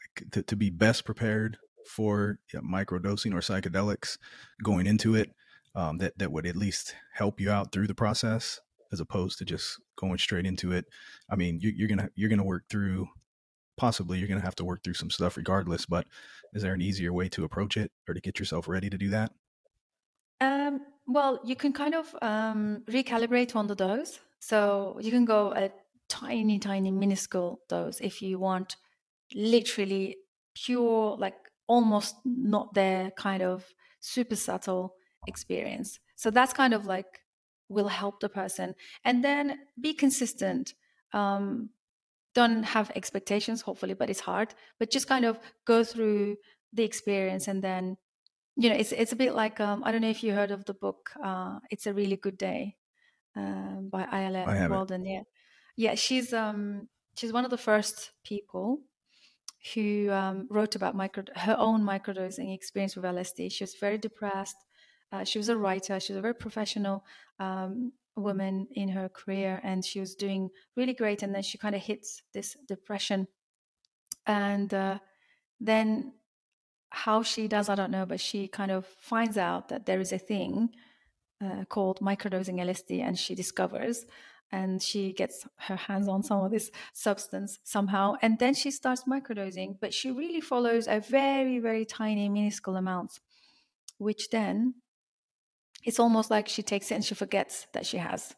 like 0.00 0.30
to, 0.32 0.42
to 0.42 0.56
be 0.56 0.70
best 0.70 1.04
prepared 1.04 1.58
for 1.86 2.38
yeah, 2.52 2.60
microdosing 2.60 3.32
or 3.34 3.42
psychedelics 3.48 4.16
going 4.62 4.86
into 4.86 5.14
it 5.14 5.30
um, 5.74 5.98
that 5.98 6.16
that 6.18 6.32
would 6.32 6.46
at 6.46 6.56
least 6.56 6.94
help 7.14 7.40
you 7.40 7.50
out 7.50 7.72
through 7.72 7.86
the 7.86 8.02
process 8.04 8.60
as 8.92 9.00
opposed 9.00 9.38
to 9.38 9.44
just 9.44 9.80
going 9.96 10.18
straight 10.18 10.46
into 10.46 10.72
it. 10.72 10.84
I 11.30 11.36
mean, 11.36 11.60
you, 11.60 11.72
you're 11.76 11.88
gonna 11.88 12.08
you're 12.14 12.30
gonna 12.30 12.50
work 12.54 12.64
through 12.68 13.08
possibly 13.80 14.18
you're 14.18 14.28
gonna 14.28 14.42
have 14.50 14.60
to 14.60 14.64
work 14.64 14.84
through 14.84 14.98
some 15.02 15.10
stuff 15.10 15.38
regardless. 15.38 15.86
But 15.86 16.06
is 16.52 16.62
there 16.62 16.74
an 16.74 16.82
easier 16.82 17.12
way 17.14 17.28
to 17.30 17.44
approach 17.44 17.78
it 17.78 17.90
or 18.06 18.12
to 18.12 18.20
get 18.20 18.38
yourself 18.38 18.68
ready 18.68 18.90
to 18.90 18.98
do 18.98 19.08
that? 19.08 19.32
Um, 20.40 20.80
well, 21.06 21.40
you 21.44 21.56
can 21.56 21.72
kind 21.72 21.94
of 21.94 22.14
um, 22.20 22.82
recalibrate 22.86 23.56
on 23.56 23.66
the 23.66 23.74
dose. 23.74 24.20
So 24.38 24.98
you 25.00 25.10
can 25.10 25.24
go 25.24 25.52
a 25.54 25.70
tiny, 26.08 26.58
tiny, 26.58 26.90
minuscule 26.90 27.60
dose 27.68 28.00
if 28.00 28.20
you 28.20 28.38
want 28.38 28.76
literally 29.34 30.16
pure, 30.54 31.16
like 31.18 31.38
almost 31.66 32.16
not 32.24 32.74
there 32.74 33.10
kind 33.16 33.42
of 33.42 33.64
super 34.00 34.36
subtle 34.36 34.94
experience. 35.26 36.00
So 36.16 36.30
that's 36.30 36.52
kind 36.52 36.74
of 36.74 36.84
like 36.86 37.20
will 37.70 37.88
help 37.88 38.20
the 38.20 38.28
person 38.28 38.74
and 39.04 39.24
then 39.24 39.58
be 39.80 39.94
consistent 39.94 40.74
um, 41.12 41.70
don't 42.34 42.62
have 42.62 42.90
expectations 42.94 43.62
hopefully 43.62 43.94
but 43.94 44.10
it's 44.10 44.20
hard 44.20 44.54
but 44.78 44.90
just 44.90 45.08
kind 45.08 45.24
of 45.24 45.38
go 45.66 45.82
through 45.82 46.36
the 46.72 46.84
experience 46.84 47.48
and 47.48 47.62
then 47.62 47.96
you 48.56 48.68
know 48.68 48.76
it's 48.76 48.92
it's 48.92 49.12
a 49.12 49.16
bit 49.16 49.34
like 49.34 49.60
um, 49.60 49.82
i 49.84 49.92
don't 49.92 50.00
know 50.00 50.10
if 50.10 50.22
you 50.22 50.32
heard 50.32 50.50
of 50.50 50.64
the 50.64 50.74
book 50.74 51.10
uh, 51.24 51.58
it's 51.70 51.86
a 51.86 51.94
really 51.94 52.16
good 52.16 52.38
day 52.38 52.76
um, 53.36 53.88
by 53.90 54.04
Ayelet 54.04 54.70
Waldman 54.70 55.04
yeah 55.04 55.22
yeah 55.76 55.94
she's 55.94 56.32
um 56.32 56.88
she's 57.16 57.32
one 57.32 57.44
of 57.44 57.50
the 57.50 57.58
first 57.58 58.12
people 58.24 58.80
who 59.74 60.10
um, 60.10 60.46
wrote 60.50 60.74
about 60.74 60.94
micro 60.94 61.24
her 61.36 61.56
own 61.58 61.82
microdosing 61.82 62.54
experience 62.54 62.96
with 62.96 63.04
LSD 63.04 63.50
she 63.52 63.64
was 63.64 63.74
very 63.74 63.98
depressed 63.98 64.56
uh, 65.12 65.24
she 65.24 65.38
was 65.38 65.48
a 65.48 65.56
writer. 65.56 65.98
She 65.98 66.12
was 66.12 66.18
a 66.18 66.22
very 66.22 66.34
professional 66.34 67.04
um, 67.38 67.92
woman 68.16 68.66
in 68.72 68.88
her 68.88 69.08
career, 69.08 69.60
and 69.62 69.84
she 69.84 70.00
was 70.00 70.14
doing 70.14 70.50
really 70.76 70.94
great. 70.94 71.22
And 71.22 71.34
then 71.34 71.42
she 71.42 71.58
kind 71.58 71.74
of 71.74 71.82
hits 71.82 72.22
this 72.32 72.56
depression, 72.68 73.26
and 74.26 74.72
uh, 74.72 74.98
then 75.60 76.12
how 76.90 77.22
she 77.22 77.48
does, 77.48 77.68
I 77.68 77.74
don't 77.74 77.90
know, 77.90 78.06
but 78.06 78.20
she 78.20 78.48
kind 78.48 78.70
of 78.70 78.86
finds 79.00 79.38
out 79.38 79.68
that 79.68 79.86
there 79.86 80.00
is 80.00 80.12
a 80.12 80.18
thing 80.18 80.70
uh, 81.44 81.64
called 81.68 82.00
microdosing 82.00 82.56
LSD, 82.56 83.00
and 83.00 83.18
she 83.18 83.34
discovers. 83.34 84.06
And 84.52 84.82
she 84.82 85.12
gets 85.12 85.46
her 85.58 85.76
hands 85.76 86.08
on 86.08 86.24
some 86.24 86.44
of 86.44 86.50
this 86.50 86.72
substance 86.92 87.60
somehow. 87.62 88.16
And 88.20 88.36
then 88.40 88.52
she 88.52 88.72
starts 88.72 89.04
microdosing, 89.04 89.76
but 89.80 89.94
she 89.94 90.10
really 90.10 90.40
follows 90.40 90.88
a 90.88 90.98
very, 90.98 91.60
very 91.60 91.84
tiny, 91.84 92.28
minuscule 92.28 92.74
amounts, 92.74 93.20
which 93.98 94.28
then 94.30 94.74
it's 95.82 96.00
almost 96.00 96.30
like 96.30 96.48
she 96.48 96.62
takes 96.62 96.90
it 96.90 96.96
and 96.96 97.04
she 97.04 97.14
forgets 97.14 97.66
that 97.72 97.86
she 97.86 97.98
has. 97.98 98.34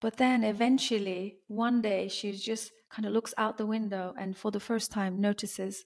But 0.00 0.16
then 0.16 0.44
eventually, 0.44 1.38
one 1.48 1.82
day, 1.82 2.08
she 2.08 2.32
just 2.32 2.72
kind 2.90 3.06
of 3.06 3.12
looks 3.12 3.34
out 3.36 3.58
the 3.58 3.66
window 3.66 4.14
and 4.18 4.36
for 4.36 4.50
the 4.50 4.60
first 4.60 4.90
time 4.90 5.20
notices 5.20 5.84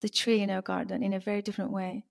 the 0.00 0.08
tree 0.08 0.40
in 0.40 0.48
her 0.48 0.62
garden 0.62 1.02
in 1.02 1.12
a 1.12 1.20
very 1.20 1.42
different 1.42 1.72
way. 1.72 2.04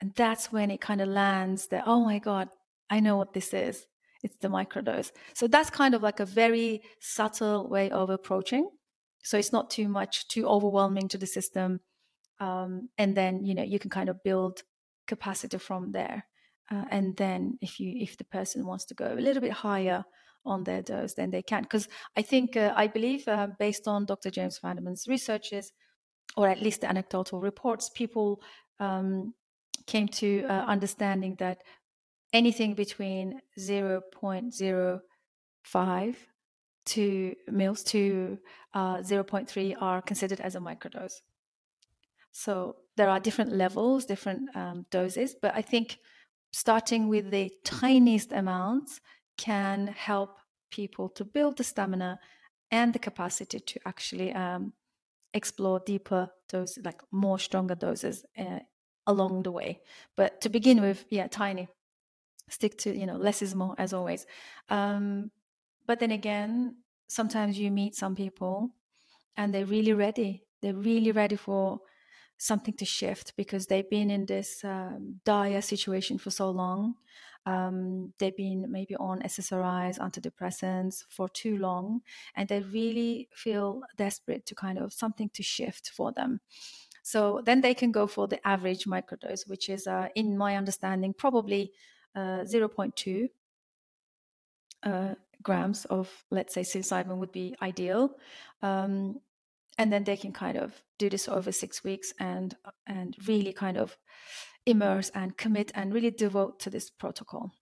And 0.00 0.14
that's 0.14 0.52
when 0.52 0.70
it 0.70 0.80
kind 0.80 1.00
of 1.00 1.08
lands 1.08 1.68
that, 1.68 1.84
oh 1.86 2.04
my 2.04 2.18
God, 2.18 2.48
I 2.88 3.00
know 3.00 3.16
what 3.16 3.32
this 3.32 3.52
is. 3.52 3.86
It's 4.22 4.36
the 4.38 4.48
microdose. 4.48 5.10
So 5.34 5.46
that's 5.46 5.70
kind 5.70 5.94
of 5.94 6.02
like 6.02 6.20
a 6.20 6.26
very 6.26 6.82
subtle 7.00 7.68
way 7.68 7.90
of 7.90 8.10
approaching. 8.10 8.70
So 9.22 9.38
it's 9.38 9.52
not 9.52 9.70
too 9.70 9.88
much, 9.88 10.28
too 10.28 10.46
overwhelming 10.46 11.08
to 11.08 11.18
the 11.18 11.26
system. 11.26 11.80
Um, 12.40 12.88
and 12.96 13.16
then, 13.16 13.44
you 13.44 13.54
know, 13.54 13.62
you 13.62 13.78
can 13.78 13.90
kind 13.90 14.08
of 14.08 14.22
build 14.22 14.62
capacity 15.06 15.58
from 15.58 15.92
there. 15.92 16.26
Uh, 16.70 16.84
and 16.90 17.16
then 17.16 17.58
if 17.60 17.78
you 17.78 17.94
if 18.00 18.16
the 18.16 18.24
person 18.24 18.66
wants 18.66 18.86
to 18.86 18.94
go 18.94 19.12
a 19.12 19.20
little 19.20 19.42
bit 19.42 19.52
higher 19.52 20.02
on 20.46 20.64
their 20.64 20.82
dose, 20.82 21.14
then 21.14 21.30
they 21.30 21.42
can. 21.42 21.62
Because 21.62 21.88
I 22.16 22.22
think 22.22 22.56
uh, 22.56 22.72
I 22.76 22.86
believe 22.86 23.26
uh, 23.28 23.48
based 23.58 23.88
on 23.88 24.06
Dr. 24.06 24.30
James 24.30 24.58
Fadiman's 24.58 25.06
researches, 25.08 25.72
or 26.36 26.48
at 26.48 26.62
least 26.62 26.82
the 26.82 26.88
anecdotal 26.88 27.40
reports, 27.40 27.90
people 27.90 28.40
um, 28.80 29.34
came 29.86 30.08
to 30.08 30.44
uh, 30.44 30.64
understanding 30.66 31.36
that 31.38 31.62
anything 32.32 32.74
between 32.74 33.40
0.05 33.58 36.16
to 36.86 37.34
mils 37.48 37.82
to 37.84 38.38
uh, 38.74 38.98
0.3 38.98 39.74
are 39.80 40.02
considered 40.02 40.40
as 40.40 40.54
a 40.54 40.60
microdose. 40.60 41.22
So 42.32 42.76
there 42.96 43.08
are 43.08 43.20
different 43.20 43.52
levels, 43.52 44.04
different 44.04 44.54
um, 44.56 44.84
doses, 44.90 45.34
but 45.40 45.54
I 45.54 45.62
think 45.62 45.98
starting 46.54 47.08
with 47.08 47.32
the 47.32 47.50
tiniest 47.64 48.30
amounts 48.30 49.00
can 49.36 49.88
help 49.88 50.38
people 50.70 51.08
to 51.08 51.24
build 51.24 51.56
the 51.56 51.64
stamina 51.64 52.20
and 52.70 52.92
the 52.92 52.98
capacity 53.00 53.58
to 53.58 53.80
actually 53.84 54.32
um, 54.32 54.72
explore 55.32 55.80
deeper 55.84 56.30
doses, 56.48 56.84
like 56.84 57.00
more 57.10 57.40
stronger 57.40 57.74
doses 57.74 58.24
uh, 58.38 58.60
along 59.04 59.42
the 59.42 59.50
way. 59.50 59.80
But 60.16 60.40
to 60.42 60.48
begin 60.48 60.80
with, 60.80 61.04
yeah, 61.10 61.26
tiny. 61.26 61.66
Stick 62.48 62.78
to 62.78 62.96
you 62.96 63.06
know 63.06 63.16
less 63.16 63.42
is 63.42 63.54
more 63.54 63.74
as 63.76 63.92
always. 63.92 64.24
Um, 64.68 65.32
but 65.86 65.98
then 65.98 66.12
again, 66.12 66.76
sometimes 67.08 67.58
you 67.58 67.72
meet 67.72 67.96
some 67.96 68.14
people 68.14 68.70
and 69.36 69.52
they're 69.52 69.66
really 69.66 69.92
ready. 69.92 70.44
They're 70.62 70.74
really 70.74 71.10
ready 71.10 71.36
for 71.36 71.80
something 72.38 72.74
to 72.74 72.84
shift 72.84 73.34
because 73.36 73.66
they've 73.66 73.88
been 73.88 74.10
in 74.10 74.26
this 74.26 74.64
um, 74.64 75.20
dire 75.24 75.62
situation 75.62 76.18
for 76.18 76.30
so 76.30 76.50
long. 76.50 76.94
Um, 77.46 78.14
they've 78.18 78.36
been 78.36 78.70
maybe 78.70 78.96
on 78.96 79.20
SSRIs, 79.20 79.98
antidepressants 79.98 81.04
for 81.10 81.28
too 81.28 81.58
long, 81.58 82.00
and 82.34 82.48
they 82.48 82.60
really 82.60 83.28
feel 83.34 83.82
desperate 83.96 84.46
to 84.46 84.54
kind 84.54 84.78
of 84.78 84.92
something 84.92 85.28
to 85.34 85.42
shift 85.42 85.90
for 85.90 86.10
them. 86.12 86.40
So 87.02 87.42
then 87.44 87.60
they 87.60 87.74
can 87.74 87.92
go 87.92 88.06
for 88.06 88.26
the 88.26 88.46
average 88.48 88.86
microdose, 88.86 89.46
which 89.46 89.68
is, 89.68 89.86
uh, 89.86 90.08
in 90.14 90.38
my 90.38 90.56
understanding, 90.56 91.12
probably 91.12 91.70
uh, 92.16 92.44
0.2 92.44 93.28
uh, 94.82 95.14
grams 95.42 95.84
of, 95.86 96.10
let's 96.30 96.54
say, 96.54 96.62
psilocybin 96.62 97.18
would 97.18 97.32
be 97.32 97.54
ideal. 97.60 98.16
Um, 98.62 99.20
and 99.78 99.92
then 99.92 100.04
they 100.04 100.16
can 100.16 100.32
kind 100.32 100.56
of 100.56 100.82
do 100.98 101.10
this 101.10 101.28
over 101.28 101.52
six 101.52 101.82
weeks 101.84 102.12
and 102.18 102.56
and 102.86 103.16
really 103.26 103.52
kind 103.52 103.76
of 103.76 103.96
immerse 104.66 105.10
and 105.10 105.36
commit 105.36 105.72
and 105.74 105.92
really 105.92 106.10
devote 106.10 106.58
to 106.60 106.70
this 106.70 106.90
protocol 106.90 107.52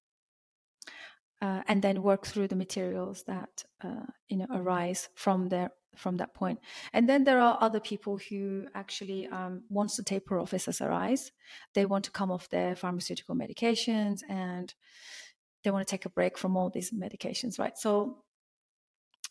uh, 1.40 1.62
and 1.66 1.82
then 1.82 2.02
work 2.02 2.24
through 2.24 2.48
the 2.48 2.56
materials 2.56 3.24
that 3.26 3.64
uh, 3.82 4.06
you 4.28 4.36
know 4.36 4.46
arise 4.50 5.08
from 5.14 5.48
there 5.48 5.70
from 5.94 6.16
that 6.16 6.32
point. 6.32 6.58
and 6.94 7.06
then 7.06 7.24
there 7.24 7.40
are 7.40 7.58
other 7.60 7.80
people 7.80 8.18
who 8.30 8.66
actually 8.74 9.26
um, 9.28 9.62
wants 9.68 9.96
to 9.96 10.02
taper 10.02 10.38
off 10.38 10.52
ssris 10.52 11.30
they 11.74 11.84
want 11.84 12.04
to 12.04 12.10
come 12.10 12.30
off 12.30 12.48
their 12.48 12.74
pharmaceutical 12.74 13.34
medications 13.34 14.20
and 14.28 14.74
they 15.62 15.70
want 15.70 15.86
to 15.86 15.90
take 15.90 16.06
a 16.06 16.10
break 16.10 16.38
from 16.38 16.56
all 16.56 16.70
these 16.70 16.92
medications 16.92 17.58
right 17.58 17.76
so 17.76 18.24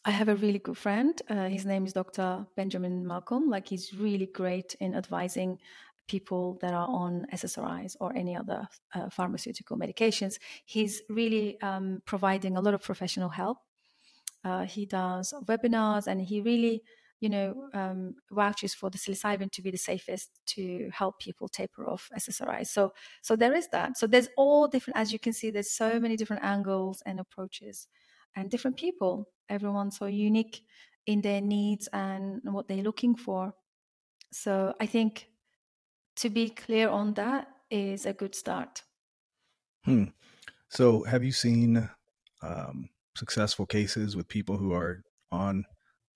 I 0.03 0.11
have 0.11 0.29
a 0.29 0.35
really 0.35 0.57
good 0.57 0.77
friend. 0.77 1.21
Uh, 1.29 1.47
his 1.47 1.65
name 1.65 1.85
is 1.85 1.93
Dr. 1.93 2.47
Benjamin 2.55 3.05
Malcolm. 3.05 3.49
Like 3.49 3.67
he's 3.67 3.93
really 3.93 4.25
great 4.25 4.75
in 4.79 4.95
advising 4.95 5.59
people 6.07 6.57
that 6.61 6.73
are 6.73 6.87
on 6.87 7.27
SSRIs 7.31 7.95
or 7.99 8.11
any 8.15 8.35
other 8.35 8.67
uh, 8.95 9.09
pharmaceutical 9.09 9.77
medications. 9.77 10.39
He's 10.65 11.03
really 11.07 11.61
um, 11.61 12.01
providing 12.05 12.57
a 12.57 12.61
lot 12.61 12.73
of 12.73 12.81
professional 12.81 13.29
help. 13.29 13.59
Uh, 14.43 14.65
he 14.65 14.87
does 14.87 15.35
webinars 15.45 16.07
and 16.07 16.19
he 16.19 16.41
really, 16.41 16.81
you 17.19 17.29
know, 17.29 17.69
um, 17.75 18.15
vouches 18.31 18.73
for 18.73 18.89
the 18.89 18.97
psilocybin 18.97 19.51
to 19.51 19.61
be 19.61 19.69
the 19.69 19.77
safest 19.77 20.31
to 20.47 20.89
help 20.91 21.19
people 21.19 21.47
taper 21.47 21.87
off 21.87 22.09
SSRIs. 22.17 22.67
So, 22.67 22.91
so 23.21 23.35
there 23.35 23.53
is 23.53 23.67
that. 23.67 23.99
So 23.99 24.07
there's 24.07 24.29
all 24.35 24.67
different, 24.67 24.97
as 24.97 25.13
you 25.13 25.19
can 25.19 25.31
see, 25.31 25.51
there's 25.51 25.69
so 25.69 25.99
many 25.99 26.17
different 26.17 26.43
angles 26.43 27.03
and 27.05 27.19
approaches 27.19 27.87
and 28.35 28.49
different 28.49 28.77
people. 28.77 29.27
Everyone's 29.49 29.97
so 29.97 30.05
unique 30.05 30.61
in 31.05 31.21
their 31.21 31.41
needs 31.41 31.87
and 31.91 32.41
what 32.43 32.67
they're 32.67 32.83
looking 32.83 33.15
for. 33.15 33.53
So 34.31 34.73
I 34.79 34.85
think 34.85 35.27
to 36.17 36.29
be 36.29 36.49
clear 36.49 36.89
on 36.89 37.13
that 37.15 37.47
is 37.69 38.05
a 38.05 38.13
good 38.13 38.35
start. 38.35 38.83
Hmm. 39.83 40.05
So 40.69 41.03
have 41.03 41.23
you 41.23 41.31
seen 41.31 41.89
um, 42.41 42.89
successful 43.15 43.65
cases 43.65 44.15
with 44.15 44.27
people 44.27 44.57
who 44.57 44.73
are 44.73 45.03
on 45.31 45.65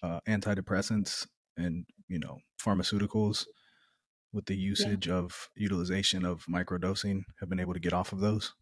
uh, 0.03 0.19
antidepressants 0.27 1.25
and 1.57 1.85
you 2.07 2.19
know 2.19 2.37
pharmaceuticals 2.63 3.45
with 4.33 4.45
the 4.45 4.55
usage 4.55 5.07
yeah. 5.07 5.15
of 5.15 5.49
utilization 5.55 6.25
of 6.25 6.45
microdosing 6.45 7.21
have 7.39 7.49
been 7.49 7.59
able 7.59 7.73
to 7.73 7.79
get 7.79 7.93
off 7.93 8.13
of 8.13 8.19
those? 8.19 8.53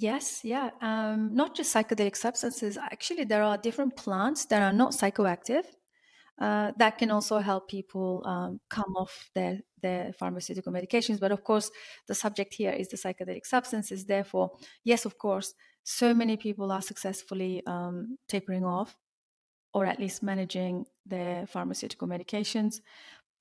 Yes, 0.00 0.42
yeah. 0.44 0.70
Um, 0.80 1.34
not 1.34 1.56
just 1.56 1.74
psychedelic 1.74 2.16
substances. 2.16 2.78
Actually, 2.78 3.24
there 3.24 3.42
are 3.42 3.58
different 3.58 3.96
plants 3.96 4.46
that 4.46 4.62
are 4.62 4.72
not 4.72 4.92
psychoactive 4.92 5.64
uh, 6.40 6.70
that 6.76 6.98
can 6.98 7.10
also 7.10 7.38
help 7.38 7.68
people 7.68 8.22
um, 8.24 8.60
come 8.70 8.94
off 8.96 9.30
their, 9.34 9.58
their 9.82 10.12
pharmaceutical 10.12 10.72
medications. 10.72 11.18
But 11.18 11.32
of 11.32 11.42
course, 11.42 11.70
the 12.06 12.14
subject 12.14 12.54
here 12.54 12.70
is 12.70 12.88
the 12.88 12.96
psychedelic 12.96 13.44
substances. 13.44 14.06
Therefore, 14.06 14.52
yes, 14.84 15.04
of 15.04 15.18
course, 15.18 15.54
so 15.82 16.14
many 16.14 16.36
people 16.36 16.70
are 16.70 16.82
successfully 16.82 17.62
um, 17.66 18.18
tapering 18.28 18.64
off 18.64 18.96
or 19.74 19.84
at 19.84 19.98
least 19.98 20.22
managing 20.22 20.86
their 21.04 21.46
pharmaceutical 21.46 22.06
medications. 22.06 22.80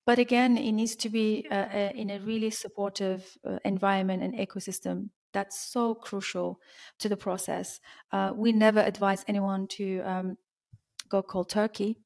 But 0.05 0.19
again, 0.19 0.57
it 0.57 0.71
needs 0.71 0.95
to 0.97 1.09
be 1.09 1.45
uh, 1.51 1.53
uh, 1.53 1.91
in 1.93 2.09
a 2.09 2.19
really 2.19 2.49
supportive 2.49 3.37
uh, 3.47 3.59
environment 3.63 4.23
and 4.23 4.33
ecosystem 4.33 5.09
that's 5.37 5.59
so 5.59 5.93
crucial 5.93 6.59
to 6.97 7.07
the 7.07 7.15
process. 7.15 7.79
Uh, 8.11 8.31
we 8.35 8.51
never 8.51 8.79
advise 8.79 9.23
anyone 9.27 9.67
to 9.67 9.99
um, 9.99 10.37
go 11.09 11.21
cold 11.21 11.47
turkey 11.47 11.99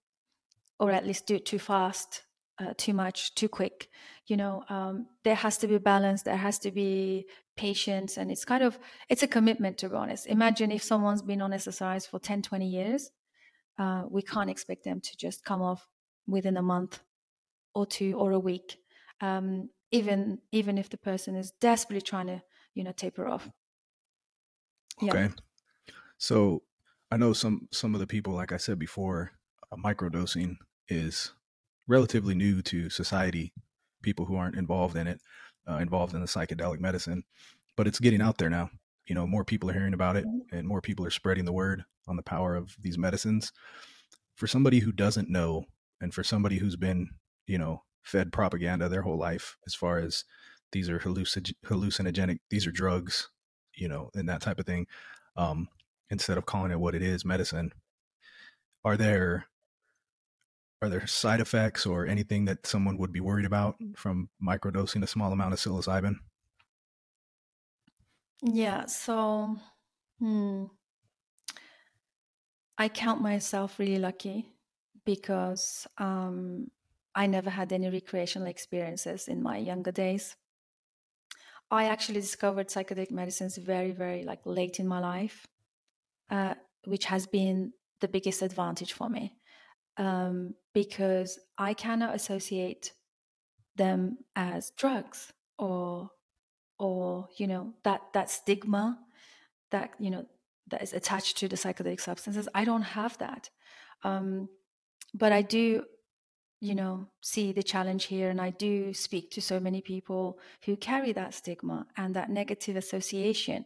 or 0.82 0.92
at 0.92 1.06
least 1.06 1.28
do 1.28 1.36
it 1.36 1.46
too 1.46 1.58
fast, 1.58 2.24
uh, 2.60 2.74
too 2.76 2.94
much, 2.94 3.34
too 3.36 3.48
quick. 3.48 3.88
You 4.28 4.36
know, 4.36 4.66
um, 4.68 5.08
there 5.24 5.36
has 5.36 5.58
to 5.60 5.68
be 5.68 5.78
balance. 5.78 6.24
There 6.24 6.36
has 6.36 6.60
to 6.60 6.72
be 6.72 7.26
patience. 7.56 8.18
And 8.18 8.30
it's 8.30 8.44
kind 8.44 8.64
of, 8.64 8.78
it's 9.08 9.24
a 9.24 9.28
commitment, 9.28 9.78
to 9.78 9.88
be 9.88 9.96
honest. 9.96 10.28
Imagine 10.28 10.70
if 10.70 10.84
someone's 10.84 11.22
been 11.22 11.42
on 11.42 11.52
SSRIs 11.52 12.10
for 12.10 12.20
10, 12.20 12.42
20 12.42 12.68
years. 12.68 13.12
Uh, 13.80 14.04
we 14.10 14.22
can't 14.22 14.50
expect 14.50 14.84
them 14.84 15.00
to 15.00 15.16
just 15.16 15.46
come 15.46 15.62
off 15.62 15.88
within 16.28 16.58
a 16.58 16.62
month 16.62 17.00
or 17.74 17.86
two 17.86 18.14
or 18.18 18.34
a 18.34 18.40
week. 18.40 18.78
Um, 19.22 19.70
even 19.92 20.40
even 20.52 20.78
if 20.78 20.90
the 20.90 20.98
person 20.98 21.36
is 21.36 21.52
desperately 21.60 22.02
trying 22.02 22.28
to 22.28 22.42
you 22.74 22.84
know 22.84 22.92
taper 22.92 23.28
off. 23.28 23.50
Okay. 25.04 25.30
So 26.18 26.64
i 27.10 27.18
know 27.18 27.34
some 27.34 27.68
some 27.72 27.94
of 27.94 28.00
the 28.00 28.08
people 28.08 28.34
like 28.34 28.54
i 28.54 28.58
said 28.58 28.80
before 28.80 29.32
uh, 29.70 29.76
microdosing 29.76 30.56
is 30.88 31.34
relatively 31.88 32.34
new 32.34 32.62
to 32.62 32.90
society 32.90 33.52
people 34.02 34.26
who 34.26 34.38
aren't 34.38 34.56
involved 34.56 34.96
in 34.96 35.08
it 35.08 35.20
uh, 35.70 35.78
involved 35.78 36.14
in 36.14 36.22
the 36.22 36.28
psychedelic 36.28 36.80
medicine 36.80 37.24
but 37.76 37.88
it's 37.88 38.00
getting 38.00 38.22
out 38.22 38.38
there 38.38 38.50
now. 38.50 38.70
You 39.08 39.16
know 39.16 39.26
more 39.26 39.44
people 39.44 39.70
are 39.70 39.74
hearing 39.74 39.94
about 39.94 40.16
it 40.16 40.26
mm-hmm. 40.26 40.56
and 40.56 40.68
more 40.68 40.82
people 40.82 41.06
are 41.06 41.12
spreading 41.12 41.46
the 41.46 41.54
word 41.54 41.84
on 42.08 42.16
the 42.16 42.24
power 42.24 42.56
of 42.56 42.76
these 42.80 42.98
medicines. 42.98 43.52
For 44.36 44.48
somebody 44.48 44.80
who 44.80 44.92
doesn't 44.92 45.30
know 45.30 45.66
and 46.00 46.14
for 46.14 46.24
somebody 46.24 46.58
who's 46.58 46.76
been 46.76 47.10
you 47.48 47.58
know 47.58 47.84
fed 48.04 48.32
propaganda 48.32 48.90
their 48.90 49.02
whole 49.02 49.18
life 49.18 49.58
as 49.66 49.76
far 49.76 49.98
as 49.98 50.24
these 50.72 50.90
are 50.90 51.00
hallucin- 51.00 51.54
hallucinogenic 51.66 52.40
these 52.50 52.66
are 52.68 52.72
drugs 52.72 53.30
you 53.74 53.88
know 53.88 54.10
and 54.16 54.28
that 54.30 54.42
type 54.42 54.60
of 54.60 54.66
thing 54.66 54.86
um, 55.36 55.68
instead 56.10 56.38
of 56.38 56.46
calling 56.46 56.72
it 56.72 56.80
what 56.80 56.96
it 56.96 57.02
is 57.02 57.26
medicine. 57.26 57.72
Are 58.84 58.98
there 58.98 59.46
are 60.82 60.90
there 60.90 61.06
side 61.06 61.40
effects 61.40 61.86
or 61.86 62.08
anything 62.08 62.46
that 62.46 62.66
someone 62.66 62.98
would 62.98 63.14
be 63.14 63.20
worried 63.20 63.46
about 63.46 63.76
from 63.96 64.30
microdosing 64.44 65.04
a 65.04 65.08
small 65.08 65.32
amount 65.32 65.54
of 65.54 65.60
psilocybin? 65.60 66.16
Yeah 68.44 68.88
so 68.88 69.58
hmm, 70.20 70.66
i 72.78 72.90
count 72.90 73.22
myself 73.22 73.78
really 73.78 74.00
lucky 74.00 74.48
because 75.06 75.86
um, 76.00 76.72
i 77.14 77.28
never 77.28 77.52
had 77.52 77.72
any 77.72 77.88
recreational 77.90 78.48
experiences 78.48 79.28
in 79.28 79.44
my 79.44 79.58
younger 79.58 79.92
days 79.92 80.36
I 81.72 81.86
actually 81.86 82.20
discovered 82.20 82.68
psychedelic 82.68 83.12
medicines 83.12 83.58
very, 83.58 83.92
very 83.92 84.24
like 84.24 84.42
late 84.46 84.80
in 84.80 84.88
my 84.88 85.00
life, 85.00 85.48
uh, 86.30 86.56
which 86.86 87.06
has 87.06 87.26
been 87.26 87.72
the 88.02 88.10
biggest 88.10 88.42
advantage 88.42 88.94
for 88.94 89.10
me 89.10 89.36
um, 89.98 90.56
because 90.74 91.40
I 91.58 91.74
cannot 91.74 92.16
associate 92.16 92.92
them 93.76 94.18
as 94.36 94.72
drugs 94.72 95.32
or 95.58 96.12
or 96.78 97.30
you 97.38 97.48
know 97.48 97.74
that 97.84 98.02
that 98.14 98.30
stigma 98.30 99.00
that 99.70 99.92
you 100.00 100.10
know 100.10 100.26
that 100.68 100.82
is 100.82 100.94
attached 100.94 101.38
to 101.38 101.48
the 101.48 101.56
psychedelic 101.56 102.02
substances. 102.02 102.50
I 102.54 102.66
don't 102.66 102.82
have 102.82 103.18
that, 103.20 103.50
um, 104.04 104.50
but 105.14 105.32
I 105.32 105.42
do 105.42 105.84
you 106.62 106.76
know 106.76 107.08
see 107.22 107.52
the 107.52 107.64
challenge 107.64 108.06
here 108.06 108.30
and 108.30 108.40
i 108.40 108.50
do 108.52 108.94
speak 108.94 109.32
to 109.32 109.42
so 109.42 109.60
many 109.60 109.82
people 109.82 110.40
who 110.66 110.78
carry 110.78 111.12
that 111.12 111.34
stigma 111.34 111.88
and 111.98 112.16
that 112.16 112.30
negative 112.30 112.76
association 112.78 113.66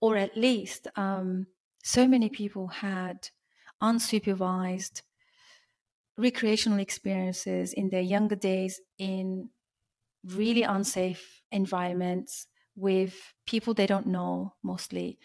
or 0.00 0.16
at 0.16 0.36
least 0.36 0.88
um, 0.96 1.46
so 1.84 2.08
many 2.08 2.28
people 2.28 2.66
had 2.66 3.28
unsupervised 3.82 5.02
recreational 6.18 6.80
experiences 6.80 7.72
in 7.72 7.88
their 7.90 8.02
younger 8.02 8.36
days 8.36 8.80
in 8.98 9.48
really 10.24 10.62
unsafe 10.62 11.42
environments 11.52 12.48
with 12.76 13.34
people 13.46 13.74
they 13.74 13.86
don't 13.86 14.06
know 14.06 14.54
mostly 14.62 15.18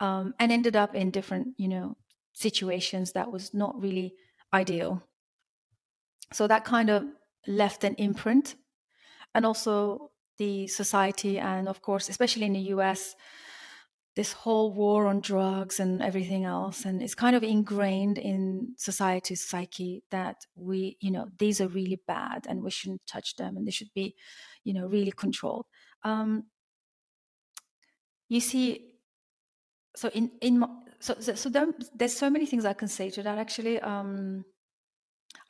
um, 0.00 0.34
and 0.40 0.50
ended 0.50 0.76
up 0.76 0.94
in 0.94 1.10
different 1.10 1.48
you 1.58 1.68
know 1.68 1.96
situations 2.32 3.12
that 3.12 3.30
was 3.30 3.54
not 3.54 3.80
really 3.80 4.14
ideal. 4.52 5.02
So 6.32 6.46
that 6.46 6.64
kind 6.64 6.90
of 6.90 7.04
left 7.46 7.84
an 7.84 7.94
imprint. 7.94 8.56
And 9.34 9.46
also 9.46 10.10
the 10.38 10.66
society, 10.66 11.38
and 11.38 11.68
of 11.68 11.82
course, 11.82 12.08
especially 12.08 12.46
in 12.46 12.52
the 12.52 12.72
US, 12.76 13.14
this 14.14 14.32
whole 14.32 14.72
war 14.74 15.06
on 15.06 15.20
drugs 15.20 15.80
and 15.80 16.02
everything 16.02 16.44
else. 16.44 16.84
And 16.84 17.02
it's 17.02 17.14
kind 17.14 17.34
of 17.34 17.42
ingrained 17.42 18.18
in 18.18 18.74
society's 18.76 19.46
psyche 19.48 20.02
that 20.10 20.36
we 20.54 20.98
you 21.00 21.10
know 21.10 21.28
these 21.38 21.60
are 21.60 21.68
really 21.68 22.00
bad 22.06 22.46
and 22.48 22.62
we 22.62 22.70
shouldn't 22.70 23.06
touch 23.06 23.36
them 23.36 23.56
and 23.56 23.66
they 23.66 23.70
should 23.70 23.92
be 23.94 24.14
you 24.64 24.74
know 24.74 24.86
really 24.86 25.12
controlled. 25.12 25.66
Um, 26.04 26.44
you 28.28 28.40
see 28.40 28.92
so 29.96 30.08
in 30.08 30.30
in 30.40 30.62
so 31.00 31.16
so, 31.18 31.34
so 31.34 31.48
there, 31.48 31.66
there's 31.94 32.16
so 32.16 32.30
many 32.30 32.46
things 32.46 32.64
i 32.64 32.72
can 32.72 32.88
say 32.88 33.10
to 33.10 33.22
that 33.22 33.38
actually. 33.38 33.80
Um, 33.80 34.44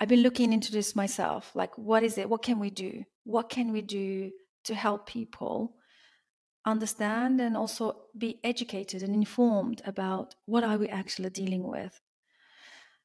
i've 0.01 0.09
been 0.09 0.23
looking 0.23 0.53
into 0.53 0.73
this 0.73 0.97
myself 0.97 1.55
like 1.55 1.77
what 1.77 2.03
is 2.03 2.19
it? 2.19 2.29
What 2.29 2.43
can 2.43 2.59
we 2.59 2.71
do? 2.71 3.05
What 3.25 3.49
can 3.49 3.73
we 3.73 3.83
do 3.83 4.31
to 4.65 4.75
help 4.75 5.07
people 5.07 5.75
understand 6.65 7.41
and 7.41 7.57
also 7.57 8.03
be 8.17 8.39
educated 8.45 9.03
and 9.03 9.15
informed 9.15 9.83
about 9.85 10.35
what 10.47 10.65
are 10.65 10.79
we 10.79 10.89
actually 10.89 11.31
dealing 11.31 11.65
with? 11.67 12.01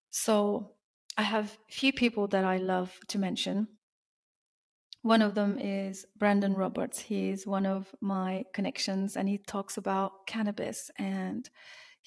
So 0.10 0.74
i 1.20 1.24
have 1.24 1.58
a 1.70 1.74
few 1.74 1.92
people 1.92 2.28
that 2.28 2.46
i 2.46 2.58
love 2.58 2.92
to 3.08 3.18
mention. 3.18 3.68
One 5.02 5.22
of 5.22 5.36
them 5.36 5.58
is 5.60 6.06
brandon 6.18 6.54
roberts. 6.54 7.00
He 7.00 7.30
is 7.30 7.48
one 7.48 7.66
of 7.66 7.96
my 8.02 8.46
connections 8.54 9.16
and 9.16 9.30
he 9.30 9.38
talks 9.38 9.78
about 9.78 10.28
cannabis 10.28 10.92
and 10.98 11.50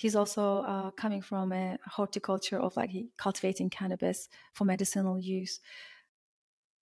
he's 0.00 0.16
also 0.16 0.44
uh, 0.72 0.90
coming 1.02 1.22
from 1.22 1.52
a 1.52 1.78
horticulture 1.86 2.58
of 2.58 2.76
like 2.76 2.90
he 2.90 3.08
cultivating 3.16 3.68
cannabis 3.70 4.28
for 4.54 4.64
medicinal 4.64 5.18
use 5.18 5.60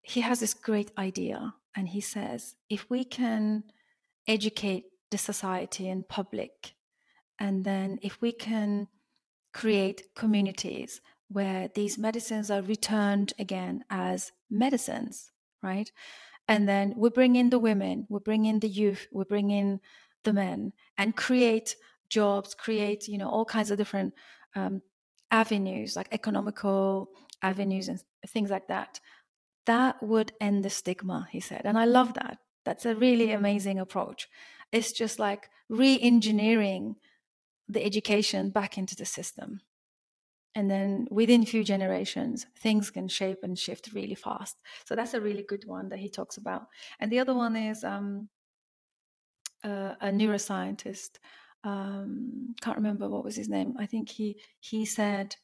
he 0.03 0.21
has 0.21 0.41
this 0.41 0.55
great 0.55 0.91
idea 0.97 1.55
and 1.77 1.89
he 1.89 2.01
says 2.01 2.55
if 2.69 2.89
we 2.89 3.05
can 3.05 3.65
educate 4.29 4.85
the 5.11 5.19
society 5.19 5.89
and 5.89 6.07
public. 6.07 6.75
And 7.39 7.65
then 7.65 7.99
if 8.03 8.21
we 8.21 8.33
can 8.33 8.89
create 9.53 10.03
communities 10.15 11.01
where 11.29 11.69
these 11.75 11.99
medicines 11.99 12.51
are 12.51 12.63
returned 12.63 13.33
again 13.39 13.85
as 13.91 14.33
medicines, 14.51 15.31
right? 15.63 15.91
And 16.47 16.69
then 16.69 16.95
we 16.97 17.11
bring 17.11 17.37
in 17.37 17.51
the 17.51 17.59
women, 17.59 18.07
we 18.09 18.21
bring 18.21 18.45
in 18.45 18.61
the 18.61 18.69
youth, 18.69 19.07
we 19.13 19.25
bring 19.25 19.51
in 19.51 19.81
the 20.25 20.33
men 20.33 20.73
and 20.97 21.17
create 21.17 21.77
jobs, 22.09 22.55
create, 22.55 23.09
you 23.09 23.19
know, 23.19 23.29
all 23.29 23.45
kinds 23.45 23.71
of 23.71 23.79
different 23.79 24.15
um, 24.55 24.83
avenues, 25.31 25.97
like 25.97 26.09
economical 26.13 27.11
avenues 27.43 27.89
and 27.89 28.03
things 28.27 28.51
like 28.51 28.69
that. 28.69 29.01
That 29.67 30.03
would 30.03 30.33
end 30.41 30.65
the 30.65 30.71
stigma, 30.71 31.29
he 31.31 31.41
said. 31.41 31.63
And 31.65 31.79
I 31.79 31.85
love 31.85 32.15
that 32.15 32.39
that's 32.69 32.85
a 32.85 32.95
really 32.95 33.33
amazing 33.33 33.79
approach. 33.79 34.29
It's 34.73 34.93
just 34.93 35.19
like 35.19 35.49
re 35.71 35.99
engineering 36.01 36.97
the 37.67 37.83
education 37.83 38.51
back 38.51 38.77
into 38.77 38.95
the 38.95 39.07
system. 39.07 39.61
And 40.55 40.71
then 40.71 41.07
within 41.11 41.47
few 41.47 41.65
generations, 41.65 42.47
things 42.59 42.91
can 42.91 43.09
shape 43.09 43.39
and 43.43 43.59
shift 43.59 43.93
really 43.95 44.15
fast. 44.15 44.57
So 44.85 44.95
that's 44.95 45.15
a 45.15 45.21
really 45.21 45.45
good 45.49 45.65
one 45.67 45.89
that 45.89 45.99
he 45.99 46.11
talks 46.11 46.37
about. 46.37 46.67
And 47.01 47.11
the 47.11 47.21
other 47.21 47.35
one 47.35 47.57
is 47.57 47.85
um, 47.85 48.29
uh, 49.65 49.95
a 50.01 50.09
neuroscientist. 50.09 51.19
Um, 51.65 52.55
can't 52.61 52.77
remember 52.77 53.09
what 53.09 53.25
was 53.25 53.37
his 53.37 53.49
name. 53.49 53.75
I 53.79 53.87
think 53.87 54.09
he 54.09 54.41
he 54.61 54.85
said 54.85 55.37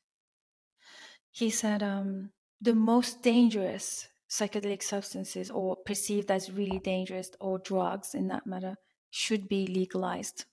he 1.31 1.50
said 1.50 1.83
um, 1.83 2.31
the 2.61 2.74
most 2.74 3.22
dangerous 3.22 4.09
psychedelic 4.31 4.83
substances 4.83 5.50
or 5.50 5.77
perceived 5.77 6.31
as 6.31 6.50
really 6.50 6.79
dangerous 6.79 7.31
or 7.40 7.59
drugs 7.59 8.14
in 8.14 8.29
that 8.29 8.46
matter 8.46 8.77
should 9.11 9.48
be 9.48 9.66
legalized 9.66 10.44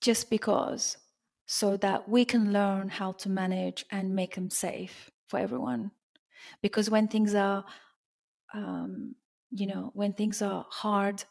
just 0.00 0.30
because 0.30 0.96
so 1.46 1.76
that 1.76 2.08
we 2.08 2.24
can 2.24 2.52
learn 2.52 2.88
how 2.88 3.12
to 3.12 3.28
manage 3.28 3.84
and 3.90 4.14
make 4.14 4.34
them 4.34 4.50
safe 4.50 5.10
for 5.28 5.38
everyone 5.38 5.90
because 6.62 6.90
when 6.90 7.08
things 7.08 7.34
are 7.34 7.64
um, 8.54 9.14
you 9.50 9.66
know 9.66 9.90
when 9.94 10.12
things 10.12 10.42
are 10.42 10.66
hard 10.70 11.24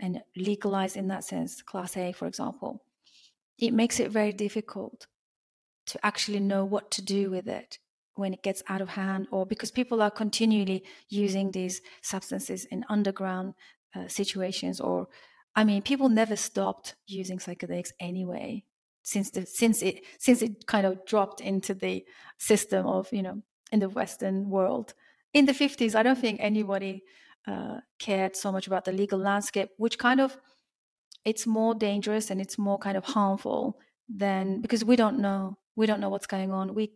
and 0.00 0.22
legalized 0.36 0.96
in 0.96 1.08
that 1.08 1.24
sense 1.24 1.62
class 1.62 1.96
a 1.96 2.12
for 2.12 2.26
example 2.26 2.82
it 3.58 3.72
makes 3.72 3.98
it 3.98 4.10
very 4.10 4.32
difficult 4.32 5.06
to 5.86 5.98
actually 6.06 6.40
know 6.40 6.64
what 6.64 6.90
to 6.90 7.02
do 7.02 7.30
with 7.30 7.48
it 7.48 7.78
when 8.14 8.34
it 8.34 8.42
gets 8.42 8.62
out 8.68 8.80
of 8.80 8.90
hand 8.90 9.26
or 9.30 9.46
because 9.46 9.70
people 9.70 10.02
are 10.02 10.10
continually 10.10 10.84
using 11.08 11.50
these 11.50 11.80
substances 12.02 12.64
in 12.66 12.84
underground 12.88 13.54
uh, 13.94 14.06
situations 14.08 14.80
or 14.80 15.08
i 15.56 15.64
mean 15.64 15.82
people 15.82 16.08
never 16.08 16.36
stopped 16.36 16.94
using 17.06 17.38
psychedelics 17.38 17.92
anyway 18.00 18.62
since 19.02 19.30
the 19.30 19.46
since 19.46 19.82
it 19.82 20.04
since 20.18 20.42
it 20.42 20.66
kind 20.66 20.86
of 20.86 21.04
dropped 21.06 21.40
into 21.40 21.72
the 21.72 22.04
system 22.36 22.86
of 22.86 23.10
you 23.12 23.22
know 23.22 23.42
in 23.70 23.80
the 23.80 23.88
western 23.88 24.48
world. 24.48 24.94
In 25.34 25.44
the 25.44 25.52
50s 25.52 25.94
i 25.94 26.02
don't 26.02 26.18
think 26.18 26.40
anybody 26.40 27.02
uh, 27.48 27.80
cared 27.98 28.36
so 28.36 28.52
much 28.52 28.66
about 28.66 28.84
the 28.84 28.92
legal 28.92 29.18
landscape 29.18 29.70
which 29.78 29.98
kind 29.98 30.20
of 30.20 30.36
it's 31.24 31.46
more 31.46 31.74
dangerous 31.74 32.30
and 32.30 32.40
it's 32.40 32.58
more 32.58 32.78
kind 32.78 32.96
of 32.96 33.04
harmful 33.04 33.78
than 34.08 34.60
because 34.60 34.84
we 34.84 34.96
don't 34.96 35.18
know 35.18 35.56
we 35.76 35.86
don't 35.86 36.00
know 36.00 36.08
what's 36.08 36.26
going 36.26 36.52
on 36.52 36.74
we 36.74 36.92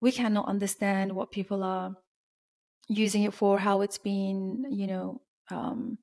we 0.00 0.12
cannot 0.12 0.48
understand 0.48 1.12
what 1.12 1.32
people 1.32 1.62
are 1.62 1.96
using 2.88 3.24
it 3.24 3.34
for, 3.34 3.58
how 3.58 3.80
it's 3.80 3.98
been, 3.98 4.64
you 4.70 4.86
know, 4.86 5.20
um, 5.50 5.98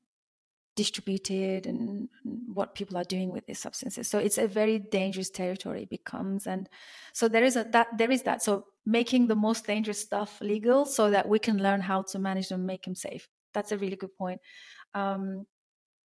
distributed 0.76 1.68
and 1.68 2.10
what 2.52 2.74
people 2.74 2.98
are 2.98 3.04
doing 3.04 3.32
with 3.32 3.46
these 3.46 3.60
substances. 3.60 4.08
So 4.10 4.18
it's 4.18 4.40
a 4.40 4.48
very 4.48 4.80
dangerous 4.80 5.30
territory 5.30 5.84
it 5.84 5.90
becomes. 5.90 6.48
And 6.48 6.68
so 7.14 7.28
there 7.28 7.44
is 7.44 7.56
a 7.56 7.64
that 7.66 7.88
there 7.98 8.12
is 8.12 8.24
that. 8.24 8.42
So 8.42 8.66
making 8.86 9.28
the 9.28 9.36
most 9.36 9.68
dangerous 9.68 10.00
stuff 10.00 10.42
legal 10.42 10.86
so 10.86 11.12
that 11.12 11.30
we 11.30 11.40
can 11.40 11.62
learn 11.62 11.82
how 11.82 12.02
to 12.02 12.20
manage 12.20 12.50
them, 12.50 12.66
make 12.66 12.84
them 12.84 12.96
safe. 12.96 13.30
That's 13.54 13.72
a 13.72 13.78
really 13.78 13.96
good 13.96 14.16
point. 14.18 14.42
Um, 14.94 15.46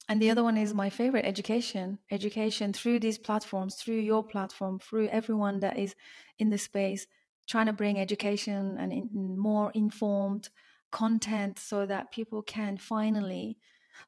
and 0.09 0.23
the 0.23 0.31
other 0.31 0.43
one 0.43 0.57
is 0.57 0.73
my 0.73 0.91
favorite 0.91 1.27
education 1.27 1.99
education 2.11 2.73
through 2.73 2.99
these 2.99 3.19
platforms 3.19 3.75
through 3.75 3.99
your 3.99 4.25
platform 4.25 4.79
through 4.79 5.09
everyone 5.09 5.61
that 5.61 5.79
is 5.79 5.95
in 6.39 6.51
the 6.51 6.59
space 6.59 7.07
trying 7.47 7.67
to 7.67 7.73
bring 7.73 7.99
education 7.99 8.77
and 8.79 8.93
in, 8.93 9.39
more 9.39 9.71
informed 9.75 10.49
content 10.91 11.59
so 11.59 11.85
that 11.87 12.11
people 12.11 12.43
can 12.43 12.77
finally 12.77 13.59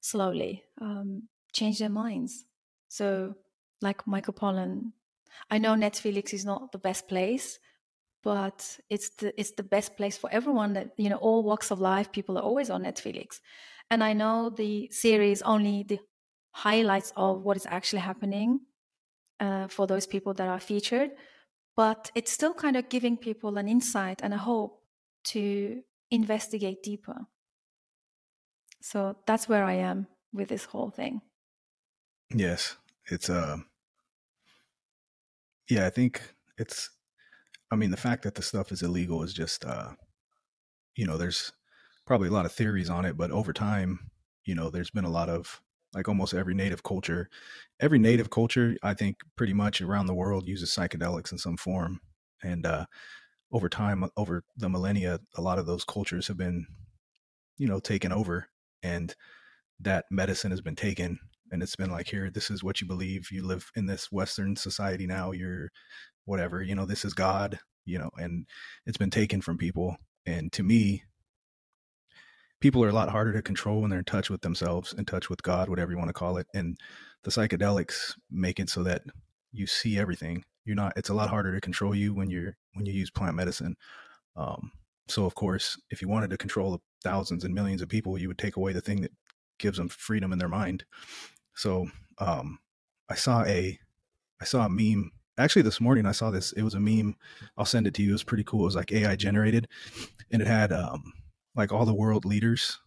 slowly 0.01 0.65
um, 0.81 1.29
change 1.53 1.79
their 1.79 1.91
minds 1.91 2.47
so 2.89 3.35
like 3.83 4.07
michael 4.07 4.35
pollan 4.35 4.93
i 5.51 5.59
know 5.59 5.75
netflix 5.75 6.33
is 6.33 6.45
not 6.45 6.73
the 6.73 6.79
best 6.79 7.09
place 7.09 7.59
but 8.23 8.79
it's 8.89 9.11
the 9.17 9.39
it's 9.41 9.53
the 9.53 9.63
best 9.63 9.97
place 9.97 10.17
for 10.17 10.31
everyone 10.33 10.73
that 10.75 10.93
you 10.97 11.09
know 11.09 11.17
all 11.17 11.43
walks 11.43 11.71
of 11.71 11.81
life 11.81 12.13
people 12.13 12.37
are 12.39 12.43
always 12.43 12.71
on 12.71 12.83
netflix 12.83 13.41
and 13.91 14.05
i 14.05 14.13
know 14.13 14.51
the 14.51 14.89
series 14.91 15.43
only 15.43 15.83
the 15.85 15.99
highlights 16.53 17.13
of 17.17 17.43
what 17.43 17.57
is 17.57 17.67
actually 17.67 18.01
happening 18.01 18.61
uh, 19.41 19.69
for 19.69 19.87
those 19.87 20.07
people 20.07 20.35
that 20.35 20.49
are 20.49 20.61
featured 20.61 21.11
but 21.77 22.11
it's 22.15 22.33
still 22.33 22.55
kind 22.55 22.77
of 22.77 22.89
giving 22.89 23.17
people 23.17 23.57
an 23.57 23.69
insight 23.69 24.21
and 24.23 24.35
a 24.35 24.39
hope 24.39 24.83
to 25.25 25.83
investigate 26.11 26.83
deeper. 26.83 27.27
So 28.83 29.17
that's 29.27 29.49
where 29.49 29.65
I 29.65 29.75
am 29.75 30.07
with 30.33 30.49
this 30.49 30.65
whole 30.65 30.91
thing. 30.91 31.23
Yes, 32.35 32.77
it's 33.07 33.29
uh 33.31 33.59
yeah, 35.69 35.87
I 35.87 35.91
think 35.91 36.35
it's 36.59 36.91
I 37.71 37.77
mean 37.77 37.91
the 37.91 37.97
fact 37.97 38.23
that 38.25 38.35
the 38.35 38.43
stuff 38.43 38.73
is 38.73 38.83
illegal 38.83 39.23
is 39.23 39.33
just 39.33 39.65
uh 39.65 39.95
you 40.97 41.07
know, 41.07 41.17
there's 41.17 41.53
probably 42.07 42.29
a 42.29 42.33
lot 42.33 42.47
of 42.47 42.53
theories 42.53 42.91
on 42.91 43.05
it, 43.05 43.17
but 43.17 43.31
over 43.31 43.53
time, 43.53 44.11
you 44.45 44.55
know, 44.55 44.71
there's 44.71 44.91
been 44.91 45.05
a 45.05 45.11
lot 45.11 45.29
of 45.29 45.61
like 45.95 46.09
almost 46.09 46.35
every 46.35 46.55
native 46.55 46.85
culture 46.85 47.29
every 47.81 47.99
native 47.99 48.31
culture 48.31 48.77
i 48.85 48.95
think 48.95 49.17
pretty 49.35 49.53
much 49.53 49.81
around 49.81 50.07
the 50.07 50.15
world 50.15 50.47
uses 50.47 50.71
psychedelics 50.71 51.33
in 51.33 51.39
some 51.39 51.57
form. 51.57 52.01
And 52.45 52.65
uh, 52.65 52.87
over 53.53 53.69
time 53.69 54.09
over 54.17 54.45
the 54.57 54.69
millennia 54.69 55.21
a 55.37 55.43
lot 55.43 55.59
of 55.59 55.67
those 55.67 55.85
cultures 55.85 56.29
have 56.29 56.37
been 56.37 56.67
you 57.59 57.67
know 57.69 57.81
taken 57.81 58.13
over 58.13 58.49
and 58.83 59.15
that 59.81 60.07
medicine 60.11 60.51
has 60.53 60.61
been 60.61 60.77
taken 60.77 61.19
and 61.51 61.63
it's 61.63 61.77
been 61.77 61.91
like 61.91 62.09
here 62.09 62.31
this 62.31 62.51
is 62.51 62.63
what 62.63 62.81
you 62.81 62.87
believe 62.87 63.31
you 63.31 63.47
live 63.47 63.71
in 63.75 63.87
this 63.87 64.11
western 64.13 64.57
society 64.57 65.07
now 65.07 65.33
you're 65.33 65.71
whatever 66.25 66.63
you 66.63 66.75
know 66.75 66.87
this 66.87 67.05
is 67.05 67.15
god 67.15 67.59
you 67.85 67.99
know 67.99 68.11
and 68.17 68.47
it's 68.87 68.99
been 68.99 69.11
taken 69.11 69.41
from 69.41 69.59
people 69.59 69.97
and 70.27 70.53
to 70.53 70.63
me 70.63 71.03
people 72.61 72.85
are 72.85 72.89
a 72.89 72.95
lot 72.95 73.09
harder 73.09 73.33
to 73.33 73.43
control 73.43 73.81
when 73.81 73.91
they're 73.91 74.01
in 74.01 74.05
touch 74.05 74.31
with 74.31 74.43
themselves, 74.43 74.93
in 74.93 75.05
touch 75.05 75.29
with 75.29 75.43
God, 75.43 75.69
whatever 75.69 75.91
you 75.91 75.99
want 75.99 76.09
to 76.09 76.15
call 76.15 76.37
it. 76.37 76.47
And 76.55 76.77
the 77.25 77.31
psychedelics 77.31 78.15
make 78.31 78.61
it 78.61 78.71
so 78.71 78.83
that 78.85 79.03
you 79.53 79.67
see 79.67 79.99
everything. 79.99 80.45
you're 80.65 80.77
not. 80.77 80.93
It's 80.97 81.09
a 81.09 81.15
lot 81.15 81.31
harder 81.31 81.55
to 81.55 81.61
control 81.61 81.95
you 81.95 82.15
when 82.15 82.31
you're 82.31 82.57
when 82.75 82.87
you 82.87 82.93
use 82.93 83.11
plant 83.11 83.35
medicine. 83.35 83.77
Um, 84.37 84.73
so 85.09 85.25
of 85.25 85.35
course, 85.35 85.81
if 85.91 86.01
you 86.03 86.09
wanted 86.09 86.31
to 86.31 86.37
control 86.37 86.81
thousands 87.03 87.45
and 87.45 87.55
millions 87.55 87.83
of 87.83 87.89
people, 87.89 88.19
you 88.19 88.29
would 88.29 88.39
take 88.39 88.57
away 88.57 88.73
the 88.73 88.81
thing 88.81 89.01
that 89.01 89.13
gives 89.59 89.79
them 89.79 89.89
freedom 89.89 90.33
in 90.33 90.39
their 90.39 90.49
mind. 90.49 90.85
So 91.55 91.89
um, 92.19 92.59
I 93.09 93.15
saw 93.15 93.45
a 93.45 93.79
I 94.41 94.45
saw 94.45 94.65
a 94.65 94.71
meme 94.71 95.11
actually 95.39 95.63
this 95.63 95.81
morning. 95.81 96.07
I 96.07 96.13
saw 96.13 96.31
this. 96.31 96.53
It 96.53 96.63
was 96.63 96.75
a 96.75 96.81
meme. 96.81 97.17
I'll 97.57 97.65
send 97.65 97.87
it 97.87 97.95
to 97.95 98.03
you. 98.03 98.11
It 98.11 98.13
was 98.13 98.25
pretty 98.25 98.45
cool. 98.45 98.63
It 98.63 98.67
was 98.67 98.77
like 98.77 98.93
AI 98.93 99.17
generated, 99.17 99.69
and 100.31 100.41
it 100.41 100.49
had 100.49 100.73
um, 100.73 101.13
like 101.55 101.73
all 101.73 101.85
the 101.85 101.95
world 101.95 102.25
leaders. 102.25 102.79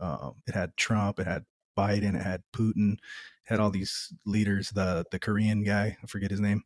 Uh, 0.00 0.30
it 0.46 0.54
had 0.54 0.76
Trump. 0.76 1.18
It 1.18 1.26
had 1.26 1.44
Biden. 1.76 2.14
It 2.14 2.22
had 2.22 2.42
Putin. 2.54 2.94
It 2.94 2.98
had 3.44 3.60
all 3.60 3.70
these 3.70 4.12
leaders. 4.26 4.70
The 4.70 5.04
the 5.10 5.18
Korean 5.18 5.62
guy. 5.64 5.96
I 6.02 6.06
forget 6.06 6.30
his 6.30 6.40
name. 6.40 6.62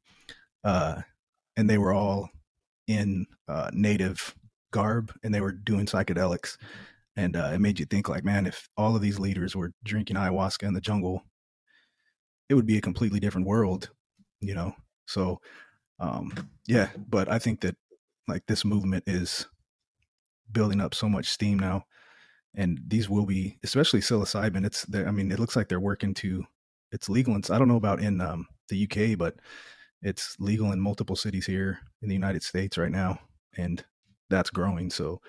Uh, 0.65 1.03
and 1.57 1.69
they 1.69 1.79
were 1.79 1.93
all 1.93 2.31
in 2.87 3.27
uh, 3.49 3.71
native 3.73 4.35
garb 4.73 5.13
and 5.23 5.35
they 5.35 5.41
were 5.41 5.53
doing 5.53 5.87
psychedelics 5.87 6.57
and 7.15 7.37
uh, 7.37 7.51
it 7.53 7.61
made 7.61 7.79
you 7.79 7.85
think 7.85 8.09
like 8.09 8.25
man 8.25 8.47
if 8.47 8.69
all 8.77 8.97
of 8.97 9.03
these 9.03 9.19
leaders 9.19 9.55
were 9.55 9.73
drinking 9.85 10.17
ayahuasca 10.17 10.67
in 10.67 10.75
the 10.75 10.81
jungle 10.81 11.23
it 12.49 12.55
would 12.55 12.67
be 12.67 12.79
a 12.79 12.83
completely 12.83 13.21
different 13.21 13.47
world 13.47 13.91
you 14.41 14.55
know 14.55 14.75
so 15.07 15.41
um 16.01 16.33
yeah 16.67 16.89
but 17.09 17.31
i 17.31 17.39
think 17.39 17.61
that 17.61 17.77
like 18.29 18.43
this 18.47 18.65
movement 18.65 19.05
is 19.07 19.47
building 20.51 20.81
up 20.81 20.95
so 20.95 21.09
much 21.09 21.29
steam 21.29 21.59
now 21.59 21.85
and 22.55 22.81
these 22.87 23.09
will 23.09 23.27
be 23.27 23.59
especially 23.63 24.01
psilocybin 24.01 24.67
it's 24.67 24.87
i 24.95 25.11
mean 25.11 25.31
it 25.33 25.39
looks 25.39 25.57
like 25.57 25.69
they're 25.69 25.81
working 25.81 26.15
to 26.15 26.45
it's 26.91 27.09
legal 27.09 27.35
and 27.35 27.49
i 27.51 27.59
don't 27.59 27.69
know 27.69 27.77
about 27.77 28.01
in 28.01 28.21
um, 28.21 28.47
the 28.69 28.85
uk 28.85 29.19
but 29.19 29.37
it's 30.03 30.37
legal 30.41 30.73
in 30.73 30.81
multiple 30.81 31.17
cities 31.17 31.47
here 31.47 31.79
in 32.03 32.09
the 32.09 32.15
united 32.15 32.43
states 32.43 32.77
right 32.77 32.93
now 32.93 33.19
and 33.57 33.85
that's 34.29 34.51
growing 34.51 34.91
so 34.91 35.21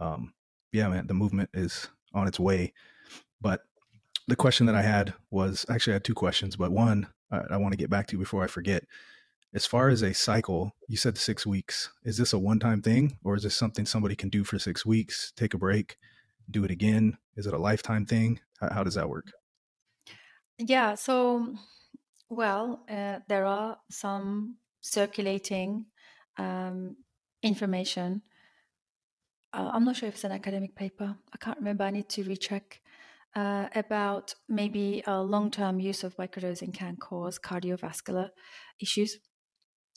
um 0.00 0.32
yeah, 0.72 0.88
man, 0.88 1.06
the 1.06 1.14
movement 1.14 1.50
is 1.54 1.88
on 2.14 2.28
its 2.28 2.38
way. 2.38 2.72
But 3.40 3.62
the 4.28 4.36
question 4.36 4.66
that 4.66 4.74
I 4.74 4.82
had 4.82 5.14
was 5.30 5.66
actually 5.68 5.94
I 5.94 5.96
had 5.96 6.04
two 6.04 6.14
questions, 6.14 6.54
but 6.54 6.70
one 6.70 7.08
I, 7.32 7.40
I 7.50 7.56
want 7.56 7.72
to 7.72 7.78
get 7.78 7.90
back 7.90 8.06
to 8.08 8.18
before 8.18 8.44
I 8.44 8.46
forget. 8.46 8.84
As 9.54 9.64
far 9.64 9.88
as 9.88 10.02
a 10.02 10.12
cycle, 10.12 10.74
you 10.86 10.98
said 10.98 11.16
six 11.16 11.46
weeks. 11.46 11.90
Is 12.04 12.18
this 12.18 12.34
a 12.34 12.38
one 12.38 12.58
time 12.58 12.82
thing 12.82 13.16
or 13.24 13.34
is 13.34 13.42
this 13.42 13.54
something 13.54 13.86
somebody 13.86 14.14
can 14.14 14.28
do 14.28 14.44
for 14.44 14.58
six 14.58 14.84
weeks, 14.84 15.32
take 15.34 15.54
a 15.54 15.58
break, 15.58 15.96
do 16.50 16.62
it 16.64 16.70
again? 16.70 17.16
Is 17.34 17.46
it 17.46 17.54
a 17.54 17.58
lifetime 17.58 18.04
thing? 18.04 18.40
How, 18.60 18.74
how 18.74 18.84
does 18.84 18.94
that 18.94 19.08
work? 19.08 19.32
Yeah, 20.58 20.94
so, 20.94 21.54
well, 22.28 22.84
uh, 22.90 23.20
there 23.28 23.46
are 23.46 23.78
some 23.90 24.56
circulating 24.82 25.86
um, 26.36 26.96
information 27.42 28.22
uh, 29.52 29.70
I'm 29.72 29.84
not 29.84 29.96
sure 29.96 30.08
if 30.08 30.16
it's 30.16 30.24
an 30.24 30.32
academic 30.32 30.74
paper. 30.74 31.16
I 31.32 31.36
can't 31.38 31.58
remember. 31.58 31.84
I 31.84 31.90
need 31.90 32.08
to 32.10 32.24
recheck 32.24 32.80
uh, 33.38 33.68
about 33.74 34.34
maybe 34.48 35.02
a 35.06 35.22
long-term 35.22 35.78
use 35.78 36.02
of 36.02 36.16
microdosing 36.16 36.74
can 36.74 36.96
cause 36.96 37.38
cardiovascular 37.38 38.30
issues, 38.80 39.18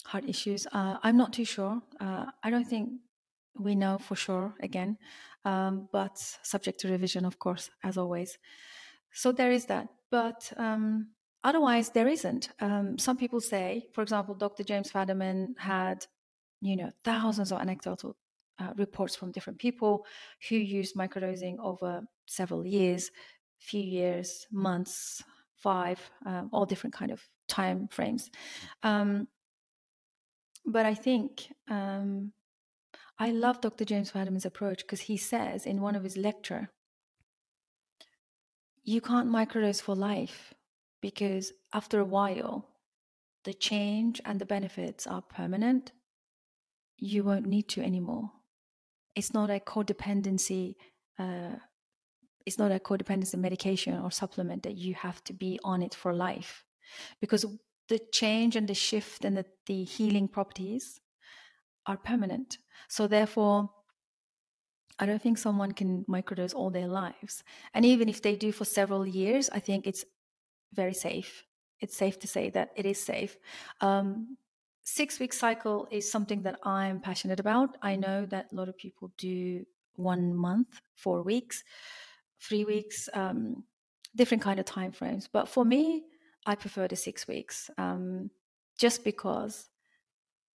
heart 0.05 0.25
issues. 0.27 0.67
Uh, 0.71 0.97
I'm 1.01 1.17
not 1.17 1.33
too 1.33 1.45
sure. 1.45 1.81
Uh, 1.99 2.25
I 2.43 2.49
don't 2.51 2.69
think 2.73 2.89
we 3.57 3.73
know 3.73 3.97
for 3.97 4.15
sure 4.15 4.53
again, 4.61 4.97
um, 5.43 5.89
but 5.91 6.17
subject 6.43 6.79
to 6.81 6.91
revision, 6.91 7.25
of 7.25 7.39
course, 7.39 7.71
as 7.83 7.97
always. 7.97 8.37
So 9.13 9.31
there 9.31 9.51
is 9.51 9.65
that. 9.65 9.87
But 10.11 10.53
um, 10.57 11.11
otherwise, 11.43 11.89
there 11.89 12.07
isn't. 12.07 12.49
Um, 12.59 12.99
some 12.99 13.17
people 13.17 13.41
say, 13.41 13.87
for 13.93 14.01
example, 14.03 14.35
Dr. 14.35 14.63
James 14.63 14.91
Fadiman 14.91 15.57
had, 15.57 16.05
you 16.61 16.75
know, 16.75 16.91
thousands 17.03 17.51
of 17.51 17.59
anecdotal 17.59 18.15
uh, 18.61 18.73
reports 18.77 19.15
from 19.15 19.31
different 19.31 19.59
people 19.59 20.05
who 20.47 20.55
used 20.55 20.95
microdosing 20.95 21.55
over 21.59 22.01
several 22.31 22.65
years, 22.65 23.11
few 23.59 23.81
years, 23.81 24.47
months, 24.51 25.23
five, 25.55 25.99
um, 26.25 26.49
all 26.51 26.65
different 26.65 26.93
kind 26.93 27.11
of 27.11 27.21
time 27.47 27.87
frames. 27.91 28.29
Um, 28.83 29.27
but 30.65 30.85
I 30.85 30.93
think 30.93 31.51
um, 31.69 32.33
I 33.19 33.31
love 33.31 33.61
Dr. 33.61 33.85
James 33.85 34.11
Fadiman's 34.11 34.45
approach 34.45 34.81
because 34.81 35.01
he 35.01 35.17
says 35.17 35.65
in 35.65 35.81
one 35.81 35.95
of 35.95 36.03
his 36.03 36.17
lecture, 36.17 36.69
you 38.83 39.01
can't 39.01 39.29
microdose 39.29 39.81
for 39.81 39.95
life 39.95 40.53
because 41.01 41.53
after 41.73 41.99
a 41.99 42.05
while, 42.05 42.67
the 43.43 43.53
change 43.53 44.21
and 44.25 44.39
the 44.39 44.45
benefits 44.45 45.07
are 45.07 45.21
permanent. 45.21 45.91
You 46.97 47.23
won't 47.23 47.47
need 47.47 47.67
to 47.69 47.81
anymore 47.81 48.31
it's 49.15 49.33
not 49.33 49.49
a 49.49 49.59
codependency 49.59 50.75
uh, 51.19 51.55
it's 52.45 52.57
not 52.57 52.71
a 52.71 52.79
codependency 52.79 53.35
medication 53.35 53.99
or 53.99 54.11
supplement 54.11 54.63
that 54.63 54.77
you 54.77 54.93
have 54.95 55.23
to 55.25 55.33
be 55.33 55.59
on 55.63 55.81
it 55.81 55.95
for 55.95 56.13
life. 56.13 56.63
Because 57.19 57.45
the 57.87 57.99
change 58.11 58.55
and 58.55 58.67
the 58.67 58.73
shift 58.73 59.25
and 59.25 59.37
the, 59.37 59.45
the 59.65 59.83
healing 59.83 60.27
properties 60.27 61.01
are 61.85 61.97
permanent. 61.97 62.57
So 62.87 63.07
therefore 63.07 63.69
i 64.99 65.05
don't 65.05 65.21
think 65.21 65.37
someone 65.37 65.71
can 65.71 66.05
microdose 66.07 66.53
all 66.53 66.69
their 66.69 66.87
lives. 66.87 67.43
And 67.73 67.85
even 67.85 68.07
if 68.07 68.21
they 68.21 68.35
do 68.35 68.51
for 68.51 68.65
several 68.65 69.07
years 69.07 69.49
i 69.49 69.59
think 69.59 69.87
it's 69.87 70.05
very 70.73 70.93
safe. 70.93 71.45
It's 71.79 71.97
safe 71.97 72.19
to 72.19 72.27
say 72.27 72.49
that 72.51 72.71
it 72.75 72.85
is 72.85 73.01
safe. 73.01 73.37
Um, 73.81 74.37
six 74.83 75.19
week 75.19 75.33
cycle 75.33 75.87
is 75.91 76.11
something 76.11 76.43
that 76.43 76.59
I'm 76.63 76.99
passionate 76.99 77.39
about. 77.39 77.77
I 77.81 77.95
know 77.95 78.25
that 78.27 78.51
a 78.51 78.55
lot 78.55 78.69
of 78.69 78.77
people 78.77 79.11
do 79.17 79.65
one 79.95 80.33
month, 80.33 80.81
four 80.95 81.21
weeks, 81.21 81.63
three 82.41 82.65
weeks, 82.65 83.09
um, 83.13 83.63
different 84.15 84.43
kind 84.43 84.59
of 84.59 84.65
time 84.65 84.91
frames. 84.91 85.29
But 85.31 85.47
for 85.47 85.63
me, 85.63 86.03
I 86.45 86.55
prefer 86.55 86.87
the 86.87 86.95
six 86.95 87.27
weeks, 87.27 87.69
um, 87.77 88.31
just 88.79 89.03
because, 89.03 89.69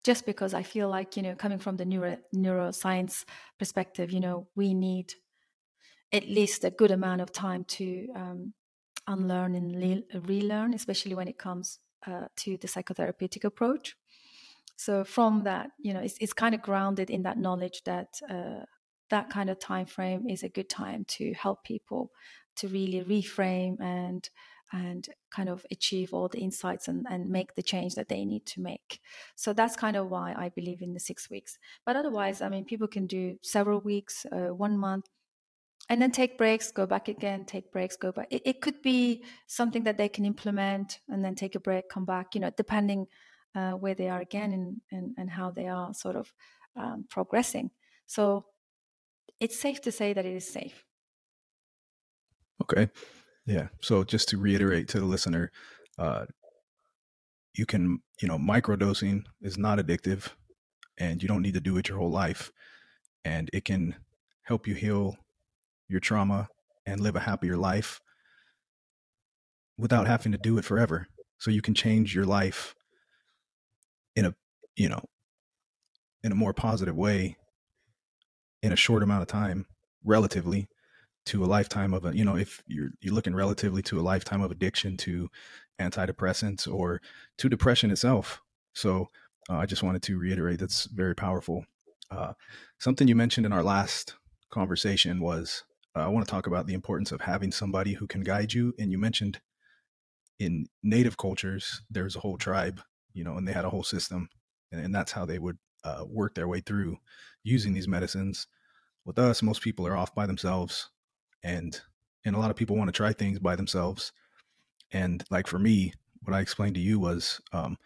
just 0.02 0.26
because 0.26 0.54
I 0.54 0.62
feel 0.62 0.88
like 0.88 1.16
you 1.16 1.22
know, 1.22 1.34
coming 1.34 1.58
from 1.58 1.76
the 1.76 1.84
neuro 1.84 2.16
neuroscience 2.34 3.24
perspective, 3.58 4.10
you 4.10 4.20
know, 4.20 4.48
we 4.56 4.74
need 4.74 5.14
at 6.12 6.28
least 6.28 6.64
a 6.64 6.70
good 6.70 6.90
amount 6.90 7.20
of 7.20 7.32
time 7.32 7.64
to 7.64 8.08
um, 8.14 8.54
unlearn 9.06 9.54
and 9.54 10.04
relearn, 10.28 10.74
especially 10.74 11.14
when 11.14 11.28
it 11.28 11.38
comes 11.38 11.80
uh, 12.06 12.26
to 12.36 12.56
the 12.58 12.68
psychotherapeutic 12.68 13.44
approach. 13.44 13.96
So 14.76 15.04
from 15.04 15.44
that, 15.44 15.70
you 15.78 15.92
know, 15.94 16.00
it's, 16.00 16.16
it's 16.20 16.32
kind 16.32 16.54
of 16.54 16.62
grounded 16.62 17.10
in 17.10 17.22
that 17.22 17.38
knowledge 17.38 17.82
that 17.84 18.08
uh, 18.28 18.64
that 19.10 19.30
kind 19.30 19.50
of 19.50 19.58
time 19.58 19.86
frame 19.86 20.28
is 20.28 20.42
a 20.42 20.48
good 20.48 20.68
time 20.68 21.04
to 21.06 21.32
help 21.34 21.64
people 21.64 22.10
to 22.56 22.68
really 22.68 23.02
reframe 23.04 23.80
and 23.80 24.28
and 24.72 25.08
kind 25.30 25.48
of 25.48 25.64
achieve 25.70 26.12
all 26.12 26.26
the 26.26 26.38
insights 26.38 26.88
and, 26.88 27.06
and 27.08 27.28
make 27.30 27.54
the 27.54 27.62
change 27.62 27.94
that 27.94 28.08
they 28.08 28.24
need 28.24 28.44
to 28.44 28.60
make. 28.60 29.00
So 29.36 29.52
that's 29.52 29.76
kind 29.76 29.96
of 29.96 30.10
why 30.10 30.34
I 30.36 30.48
believe 30.48 30.82
in 30.82 30.94
the 30.94 31.00
six 31.00 31.30
weeks. 31.30 31.58
But 31.86 31.94
otherwise, 31.94 32.42
I 32.42 32.48
mean, 32.48 32.64
people 32.64 32.88
can 32.88 33.06
do 33.06 33.38
several 33.40 33.80
weeks, 33.80 34.26
uh, 34.32 34.52
one 34.52 34.76
month, 34.76 35.06
and 35.88 36.02
then 36.02 36.10
take 36.10 36.38
breaks, 36.38 36.72
go 36.72 36.86
back 36.86 37.08
again, 37.08 37.44
take 37.44 37.70
breaks, 37.70 37.96
go 37.96 38.10
back. 38.10 38.26
It, 38.30 38.42
it 38.44 38.60
could 38.62 38.82
be 38.82 39.24
something 39.46 39.84
that 39.84 39.98
they 39.98 40.08
can 40.08 40.24
implement 40.24 40.98
and 41.08 41.24
then 41.24 41.34
take 41.36 41.54
a 41.54 41.60
break, 41.60 41.88
come 41.88 42.06
back, 42.06 42.34
you 42.34 42.40
know, 42.40 42.50
depending 42.56 43.06
uh, 43.54 43.72
where 43.72 43.94
they 43.94 44.08
are 44.08 44.20
again 44.20 44.52
and, 44.52 44.80
and, 44.90 45.14
and 45.18 45.30
how 45.30 45.50
they 45.50 45.68
are 45.68 45.94
sort 45.94 46.16
of 46.16 46.32
um, 46.74 47.04
progressing. 47.08 47.70
So 48.06 48.46
it's 49.44 49.60
safe 49.60 49.82
to 49.82 49.92
say 49.92 50.14
that 50.14 50.24
it 50.24 50.34
is 50.34 50.50
safe. 50.50 50.86
Okay. 52.62 52.88
Yeah. 53.44 53.68
So 53.82 54.02
just 54.02 54.30
to 54.30 54.38
reiterate 54.38 54.88
to 54.88 55.00
the 55.00 55.04
listener, 55.04 55.52
uh, 55.98 56.24
you 57.52 57.66
can, 57.66 57.98
you 58.22 58.26
know, 58.26 58.38
microdosing 58.38 59.24
is 59.42 59.58
not 59.58 59.78
addictive 59.78 60.30
and 60.96 61.22
you 61.22 61.28
don't 61.28 61.42
need 61.42 61.52
to 61.54 61.60
do 61.60 61.76
it 61.76 61.90
your 61.90 61.98
whole 61.98 62.10
life. 62.10 62.50
And 63.26 63.50
it 63.52 63.66
can 63.66 63.96
help 64.44 64.66
you 64.66 64.74
heal 64.74 65.18
your 65.88 66.00
trauma 66.00 66.48
and 66.86 67.00
live 67.00 67.14
a 67.14 67.20
happier 67.20 67.58
life 67.58 68.00
without 69.76 70.06
having 70.06 70.32
to 70.32 70.38
do 70.38 70.56
it 70.56 70.64
forever. 70.64 71.06
So 71.38 71.50
you 71.50 71.60
can 71.60 71.74
change 71.74 72.14
your 72.14 72.24
life 72.24 72.74
in 74.16 74.24
a 74.24 74.34
you 74.76 74.88
know 74.88 75.02
in 76.22 76.32
a 76.32 76.36
more 76.36 76.54
positive 76.54 76.96
way 76.96 77.36
in 78.64 78.72
a 78.72 78.76
short 78.76 79.02
amount 79.02 79.22
of 79.22 79.28
time 79.28 79.66
relatively 80.04 80.68
to 81.26 81.44
a 81.44 81.46
lifetime 81.46 81.94
of 81.94 82.04
a 82.04 82.16
you 82.16 82.24
know 82.24 82.36
if 82.36 82.62
you're 82.66 82.90
you're 83.00 83.14
looking 83.14 83.34
relatively 83.34 83.82
to 83.82 83.98
a 83.98 84.02
lifetime 84.02 84.42
of 84.42 84.50
addiction 84.50 84.96
to 84.96 85.30
antidepressants 85.80 86.72
or 86.72 87.00
to 87.38 87.48
depression 87.48 87.90
itself 87.90 88.42
so 88.74 89.08
uh, 89.48 89.56
i 89.56 89.66
just 89.66 89.82
wanted 89.82 90.02
to 90.02 90.18
reiterate 90.18 90.58
that's 90.58 90.84
very 90.86 91.14
powerful 91.14 91.64
uh, 92.10 92.32
something 92.78 93.08
you 93.08 93.16
mentioned 93.16 93.46
in 93.46 93.52
our 93.52 93.62
last 93.62 94.14
conversation 94.50 95.20
was 95.20 95.64
uh, 95.96 96.00
i 96.00 96.08
want 96.08 96.26
to 96.26 96.30
talk 96.30 96.46
about 96.46 96.66
the 96.66 96.74
importance 96.74 97.12
of 97.12 97.20
having 97.22 97.50
somebody 97.50 97.94
who 97.94 98.06
can 98.06 98.22
guide 98.22 98.52
you 98.52 98.74
and 98.78 98.92
you 98.92 98.98
mentioned 98.98 99.40
in 100.38 100.66
native 100.82 101.16
cultures 101.16 101.82
there's 101.90 102.16
a 102.16 102.20
whole 102.20 102.36
tribe 102.36 102.80
you 103.14 103.24
know, 103.24 103.36
and 103.36 103.48
they 103.48 103.52
had 103.52 103.64
a 103.64 103.70
whole 103.70 103.84
system, 103.84 104.28
and, 104.70 104.84
and 104.84 104.94
that's 104.94 105.12
how 105.12 105.24
they 105.24 105.38
would 105.38 105.56
uh, 105.84 106.04
work 106.06 106.34
their 106.34 106.48
way 106.48 106.60
through 106.60 106.98
using 107.44 107.72
these 107.72 107.88
medicines. 107.88 108.46
With 109.04 109.18
us, 109.18 109.42
most 109.42 109.62
people 109.62 109.86
are 109.86 109.96
off 109.96 110.14
by 110.14 110.26
themselves, 110.26 110.90
and 111.42 111.80
and 112.24 112.34
a 112.34 112.38
lot 112.38 112.50
of 112.50 112.56
people 112.56 112.76
want 112.76 112.88
to 112.88 112.92
try 112.92 113.12
things 113.12 113.38
by 113.38 113.56
themselves. 113.56 114.12
And 114.92 115.24
like 115.30 115.46
for 115.46 115.58
me, 115.58 115.92
what 116.22 116.34
I 116.34 116.40
explained 116.40 116.74
to 116.76 116.80
you 116.80 116.98
was 116.98 117.40
um, 117.52 117.76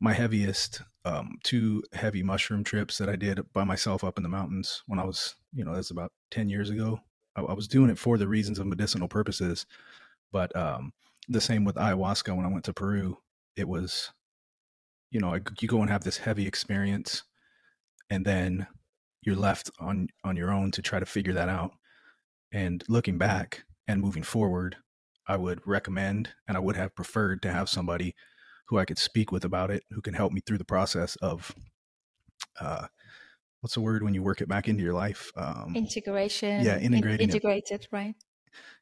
my 0.00 0.12
heaviest 0.12 0.82
um, 1.04 1.38
two 1.42 1.82
heavy 1.92 2.22
mushroom 2.22 2.64
trips 2.64 2.98
that 2.98 3.08
I 3.08 3.16
did 3.16 3.40
by 3.52 3.64
myself 3.64 4.04
up 4.04 4.18
in 4.18 4.22
the 4.22 4.28
mountains 4.28 4.82
when 4.86 4.98
I 4.98 5.04
was, 5.04 5.34
you 5.52 5.64
know, 5.64 5.74
that's 5.74 5.90
about 5.90 6.12
10 6.30 6.48
years 6.48 6.70
ago. 6.70 7.00
I, 7.36 7.42
I, 7.42 7.54
was 7.54 7.66
doing 7.66 7.90
it 7.90 7.98
for 7.98 8.18
the 8.18 8.28
reasons 8.28 8.58
of 8.58 8.66
medicinal 8.66 9.08
purposes. 9.08 9.66
But 10.30 10.54
um, 10.56 10.92
the 11.28 11.40
same 11.40 11.64
with 11.64 11.76
ayahuasca 11.76 12.34
when 12.36 12.46
I 12.46 12.50
went 12.50 12.64
to 12.64 12.72
Peru, 12.72 13.18
it 13.56 13.68
was, 13.68 14.12
you 15.10 15.20
know, 15.20 15.38
you 15.60 15.68
go 15.68 15.80
and 15.80 15.90
have 15.90 16.04
this 16.04 16.18
heavy 16.18 16.46
experience 16.46 17.24
and 18.08 18.24
then 18.24 18.66
you're 19.22 19.36
left 19.36 19.70
on 19.78 20.08
on 20.24 20.36
your 20.36 20.50
own 20.50 20.70
to 20.72 20.82
try 20.82 20.98
to 21.00 21.06
figure 21.06 21.32
that 21.32 21.48
out. 21.48 21.72
And 22.52 22.84
looking 22.88 23.18
back 23.18 23.64
and 23.88 24.00
moving 24.00 24.22
forward, 24.22 24.76
I 25.26 25.36
would 25.36 25.60
recommend 25.66 26.30
and 26.46 26.56
I 26.56 26.60
would 26.60 26.76
have 26.76 26.94
preferred 26.94 27.42
to 27.42 27.52
have 27.52 27.68
somebody 27.68 28.14
who 28.66 28.78
I 28.78 28.84
could 28.84 28.98
speak 28.98 29.32
with 29.32 29.44
about 29.44 29.70
it, 29.70 29.84
who 29.90 30.00
can 30.00 30.14
help 30.14 30.32
me 30.32 30.40
through 30.44 30.58
the 30.58 30.64
process 30.64 31.16
of 31.16 31.54
uh, 32.60 32.86
what's 33.60 33.74
the 33.74 33.80
word 33.80 34.02
when 34.02 34.14
you 34.14 34.22
work 34.22 34.40
it 34.40 34.48
back 34.48 34.68
into 34.68 34.82
your 34.82 34.92
life? 34.92 35.30
Um, 35.36 35.74
Integration. 35.74 36.64
Yeah, 36.64 36.78
integrating. 36.78 37.28
In- 37.28 37.30
integrated, 37.30 37.86
right? 37.90 38.14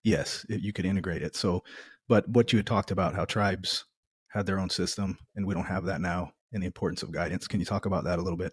Yes, 0.03 0.45
it, 0.49 0.61
you 0.61 0.73
could 0.73 0.87
integrate 0.87 1.23
it. 1.23 1.37
So, 1.37 1.63
but 2.09 2.29
what 2.29 2.53
you 2.53 2.59
had 2.59 2.67
talked 2.67 2.91
about, 2.91 3.15
how 3.15 3.25
tribes 3.25 3.85
had 4.29 4.47
their 4.47 4.59
own 4.59 4.71
system, 4.71 5.19
and 5.37 5.47
we 5.47 5.55
don't 5.55 5.65
have 5.65 5.85
that 5.85 6.01
now, 6.01 6.33
and 6.53 6.63
the 6.63 6.67
importance 6.67 7.03
of 7.03 7.13
guidance. 7.13 7.47
Can 7.47 7.61
you 7.61 7.67
talk 7.67 7.87
about 7.87 8.05
that 8.05 8.19
a 8.19 8.23
little 8.23 8.39
bit? 8.39 8.53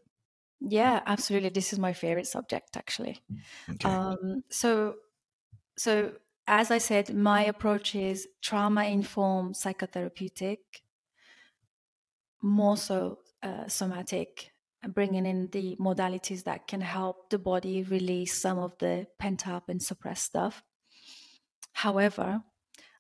Yeah, 0.60 1.01
absolutely. 1.05 1.49
This 1.49 1.72
is 1.72 1.80
my 1.80 1.93
favorite 1.93 2.28
subject, 2.28 2.78
actually. 2.78 3.20
Okay. 3.70 3.88
Um, 3.88 4.43
so, 4.49 4.95
so 5.78 6.14
as 6.47 6.72
I 6.72 6.80
said, 6.80 7.14
my 7.14 7.45
approach 7.45 7.93
is 7.95 8.28
trauma 8.41 8.86
informed 8.86 9.55
psychotherapeutic, 9.55 10.58
more 12.41 12.78
so 12.78 13.20
uh, 13.43 13.68
somatic, 13.68 14.51
bringing 14.88 15.26
in 15.26 15.49
the 15.51 15.76
modalities 15.80 16.43
that 16.45 16.68
can 16.68 16.82
help 16.82 17.30
the 17.30 17.38
body 17.38 17.84
release 17.84 18.34
some 18.34 18.58
of 18.58 18.78
the 18.80 19.08
pent 19.20 19.47
up 19.47 19.70
and 19.70 19.82
suppressed 19.82 20.24
stuff. 20.24 20.64
However, 21.74 22.41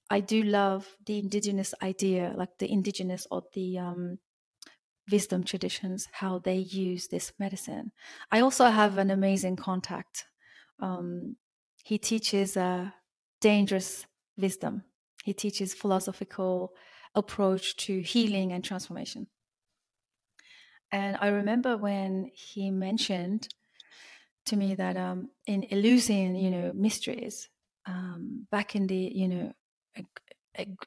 I 0.09 0.19
do 0.19 0.43
love 0.43 0.95
the 1.05 1.19
indigenous 1.19 1.73
idea, 1.81 2.33
like 2.35 2.57
the 2.59 2.71
indigenous 2.71 3.27
or 3.31 3.43
the 3.53 3.79
um, 3.79 4.19
wisdom 5.11 5.43
traditions, 5.43 6.07
how 6.11 6.39
they 6.39 6.57
use 6.57 7.07
this 7.07 7.33
medicine. 7.39 7.91
I 8.31 8.41
also 8.41 8.65
have 8.65 8.97
an 8.97 9.11
amazing 9.11 9.55
contact. 9.55 10.25
Um, 10.79 11.37
he 11.83 11.97
teaches 11.97 12.57
uh, 12.57 12.91
dangerous 13.41 14.05
wisdom. 14.37 14.83
He 15.23 15.33
teaches 15.33 15.73
philosophical 15.73 16.73
approach 17.15 17.75
to 17.77 18.01
healing 18.01 18.51
and 18.51 18.63
transformation. 18.63 19.27
And 20.91 21.17
I 21.19 21.27
remember 21.27 21.77
when 21.77 22.31
he 22.33 22.71
mentioned 22.71 23.49
to 24.45 24.55
me 24.55 24.75
that 24.75 24.95
um, 24.95 25.29
in 25.45 25.65
Eleusinian, 25.71 26.35
you 26.35 26.49
know, 26.49 26.71
mysteries, 26.73 27.49
um, 27.85 28.47
back 28.51 28.75
in 28.75 28.87
the, 28.87 29.11
you 29.13 29.27
know, 29.27 29.53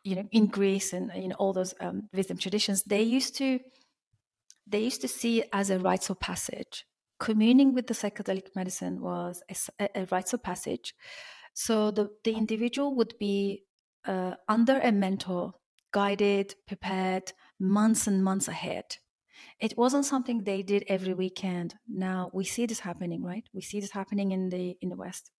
you 0.02 0.16
know, 0.16 0.24
in 0.32 0.46
Greece 0.46 0.92
and 0.92 1.08
know 1.28 1.36
all 1.38 1.52
those 1.52 1.74
um, 1.80 2.08
wisdom 2.12 2.38
traditions, 2.38 2.82
they 2.84 3.02
used 3.02 3.36
to, 3.36 3.60
they 4.70 4.80
used 4.80 5.00
to 5.02 5.08
see 5.08 5.40
it 5.40 5.48
as 5.52 5.70
a 5.70 5.78
rites 5.78 6.10
of 6.10 6.20
passage. 6.20 6.84
Communing 7.18 7.74
with 7.74 7.86
the 7.86 7.94
psychedelic 7.94 8.56
medicine 8.56 9.00
was 9.00 9.42
a, 9.78 9.88
a 9.94 10.06
rites 10.10 10.32
of 10.32 10.42
passage 10.42 10.94
so 11.54 11.90
the, 11.90 12.10
the 12.24 12.32
individual 12.32 12.94
would 12.96 13.14
be 13.18 13.64
uh, 14.06 14.34
under 14.48 14.78
a 14.80 14.92
mentor, 14.92 15.52
guided, 15.92 16.54
prepared 16.66 17.32
months 17.58 18.06
and 18.06 18.24
months 18.24 18.48
ahead. 18.48 18.96
It 19.58 19.76
wasn't 19.76 20.04
something 20.04 20.44
they 20.44 20.62
did 20.62 20.84
every 20.88 21.14
weekend. 21.14 21.74
Now 21.88 22.30
we 22.32 22.44
see 22.44 22.66
this 22.66 22.80
happening, 22.80 23.22
right? 23.22 23.44
We 23.52 23.62
see 23.62 23.80
this 23.80 23.92
happening 23.92 24.32
in 24.32 24.50
the 24.50 24.76
in 24.80 24.88
the 24.90 24.96
West. 24.96 25.30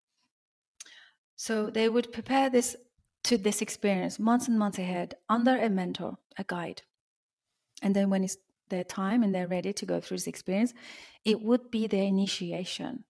So 1.36 1.70
they 1.70 1.88
would 1.88 2.12
prepare 2.12 2.50
this 2.50 2.76
to 3.24 3.38
this 3.38 3.62
experience 3.62 4.18
months 4.18 4.48
and 4.48 4.58
months 4.58 4.78
ahead 4.78 5.14
under 5.28 5.56
a 5.56 5.68
mentor, 5.68 6.18
a 6.38 6.44
guide. 6.44 6.82
And 7.82 7.96
then 7.96 8.10
when 8.10 8.24
it's 8.24 8.36
their 8.70 8.84
time 8.84 9.22
and 9.22 9.34
they're 9.34 9.46
ready 9.46 9.72
to 9.72 9.86
go 9.86 10.00
through 10.00 10.18
this 10.18 10.26
experience, 10.26 10.72
it 11.24 11.40
would 11.40 11.70
be 11.70 11.86
their 11.86 12.04
initiation. 12.04 13.04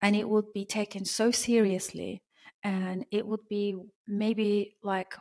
And 0.00 0.14
it 0.14 0.28
would 0.28 0.52
be 0.52 0.64
taken 0.64 1.04
so 1.04 1.30
seriously 1.30 2.22
and 2.62 3.06
it 3.10 3.26
would 3.26 3.48
be 3.48 3.76
maybe 4.06 4.76
like 4.82 5.14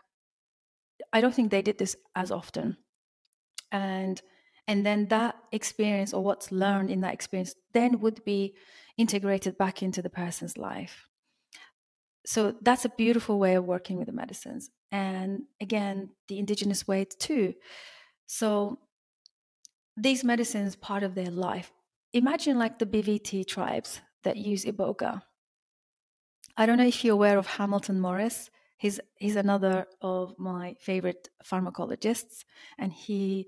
i 1.14 1.22
don't 1.22 1.34
think 1.34 1.52
they 1.52 1.62
did 1.62 1.78
this 1.78 1.96
as 2.16 2.32
often. 2.32 2.78
And 3.72 4.22
and 4.68 4.86
then 4.86 5.08
that 5.08 5.36
experience 5.52 6.14
or 6.14 6.24
what's 6.24 6.52
learned 6.52 6.92
in 6.92 7.02
that 7.02 7.14
experience 7.14 7.56
then 7.74 8.00
would 8.00 8.24
be 8.24 8.56
integrated 8.98 9.58
back 9.58 9.82
into 9.82 10.02
the 10.02 10.10
person's 10.10 10.58
life. 10.58 11.08
So 12.26 12.56
that's 12.62 12.86
a 12.86 12.90
beautiful 12.90 13.40
way 13.40 13.56
of 13.56 13.66
working 13.66 13.98
with 13.98 14.06
the 14.06 14.14
medicines. 14.14 14.70
And 14.92 15.44
again 15.60 16.10
the 16.28 16.38
indigenous 16.38 16.88
way 16.88 17.06
too. 17.06 17.54
So 18.28 18.80
these 19.98 20.24
medicines 20.24 20.76
part 20.76 21.04
of 21.04 21.16
their 21.16 21.32
life 21.32 21.72
imagine 22.14 22.58
like 22.58 22.80
the 22.80 22.86
Bwiti 22.86 23.46
tribes 23.46 24.02
that 24.24 24.38
use 24.38 24.66
iboga. 24.66 25.22
I 26.58 26.66
don't 26.66 26.78
know 26.78 26.88
if 26.88 27.04
you're 27.04 27.14
aware 27.14 27.38
of 27.38 27.48
Hamilton 27.48 28.00
Morris. 28.00 28.50
He's 28.78 29.00
he's 29.16 29.36
another 29.36 29.86
of 30.02 30.38
my 30.38 30.76
favorite 30.80 31.30
pharmacologists, 31.46 32.44
and 32.78 32.92
he 32.92 33.48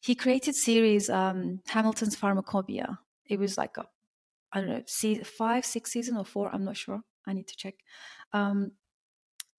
he 0.00 0.14
created 0.14 0.54
series 0.54 1.10
um, 1.10 1.60
Hamilton's 1.68 2.16
Pharmacopoeia. 2.16 2.98
It 3.26 3.38
was 3.38 3.56
like 3.58 3.76
a 3.76 3.84
I 4.52 4.60
don't 4.60 4.70
know, 4.70 4.82
see 4.86 5.16
five, 5.16 5.64
six 5.64 5.92
season 5.92 6.16
or 6.16 6.24
four. 6.24 6.50
I'm 6.52 6.64
not 6.64 6.76
sure. 6.76 7.02
I 7.26 7.34
need 7.34 7.46
to 7.48 7.56
check. 7.56 7.74
Um, 8.32 8.72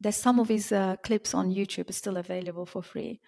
there's 0.01 0.17
some 0.17 0.39
of 0.39 0.49
his 0.49 0.71
uh, 0.71 0.95
clips 1.03 1.33
on 1.33 1.53
YouTube 1.53 1.93
still 1.93 2.17
available 2.17 2.65
for 2.65 2.81
free, 2.81 3.21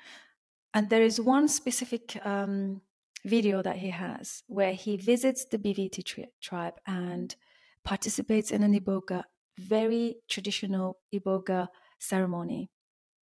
and 0.74 0.90
there 0.90 1.04
is 1.04 1.22
one 1.22 1.48
specific 1.48 2.18
um, 2.26 2.82
video 3.26 3.62
that 3.62 3.78
he 3.78 3.90
has 3.90 4.44
where 4.48 4.74
he 4.74 4.98
visits 4.98 5.46
the 5.46 5.58
Bwiti 5.58 6.04
tri- 6.04 6.28
tribe 6.42 6.76
and 6.86 7.36
participates 7.84 8.52
in 8.52 8.64
an 8.64 8.78
Iboga, 8.80 9.24
very 9.58 10.18
traditional 10.30 10.98
Iboga 11.14 11.68
ceremony 12.00 12.70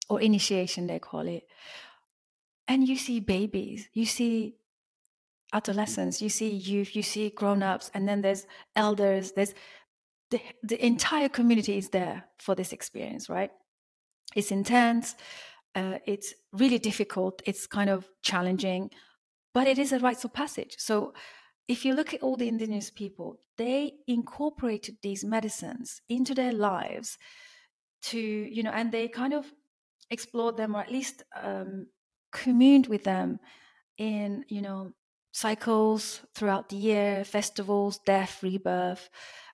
or 0.09 0.21
initiation, 0.21 0.87
they 0.87 0.99
call 0.99 1.27
it. 1.27 1.43
And 2.67 2.87
you 2.87 2.97
see 2.97 3.19
babies, 3.19 3.89
you 3.93 4.05
see 4.05 4.55
adolescents, 5.53 6.21
you 6.21 6.29
see 6.29 6.49
youth, 6.49 6.95
you 6.95 7.03
see 7.03 7.29
grown 7.29 7.61
ups, 7.63 7.91
and 7.93 8.07
then 8.07 8.21
there's 8.21 8.45
elders, 8.75 9.33
there's 9.33 9.53
the, 10.29 10.39
the 10.63 10.83
entire 10.83 11.27
community 11.27 11.77
is 11.77 11.89
there 11.89 12.25
for 12.39 12.55
this 12.55 12.71
experience, 12.71 13.29
right? 13.29 13.51
It's 14.35 14.51
intense, 14.51 15.15
uh, 15.75 15.97
it's 16.05 16.33
really 16.53 16.79
difficult, 16.79 17.41
it's 17.45 17.67
kind 17.67 17.89
of 17.89 18.07
challenging 18.21 18.91
but 19.53 19.67
it 19.67 19.77
is 19.77 19.91
a 19.91 19.99
rites 19.99 20.23
of 20.23 20.33
passage. 20.33 20.75
So 20.77 21.13
if 21.67 21.85
you 21.85 21.93
look 21.93 22.13
at 22.13 22.21
all 22.21 22.35
the 22.35 22.47
indigenous 22.47 22.89
people, 22.89 23.39
they 23.57 23.93
incorporated 24.07 24.97
these 25.01 25.23
medicines 25.23 26.01
into 26.09 26.33
their 26.33 26.51
lives 26.51 27.17
to, 28.03 28.19
you 28.19 28.63
know, 28.63 28.71
and 28.71 28.91
they 28.91 29.07
kind 29.07 29.33
of 29.33 29.51
explored 30.09 30.57
them 30.57 30.75
or 30.75 30.81
at 30.81 30.91
least 30.91 31.23
um, 31.41 31.87
communed 32.31 32.87
with 32.87 33.03
them 33.03 33.39
in, 33.97 34.43
you 34.49 34.61
know, 34.61 34.91
cycles 35.31 36.21
throughout 36.35 36.69
the 36.69 36.75
year, 36.75 37.23
festivals, 37.23 37.99
death, 38.05 38.43
rebirth, 38.43 39.09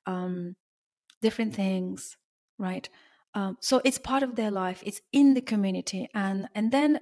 um, 0.06 0.56
different 1.22 1.54
things, 1.56 2.18
right? 2.58 2.89
Um, 3.34 3.58
so 3.62 3.82
it's 3.86 4.00
part 4.00 4.24
of 4.24 4.36
their 4.36 4.50
life. 4.50 4.82
It's 4.86 5.02
in 5.12 5.36
the 5.36 5.41
community, 5.41 6.10
and 6.16 6.48
and 6.56 6.72
then 6.72 7.00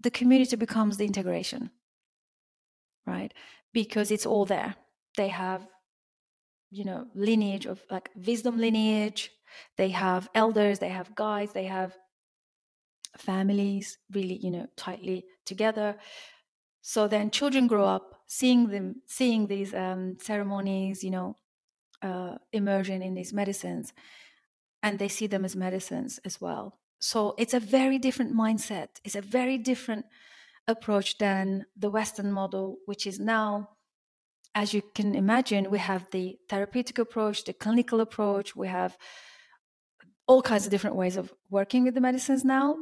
the 0.00 0.10
community 0.10 0.56
becomes 0.56 0.96
the 0.96 1.06
integration 1.06 1.70
right? 3.10 3.32
Because 3.72 4.10
it's 4.10 4.26
all 4.26 4.46
there. 4.46 4.74
They 5.16 5.28
have, 5.28 5.66
you 6.70 6.84
know, 6.84 7.06
lineage 7.14 7.66
of 7.66 7.82
like 7.90 8.10
wisdom 8.14 8.56
lineage. 8.58 9.30
They 9.76 9.90
have 9.90 10.28
elders, 10.34 10.78
they 10.78 10.88
have 10.90 11.14
guides, 11.14 11.52
they 11.52 11.64
have 11.64 11.96
families 13.18 13.98
really, 14.12 14.38
you 14.44 14.50
know, 14.50 14.66
tightly 14.76 15.24
together. 15.44 15.96
So 16.82 17.08
then 17.08 17.30
children 17.30 17.66
grow 17.66 17.84
up 17.84 18.22
seeing 18.26 18.68
them, 18.68 19.02
seeing 19.06 19.48
these 19.48 19.74
um, 19.74 20.16
ceremonies, 20.20 21.02
you 21.02 21.10
know, 21.10 21.36
uh, 22.02 22.36
immersion 22.52 23.02
in 23.02 23.14
these 23.14 23.32
medicines, 23.32 23.92
and 24.82 24.98
they 24.98 25.08
see 25.08 25.26
them 25.26 25.44
as 25.44 25.56
medicines 25.56 26.20
as 26.24 26.40
well. 26.40 26.78
So 27.00 27.34
it's 27.38 27.54
a 27.54 27.60
very 27.60 27.98
different 27.98 28.34
mindset. 28.34 28.88
It's 29.04 29.16
a 29.16 29.20
very 29.20 29.58
different 29.58 30.06
approach 30.68 31.18
than 31.18 31.66
the 31.76 31.90
Western 31.90 32.32
model, 32.32 32.76
which 32.86 33.06
is 33.06 33.18
now, 33.18 33.70
as 34.54 34.72
you 34.74 34.82
can 34.94 35.14
imagine, 35.14 35.70
we 35.70 35.78
have 35.78 36.10
the 36.10 36.36
therapeutic 36.48 36.98
approach, 36.98 37.44
the 37.44 37.52
clinical 37.52 38.00
approach, 38.00 38.54
we 38.56 38.68
have 38.68 38.96
all 40.26 40.42
kinds 40.42 40.64
of 40.64 40.70
different 40.70 40.96
ways 40.96 41.16
of 41.16 41.32
working 41.50 41.84
with 41.84 41.94
the 41.94 42.00
medicines 42.00 42.44
now 42.44 42.76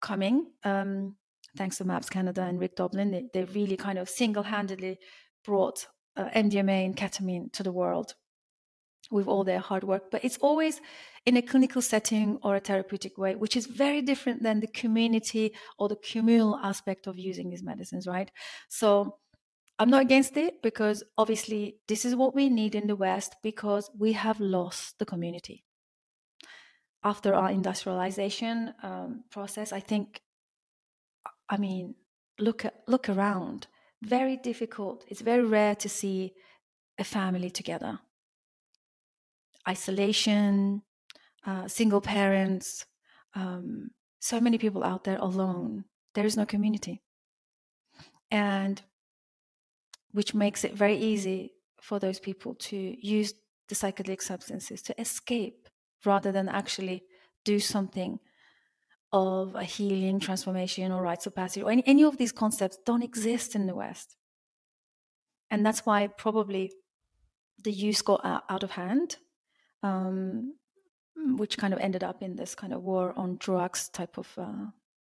coming. 0.00 0.46
Um, 0.64 1.16
thanks 1.56 1.78
to 1.78 1.84
MAPS 1.84 2.08
Canada 2.08 2.42
and 2.42 2.58
Rick 2.58 2.76
Doblin, 2.76 3.10
they, 3.10 3.24
they 3.32 3.44
really 3.44 3.76
kind 3.76 3.98
of 3.98 4.08
single 4.08 4.42
handedly 4.42 4.98
brought 5.44 5.86
uh, 6.16 6.28
MDMA 6.30 6.84
and 6.84 6.96
ketamine 6.96 7.52
to 7.52 7.62
the 7.62 7.72
world 7.72 8.14
with 9.10 9.26
all 9.26 9.44
their 9.44 9.58
hard 9.58 9.84
work. 9.84 10.10
But 10.10 10.24
it's 10.24 10.38
always 10.38 10.80
in 11.24 11.36
a 11.36 11.42
clinical 11.42 11.82
setting 11.82 12.38
or 12.42 12.56
a 12.56 12.60
therapeutic 12.60 13.18
way, 13.18 13.34
which 13.34 13.56
is 13.56 13.66
very 13.66 14.02
different 14.02 14.42
than 14.42 14.60
the 14.60 14.66
community 14.66 15.54
or 15.78 15.88
the 15.88 15.96
communal 15.96 16.56
aspect 16.56 17.06
of 17.06 17.18
using 17.18 17.50
these 17.50 17.62
medicines, 17.62 18.06
right? 18.06 18.30
So 18.68 19.16
I'm 19.78 19.90
not 19.90 20.02
against 20.02 20.36
it 20.36 20.62
because 20.62 21.04
obviously 21.16 21.76
this 21.86 22.04
is 22.04 22.16
what 22.16 22.34
we 22.34 22.48
need 22.48 22.74
in 22.74 22.86
the 22.86 22.96
West 22.96 23.36
because 23.42 23.90
we 23.96 24.12
have 24.12 24.40
lost 24.40 24.98
the 24.98 25.06
community. 25.06 25.64
After 27.04 27.34
our 27.34 27.50
industrialization 27.50 28.74
um, 28.82 29.24
process, 29.30 29.72
I 29.72 29.80
think, 29.80 30.20
I 31.48 31.56
mean, 31.56 31.94
look 32.40 32.64
look 32.86 33.08
around 33.08 33.68
very 34.02 34.36
difficult. 34.36 35.04
It's 35.08 35.20
very 35.20 35.44
rare 35.44 35.74
to 35.76 35.88
see 35.88 36.34
a 36.98 37.04
family 37.04 37.50
together. 37.50 38.00
Isolation, 39.68 40.82
uh, 41.46 41.68
single 41.68 42.00
parents, 42.00 42.86
um, 43.34 43.90
so 44.20 44.40
many 44.40 44.58
people 44.58 44.82
out 44.82 45.04
there 45.04 45.18
alone. 45.18 45.84
There 46.14 46.26
is 46.26 46.36
no 46.36 46.46
community. 46.46 47.02
And 48.30 48.82
which 50.12 50.34
makes 50.34 50.64
it 50.64 50.74
very 50.74 50.96
easy 50.96 51.52
for 51.80 51.98
those 51.98 52.18
people 52.18 52.54
to 52.54 52.76
use 53.06 53.34
the 53.68 53.74
psychedelic 53.74 54.22
substances 54.22 54.82
to 54.82 55.00
escape 55.00 55.68
rather 56.04 56.32
than 56.32 56.48
actually 56.48 57.04
do 57.44 57.60
something 57.60 58.18
of 59.12 59.54
a 59.54 59.64
healing, 59.64 60.20
transformation, 60.20 60.92
or 60.92 61.02
rites 61.02 61.26
of 61.26 61.34
passage, 61.34 61.62
or 61.62 61.70
any, 61.70 61.82
any 61.86 62.02
of 62.02 62.18
these 62.18 62.32
concepts 62.32 62.78
don't 62.84 63.02
exist 63.02 63.54
in 63.54 63.66
the 63.66 63.74
West. 63.74 64.16
And 65.50 65.64
that's 65.64 65.86
why 65.86 66.08
probably 66.08 66.72
the 67.62 67.72
use 67.72 68.02
got 68.02 68.20
out 68.24 68.62
of 68.62 68.72
hand, 68.72 69.16
um, 69.82 70.54
which 71.36 71.58
kind 71.58 71.74
of 71.74 71.80
ended 71.80 72.04
up 72.04 72.22
in 72.22 72.36
this 72.36 72.54
kind 72.54 72.72
of 72.72 72.82
war 72.82 73.12
on 73.16 73.36
drugs 73.38 73.88
type 73.88 74.18
of 74.18 74.32
uh, 74.38 74.66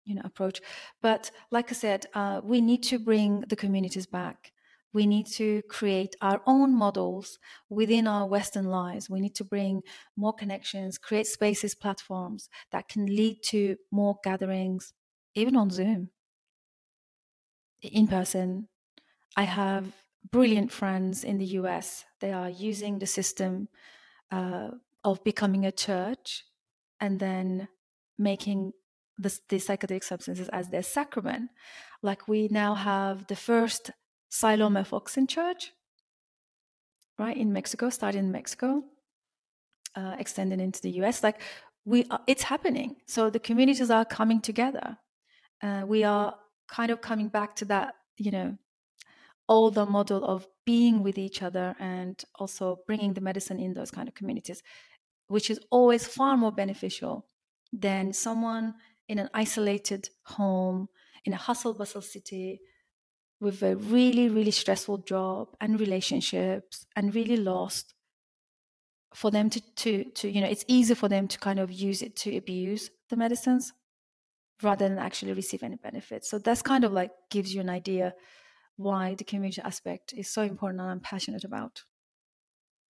you 0.04 0.14
know 0.14 0.22
approach. 0.24 0.60
But 1.02 1.30
like 1.50 1.70
I 1.70 1.74
said, 1.74 2.06
uh, 2.14 2.40
we 2.44 2.60
need 2.60 2.82
to 2.84 2.98
bring 2.98 3.40
the 3.48 3.56
communities 3.56 4.06
back 4.06 4.52
we 4.94 5.06
need 5.06 5.26
to 5.26 5.60
create 5.68 6.14
our 6.22 6.40
own 6.46 6.72
models 6.72 7.38
within 7.68 8.06
our 8.06 8.26
Western 8.26 8.66
lives. 8.66 9.10
We 9.10 9.20
need 9.20 9.34
to 9.34 9.44
bring 9.44 9.82
more 10.16 10.32
connections, 10.32 10.98
create 10.98 11.26
spaces, 11.26 11.74
platforms 11.74 12.48
that 12.70 12.88
can 12.88 13.06
lead 13.06 13.42
to 13.46 13.76
more 13.90 14.16
gatherings, 14.22 14.94
even 15.34 15.56
on 15.56 15.70
Zoom, 15.70 16.10
in 17.82 18.06
person. 18.06 18.68
I 19.36 19.42
have 19.42 19.92
brilliant 20.30 20.70
friends 20.70 21.24
in 21.24 21.38
the 21.38 21.58
US. 21.58 22.04
They 22.20 22.32
are 22.32 22.48
using 22.48 23.00
the 23.00 23.06
system 23.06 23.68
uh, 24.30 24.68
of 25.02 25.22
becoming 25.24 25.64
a 25.64 25.72
church 25.72 26.44
and 27.00 27.20
then 27.20 27.68
making 28.18 28.72
the, 29.18 29.38
the 29.48 29.56
psychedelic 29.56 30.04
substances 30.04 30.48
as 30.48 30.70
their 30.70 30.82
sacrament. 30.82 31.50
Like 32.02 32.28
we 32.28 32.48
now 32.48 32.74
have 32.74 33.26
the 33.26 33.36
first 33.36 33.90
Siloam 34.28 34.76
Church, 35.28 35.72
right 37.18 37.36
in 37.36 37.52
Mexico, 37.52 37.90
started 37.90 38.18
in 38.18 38.32
Mexico, 38.32 38.82
uh, 39.94 40.16
extended 40.18 40.60
into 40.60 40.80
the 40.80 40.90
US. 41.02 41.22
Like 41.22 41.40
we, 41.84 42.04
are, 42.10 42.20
it's 42.26 42.42
happening. 42.42 42.96
So 43.06 43.30
the 43.30 43.38
communities 43.38 43.90
are 43.90 44.04
coming 44.04 44.40
together. 44.40 44.98
Uh, 45.62 45.84
we 45.86 46.02
are 46.04 46.34
kind 46.68 46.90
of 46.90 47.00
coming 47.00 47.28
back 47.28 47.54
to 47.56 47.64
that, 47.66 47.94
you 48.16 48.30
know, 48.30 48.58
older 49.48 49.86
model 49.86 50.24
of 50.24 50.46
being 50.64 51.02
with 51.02 51.18
each 51.18 51.42
other 51.42 51.76
and 51.78 52.22
also 52.36 52.78
bringing 52.86 53.14
the 53.14 53.20
medicine 53.20 53.58
in 53.58 53.74
those 53.74 53.90
kind 53.90 54.08
of 54.08 54.14
communities, 54.14 54.62
which 55.28 55.50
is 55.50 55.60
always 55.70 56.06
far 56.06 56.36
more 56.36 56.52
beneficial 56.52 57.26
than 57.72 58.12
someone 58.12 58.74
in 59.08 59.18
an 59.18 59.28
isolated 59.34 60.08
home 60.24 60.88
in 61.24 61.32
a 61.32 61.36
hustle 61.36 61.74
bustle 61.74 62.02
city 62.02 62.60
with 63.40 63.62
a 63.62 63.76
really, 63.76 64.28
really 64.28 64.50
stressful 64.50 64.98
job 64.98 65.48
and 65.60 65.80
relationships 65.80 66.86
and 66.96 67.14
really 67.14 67.36
lost 67.36 67.94
for 69.14 69.30
them 69.30 69.50
to, 69.50 69.60
to, 69.76 70.04
to, 70.12 70.28
you 70.28 70.40
know, 70.40 70.48
it's 70.48 70.64
easy 70.66 70.94
for 70.94 71.08
them 71.08 71.28
to 71.28 71.38
kind 71.38 71.58
of 71.58 71.70
use 71.70 72.02
it 72.02 72.16
to 72.16 72.36
abuse 72.36 72.90
the 73.10 73.16
medicines 73.16 73.72
rather 74.62 74.88
than 74.88 74.98
actually 74.98 75.32
receive 75.32 75.62
any 75.62 75.76
benefits. 75.76 76.30
So 76.30 76.38
that's 76.38 76.62
kind 76.62 76.84
of 76.84 76.92
like 76.92 77.10
gives 77.30 77.54
you 77.54 77.60
an 77.60 77.70
idea 77.70 78.14
why 78.76 79.14
the 79.14 79.24
community 79.24 79.60
aspect 79.62 80.12
is 80.16 80.28
so 80.28 80.42
important 80.42 80.80
and 80.80 80.90
I'm 80.90 81.00
passionate 81.00 81.44
about. 81.44 81.82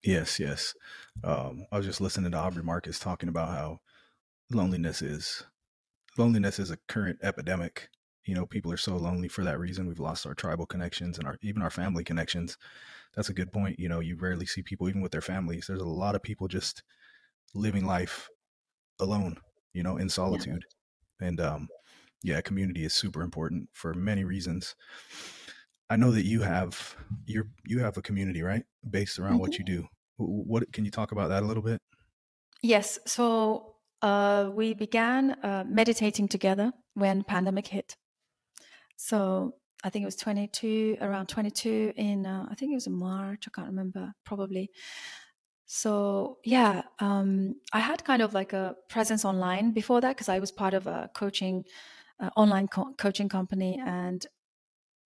Yes, 0.03 0.39
yes. 0.39 0.75
Um, 1.23 1.67
I 1.73 1.77
was 1.79 1.87
just 1.87 2.01
listening 2.01 2.33
to 2.33 2.39
Aubrey 2.39 2.63
Marcus 2.63 2.99
talking 2.99 3.29
about 3.29 3.49
how 3.49 3.81
loneliness 4.51 5.01
is 5.03 5.45
loneliness 6.19 6.59
is 6.59 6.71
a 6.71 6.79
current 6.89 7.19
epidemic. 7.23 7.89
You 8.25 8.35
know 8.35 8.47
people 8.47 8.73
are 8.73 8.79
so 8.79 8.97
lonely 8.97 9.29
for 9.29 9.45
that 9.45 9.59
reason. 9.59 9.87
We've 9.87 9.99
lost 10.01 10.27
our 10.27 10.35
tribal 10.35 10.67
connections 10.67 11.19
and 11.19 11.27
our 11.27 11.37
even 11.43 11.63
our 11.63 11.71
family 11.71 12.05
connections. 12.05 12.57
That's 13.15 13.29
a 13.29 13.35
good 13.35 13.53
point. 13.53 13.79
You 13.79 13.89
know 13.89 14.01
you 14.01 14.17
rarely 14.17 14.47
see 14.47 14.63
people 14.63 14.89
even 14.89 15.01
with 15.01 15.13
their 15.13 15.21
families. 15.21 15.67
There's 15.67 15.81
a 15.81 15.85
lot 15.87 16.15
of 16.15 16.23
people 16.23 16.49
just 16.49 16.83
living 17.55 17.85
life 17.87 18.29
alone 19.01 19.37
you 19.75 19.83
know 19.83 19.97
in 19.99 20.09
solitude. 20.09 20.65
Yeah. 21.21 21.29
and 21.29 21.41
um 21.41 21.69
yeah 22.23 22.41
community 22.41 22.85
is 22.85 22.95
super 22.95 23.23
important 23.23 23.69
for 23.73 23.93
many 23.93 24.25
reasons 24.25 24.75
i 25.95 25.97
know 25.97 26.11
that 26.11 26.25
you 26.25 26.41
have 26.43 26.97
you're 27.27 27.49
you 27.65 27.79
have 27.79 27.97
a 27.97 28.03
community 28.03 28.43
right 28.43 28.65
based 28.99 29.19
around 29.19 29.33
mm-hmm. 29.33 29.41
what 29.41 29.59
you 29.59 29.65
do 29.65 29.87
what 30.17 30.71
can 30.73 30.85
you 30.85 30.91
talk 30.91 31.13
about 31.13 31.29
that 31.29 31.43
a 31.43 31.47
little 31.47 31.63
bit 31.63 31.81
yes 32.63 32.99
so 33.07 33.71
uh, 34.03 34.51
we 34.53 34.75
began 34.75 35.31
uh, 35.43 35.65
meditating 35.67 36.29
together 36.29 36.73
when 36.95 37.23
pandemic 37.23 37.69
hit 37.69 37.97
so 38.97 39.55
I 39.85 39.91
think 39.91 40.03
it 40.03 40.07
was 40.07 40.17
22, 40.17 40.97
around 41.03 41.27
22 41.29 41.93
in, 41.97 42.25
uh, 42.25 42.47
I 42.51 42.55
think 42.55 42.73
it 42.73 42.75
was 42.75 42.87
in 42.87 42.95
March, 42.95 43.45
I 43.47 43.51
can't 43.55 43.69
remember, 43.69 44.15
probably. 44.25 44.71
So 45.67 46.39
yeah, 46.45 46.83
um, 47.01 47.57
I 47.73 47.81
had 47.81 48.05
kind 48.05 48.23
of 48.23 48.33
like 48.33 48.55
a 48.55 48.77
presence 48.89 49.25
online 49.27 49.73
before 49.73 50.01
that 50.01 50.17
because 50.17 50.31
I 50.31 50.39
was 50.39 50.51
part 50.51 50.73
of 50.73 50.87
a 50.87 51.11
coaching, 51.15 51.65
uh, 52.19 52.31
online 52.35 52.69
co- 52.69 52.95
coaching 52.97 53.29
company, 53.29 53.79
and 53.85 54.27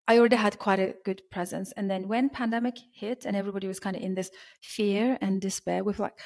I 0.09 0.19
already 0.19 0.37
had 0.37 0.59
quite 0.59 0.81
a 0.81 0.95
good 1.05 1.23
presence. 1.31 1.73
And 1.77 1.89
then 1.89 2.09
when 2.09 2.31
pandemic 2.31 2.77
hit 2.93 3.27
and 3.27 3.37
everybody 3.37 3.69
was 3.69 3.79
kind 3.79 3.95
of 3.95 4.03
in 4.03 4.15
this 4.15 4.31
fear 4.61 5.19
and 5.21 5.41
despair, 5.41 5.85
we 5.85 5.93
were 5.93 6.05
like, 6.05 6.19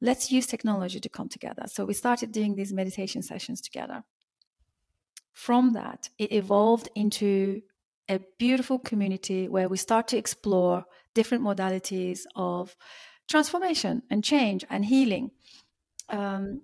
let's 0.00 0.30
use 0.30 0.46
technology 0.46 1.00
to 1.00 1.08
come 1.08 1.28
together. 1.28 1.64
So 1.66 1.84
we 1.84 1.94
started 1.94 2.30
doing 2.30 2.54
these 2.54 2.72
meditation 2.72 3.22
sessions 3.22 3.60
together 3.60 4.04
from 5.34 5.72
that, 5.72 6.08
it 6.16 6.32
evolved 6.32 6.88
into 6.94 7.60
a 8.08 8.20
beautiful 8.38 8.78
community 8.78 9.48
where 9.48 9.68
we 9.68 9.76
start 9.76 10.08
to 10.08 10.16
explore 10.16 10.84
different 11.12 11.42
modalities 11.42 12.20
of 12.36 12.76
transformation 13.28 14.02
and 14.10 14.22
change 14.22 14.64
and 14.70 14.84
healing. 14.84 15.32
Um, 16.08 16.62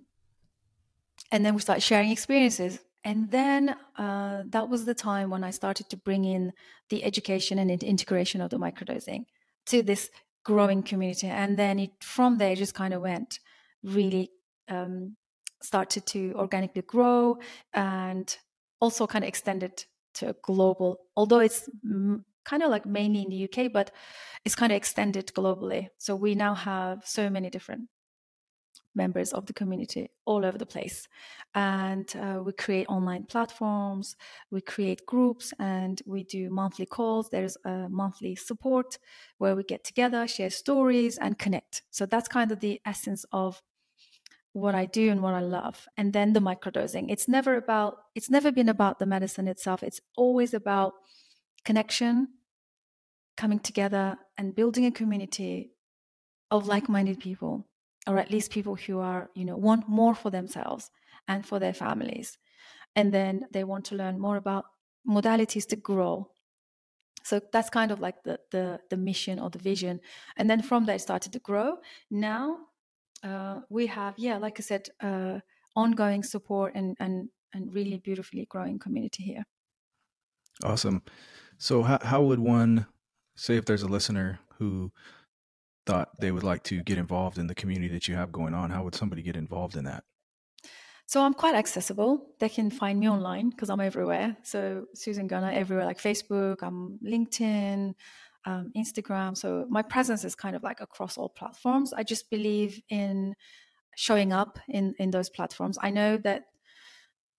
and 1.31 1.45
then 1.45 1.53
we 1.53 1.61
start 1.61 1.81
sharing 1.81 2.11
experiences. 2.11 2.79
And 3.03 3.31
then 3.31 3.75
uh, 3.97 4.43
that 4.49 4.69
was 4.69 4.85
the 4.85 4.93
time 4.93 5.29
when 5.29 5.43
I 5.43 5.49
started 5.49 5.89
to 5.89 5.97
bring 5.97 6.23
in 6.23 6.53
the 6.89 7.03
education 7.03 7.57
and 7.57 7.71
integration 7.83 8.41
of 8.41 8.51
the 8.51 8.59
microdosing 8.59 9.25
to 9.67 9.81
this 9.81 10.09
growing 10.43 10.83
community. 10.83 11.27
And 11.27 11.57
then 11.57 11.79
it, 11.79 11.91
from 12.01 12.37
there, 12.37 12.55
just 12.55 12.75
kind 12.75 12.93
of 12.93 13.01
went 13.01 13.39
really 13.83 14.29
um, 14.69 15.15
started 15.61 16.05
to 16.07 16.33
organically 16.35 16.83
grow 16.83 17.37
and 17.73 18.35
also 18.79 19.07
kind 19.07 19.23
of 19.23 19.29
extended 19.29 19.85
to 20.15 20.29
a 20.29 20.35
global, 20.41 20.99
although 21.15 21.39
it's 21.39 21.69
kind 22.43 22.63
of 22.63 22.69
like 22.69 22.85
mainly 22.85 23.21
in 23.21 23.29
the 23.29 23.43
UK, 23.45 23.71
but 23.71 23.91
it's 24.45 24.55
kind 24.55 24.71
of 24.71 24.77
extended 24.77 25.27
globally. 25.27 25.87
So 25.97 26.15
we 26.15 26.35
now 26.35 26.53
have 26.53 27.03
so 27.05 27.29
many 27.29 27.49
different 27.49 27.87
members 28.95 29.33
of 29.33 29.45
the 29.45 29.53
community 29.53 30.09
all 30.25 30.45
over 30.45 30.57
the 30.57 30.65
place. 30.65 31.07
And 31.55 32.13
uh, 32.15 32.41
we 32.43 32.51
create 32.53 32.87
online 32.87 33.23
platforms, 33.23 34.15
we 34.49 34.61
create 34.61 35.05
groups, 35.05 35.53
and 35.59 36.01
we 36.05 36.23
do 36.23 36.49
monthly 36.49 36.85
calls. 36.85 37.29
There's 37.29 37.57
a 37.65 37.87
monthly 37.89 38.35
support 38.35 38.97
where 39.37 39.55
we 39.55 39.63
get 39.63 39.83
together, 39.83 40.27
share 40.27 40.49
stories, 40.49 41.17
and 41.17 41.37
connect. 41.37 41.83
So 41.91 42.05
that's 42.05 42.27
kind 42.27 42.51
of 42.51 42.59
the 42.59 42.81
essence 42.85 43.25
of 43.31 43.61
what 44.53 44.75
I 44.75 44.85
do 44.85 45.09
and 45.09 45.21
what 45.21 45.33
I 45.33 45.39
love, 45.39 45.87
and 45.95 46.11
then 46.11 46.33
the 46.33 46.41
microdosing. 46.41 47.05
It's 47.09 47.27
never 47.27 47.55
about, 47.55 47.97
it's 48.15 48.29
never 48.29 48.51
been 48.51 48.67
about 48.67 48.99
the 48.99 49.05
medicine 49.05 49.47
itself. 49.47 49.81
It's 49.81 50.01
always 50.17 50.53
about 50.53 50.93
connection, 51.63 52.27
coming 53.37 53.59
together, 53.59 54.17
and 54.37 54.53
building 54.53 54.85
a 54.85 54.91
community 54.91 55.71
of 56.49 56.67
like 56.67 56.89
minded 56.89 57.21
people, 57.21 57.65
or 58.07 58.17
at 58.17 58.31
least 58.31 58.51
people 58.51 58.75
who 58.75 58.99
are, 58.99 59.29
you 59.35 59.45
know, 59.45 59.57
want 59.57 59.87
more 59.87 60.15
for 60.15 60.29
themselves 60.29 60.89
and 61.27 61.45
for 61.45 61.59
their 61.59 61.73
families. 61.73 62.37
And 62.95 63.13
then 63.13 63.45
they 63.51 63.63
want 63.63 63.85
to 63.85 63.95
learn 63.95 64.19
more 64.19 64.37
about 64.37 64.65
modalities 65.07 65.67
to 65.67 65.75
grow. 65.75 66.29
So 67.23 67.39
that's 67.53 67.69
kind 67.69 67.91
of 67.91 67.99
like 67.99 68.23
the, 68.23 68.39
the, 68.51 68.79
the 68.89 68.97
mission 68.97 69.39
or 69.39 69.49
the 69.49 69.59
vision. 69.59 69.99
And 70.35 70.49
then 70.49 70.61
from 70.61 70.85
there, 70.85 70.97
started 70.99 71.33
to 71.33 71.39
grow. 71.39 71.77
Now 72.09 72.57
uh, 73.23 73.61
we 73.69 73.87
have, 73.87 74.15
yeah, 74.17 74.37
like 74.37 74.59
I 74.59 74.63
said, 74.63 74.87
uh, 75.01 75.39
ongoing 75.75 76.23
support 76.23 76.73
and, 76.75 76.97
and, 76.99 77.29
and 77.53 77.73
really 77.73 77.97
beautifully 77.97 78.45
growing 78.49 78.79
community 78.79 79.23
here. 79.23 79.43
Awesome. 80.63 81.03
So, 81.57 81.83
how, 81.83 81.99
how 82.01 82.21
would 82.23 82.39
one 82.39 82.87
say 83.35 83.55
if 83.55 83.65
there's 83.65 83.83
a 83.83 83.87
listener 83.87 84.39
who 84.57 84.91
thought 85.91 86.21
they 86.21 86.31
would 86.31 86.43
like 86.43 86.63
to 86.63 86.81
get 86.83 86.97
involved 86.97 87.37
in 87.37 87.47
the 87.47 87.55
community 87.61 87.89
that 87.93 88.07
you 88.07 88.15
have 88.15 88.31
going 88.31 88.53
on? 88.53 88.69
How 88.69 88.81
would 88.85 88.95
somebody 88.95 89.21
get 89.21 89.35
involved 89.35 89.75
in 89.75 89.83
that? 89.85 90.03
So 91.05 91.21
I'm 91.21 91.33
quite 91.33 91.55
accessible. 91.55 92.11
They 92.39 92.47
can 92.47 92.71
find 92.71 92.97
me 92.97 93.09
online 93.09 93.49
because 93.49 93.69
I'm 93.69 93.81
everywhere. 93.81 94.37
So 94.43 94.85
Susan 94.95 95.27
Guner 95.27 95.53
everywhere, 95.53 95.85
like 95.85 95.99
Facebook, 95.99 96.57
I'm 96.61 96.97
LinkedIn, 97.05 97.93
um, 98.45 98.71
Instagram. 98.77 99.37
So 99.37 99.65
my 99.69 99.81
presence 99.81 100.23
is 100.23 100.33
kind 100.33 100.55
of 100.55 100.63
like 100.63 100.79
across 100.79 101.17
all 101.17 101.27
platforms. 101.27 101.91
I 101.91 102.03
just 102.03 102.29
believe 102.29 102.79
in 102.89 103.35
showing 103.97 104.31
up 104.31 104.59
in 104.69 104.93
in 104.97 105.11
those 105.11 105.29
platforms. 105.29 105.77
I 105.81 105.89
know 105.91 106.15
that 106.27 106.43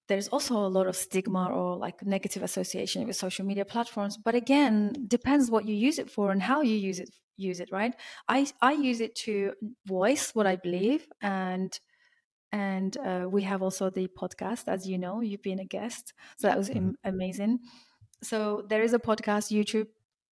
there's 0.08 0.28
also 0.28 0.54
a 0.56 0.72
lot 0.76 0.86
of 0.88 0.94
stigma 0.94 1.44
or 1.58 1.78
like 1.78 2.04
negative 2.04 2.42
association 2.42 3.06
with 3.06 3.16
social 3.16 3.46
media 3.46 3.64
platforms 3.64 4.18
but 4.26 4.34
again 4.34 4.92
depends 5.06 5.50
what 5.50 5.66
you 5.68 5.74
use 5.88 5.98
it 5.98 6.10
for 6.10 6.32
and 6.32 6.42
how 6.42 6.60
you 6.60 6.76
use 6.76 6.98
it 6.98 7.08
use 7.36 7.60
it 7.60 7.70
right? 7.72 7.94
I 8.28 8.46
i 8.60 8.72
use 8.72 9.00
it 9.00 9.14
to 9.26 9.52
voice 9.86 10.34
what 10.34 10.46
i 10.46 10.56
believe 10.56 11.06
and 11.20 11.78
and 12.52 12.98
uh, 12.98 13.26
we 13.28 13.42
have 13.42 13.62
also 13.62 13.88
the 13.90 14.08
podcast 14.08 14.64
as 14.68 14.86
you 14.86 14.98
know 14.98 15.20
you've 15.20 15.42
been 15.42 15.58
a 15.58 15.64
guest 15.64 16.12
so 16.36 16.46
that 16.46 16.58
was 16.58 16.68
mm-hmm. 16.68 16.90
amazing. 17.04 17.60
So 18.22 18.64
there 18.68 18.82
is 18.82 18.92
a 18.92 18.98
podcast 18.98 19.50
youtube 19.50 19.88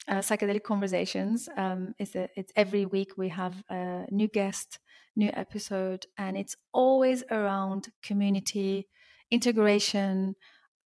uh, 0.09 0.19
psychedelic 0.19 0.63
conversations 0.63 1.49
um, 1.57 1.95
it's, 1.99 2.15
a, 2.15 2.29
it's 2.37 2.53
every 2.57 2.87
week 2.87 3.13
we 3.17 3.29
have 3.29 3.63
a 3.69 4.05
new 4.11 4.29
guest 4.29 4.79
new 5.17 5.31
episode 5.35 6.07
and 6.17 6.37
it's 6.37 6.57
always 6.73 7.25
around 7.31 7.89
community 8.03 8.89
integration 9.31 10.35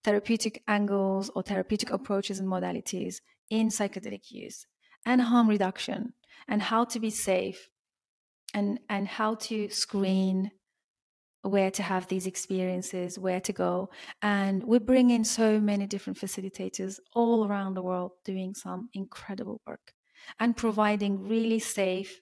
therapeutic 0.03 0.63
angles 0.67 1.31
or 1.35 1.43
therapeutic 1.43 1.91
approaches 1.91 2.39
and 2.39 2.49
modalities 2.49 3.17
in 3.51 3.69
psychedelic 3.69 4.31
use 4.31 4.67
and 5.07 5.21
harm 5.21 5.49
reduction 5.49 6.15
and 6.49 6.63
how 6.63 6.85
to 6.85 7.01
be 7.01 7.11
safe 7.11 7.69
and 8.53 8.81
and 8.89 9.09
how 9.09 9.35
to 9.35 9.69
screen 9.69 10.51
where 11.45 11.71
to 11.71 11.83
have 11.83 12.09
these 12.09 12.27
experiences, 12.27 13.19
where 13.19 13.41
to 13.41 13.53
go. 13.53 13.91
And 14.23 14.65
we 14.65 14.79
bring 14.79 15.11
in 15.11 15.25
so 15.25 15.61
many 15.61 15.87
different 15.87 16.19
facilitators 16.19 16.99
all 17.13 17.47
around 17.47 17.75
the 17.75 17.83
world 17.83 18.13
doing 18.25 18.55
some 18.55 18.89
incredible 18.95 19.61
work 19.67 19.93
and 20.41 20.57
providing 20.57 21.29
really 21.29 21.59
safe 21.59 22.21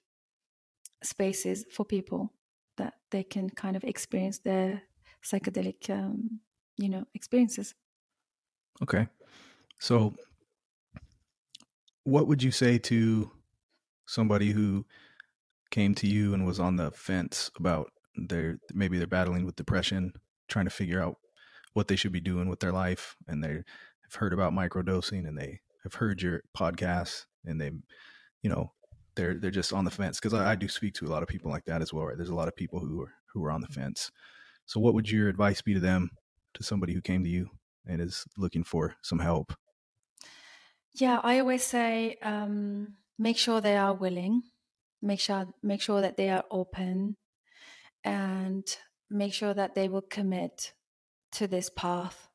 spaces 1.01 1.65
for 1.71 1.85
people 1.85 2.33
that 2.77 2.95
they 3.11 3.23
can 3.23 3.49
kind 3.49 3.77
of 3.77 3.83
experience 3.85 4.39
their 4.39 4.81
psychedelic, 5.23 5.89
um, 5.89 6.41
you 6.77 6.89
know, 6.89 7.05
experiences. 7.13 7.75
Okay. 8.81 9.07
So, 9.79 10.13
what 12.03 12.27
would 12.27 12.43
you 12.43 12.51
say 12.51 12.77
to 12.77 13.31
somebody 14.05 14.51
who 14.51 14.85
came 15.71 15.95
to 15.95 16.07
you 16.07 16.33
and 16.33 16.45
was 16.45 16.59
on 16.59 16.75
the 16.75 16.91
fence 16.91 17.49
about 17.57 17.91
they're 18.15 18.59
maybe 18.73 18.97
they're 18.97 19.07
battling 19.07 19.45
with 19.45 19.55
depression, 19.55 20.13
trying 20.47 20.65
to 20.65 20.71
figure 20.71 21.01
out 21.01 21.15
what 21.73 21.87
they 21.87 21.95
should 21.95 22.11
be 22.11 22.19
doing 22.19 22.47
with 22.47 22.59
their 22.59 22.71
life, 22.71 23.15
and 23.27 23.43
they 23.43 23.63
have 24.03 24.13
heard 24.15 24.33
about 24.33 24.53
microdosing 24.53 25.27
and 25.27 25.37
they 25.37 25.59
have 25.83 25.95
heard 25.95 26.21
your 26.21 26.41
podcast 26.55 27.25
and 27.45 27.59
they, 27.59 27.71
you 28.41 28.49
know, 28.49 28.71
they're 29.15 29.35
they're 29.39 29.51
just 29.51 29.73
on 29.73 29.85
the 29.85 29.91
fence 29.91 30.19
because 30.19 30.33
I, 30.33 30.51
I, 30.51 30.55
do 30.55 30.67
speak 30.67 30.93
to 30.95 31.05
a 31.05 31.09
lot 31.09 31.23
of 31.23 31.29
people 31.29 31.51
like 31.51 31.65
that 31.65 31.81
as 31.81 31.93
well. 31.93 32.05
Right? 32.05 32.17
There's 32.17 32.29
a 32.29 32.35
lot 32.35 32.47
of 32.47 32.55
people 32.55 32.79
who 32.79 33.01
are 33.01 33.13
who 33.33 33.43
are 33.43 33.51
on 33.51 33.61
the 33.61 33.67
fence. 33.67 34.11
So, 34.65 34.79
what 34.79 34.93
would 34.93 35.09
your 35.09 35.29
advice 35.29 35.61
be 35.61 35.73
to 35.73 35.79
them, 35.79 36.11
to 36.55 36.63
somebody 36.63 36.93
who 36.93 37.01
came 37.01 37.23
to 37.23 37.29
you 37.29 37.49
and 37.85 38.01
is 38.01 38.25
looking 38.37 38.63
for 38.63 38.95
some 39.01 39.19
help? 39.19 39.53
Yeah, 40.95 41.19
I 41.23 41.39
always 41.39 41.63
say 41.63 42.17
um, 42.21 42.95
make 43.17 43.37
sure 43.37 43.61
they 43.61 43.77
are 43.77 43.93
willing, 43.93 44.43
make 45.01 45.19
sure 45.19 45.47
make 45.63 45.81
sure 45.81 46.01
that 46.01 46.17
they 46.17 46.29
are 46.29 46.43
open, 46.51 47.17
and 48.03 48.63
make 49.09 49.33
sure 49.33 49.53
that 49.53 49.73
they 49.75 49.87
will 49.87 50.01
commit 50.01 50.73
to 51.33 51.47
this 51.47 51.69
path 51.69 52.29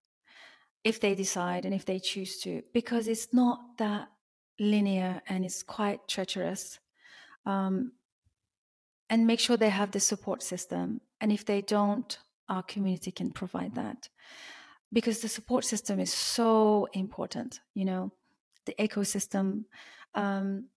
if 0.85 1.01
they 1.01 1.15
decide 1.15 1.65
and 1.65 1.75
if 1.75 1.85
they 1.85 1.99
choose 1.99 2.39
to, 2.41 2.63
because 2.73 3.09
it's 3.09 3.29
not 3.33 3.79
that 3.79 4.09
linear 4.59 5.23
and 5.29 5.45
it's 5.45 5.63
quite 5.63 6.09
treacherous. 6.09 6.81
Um, 7.47 7.93
and 9.11 9.27
make 9.27 9.41
sure 9.41 9.57
they 9.57 9.71
have 9.71 9.93
the 9.93 10.01
support 10.01 10.43
system. 10.43 11.01
And 11.21 11.33
if 11.33 11.45
they 11.45 11.63
don't, 11.63 12.19
our 12.49 12.63
community 12.63 13.11
can 13.11 13.31
provide 13.31 13.75
that. 13.75 14.09
Because 14.93 15.21
the 15.21 15.29
support 15.29 15.65
system 15.65 15.99
is 16.01 16.13
so 16.13 16.89
important, 16.93 17.61
you 17.75 17.85
know, 17.85 18.13
the 18.69 18.75
ecosystem. 18.79 19.65
Um, 20.15 20.69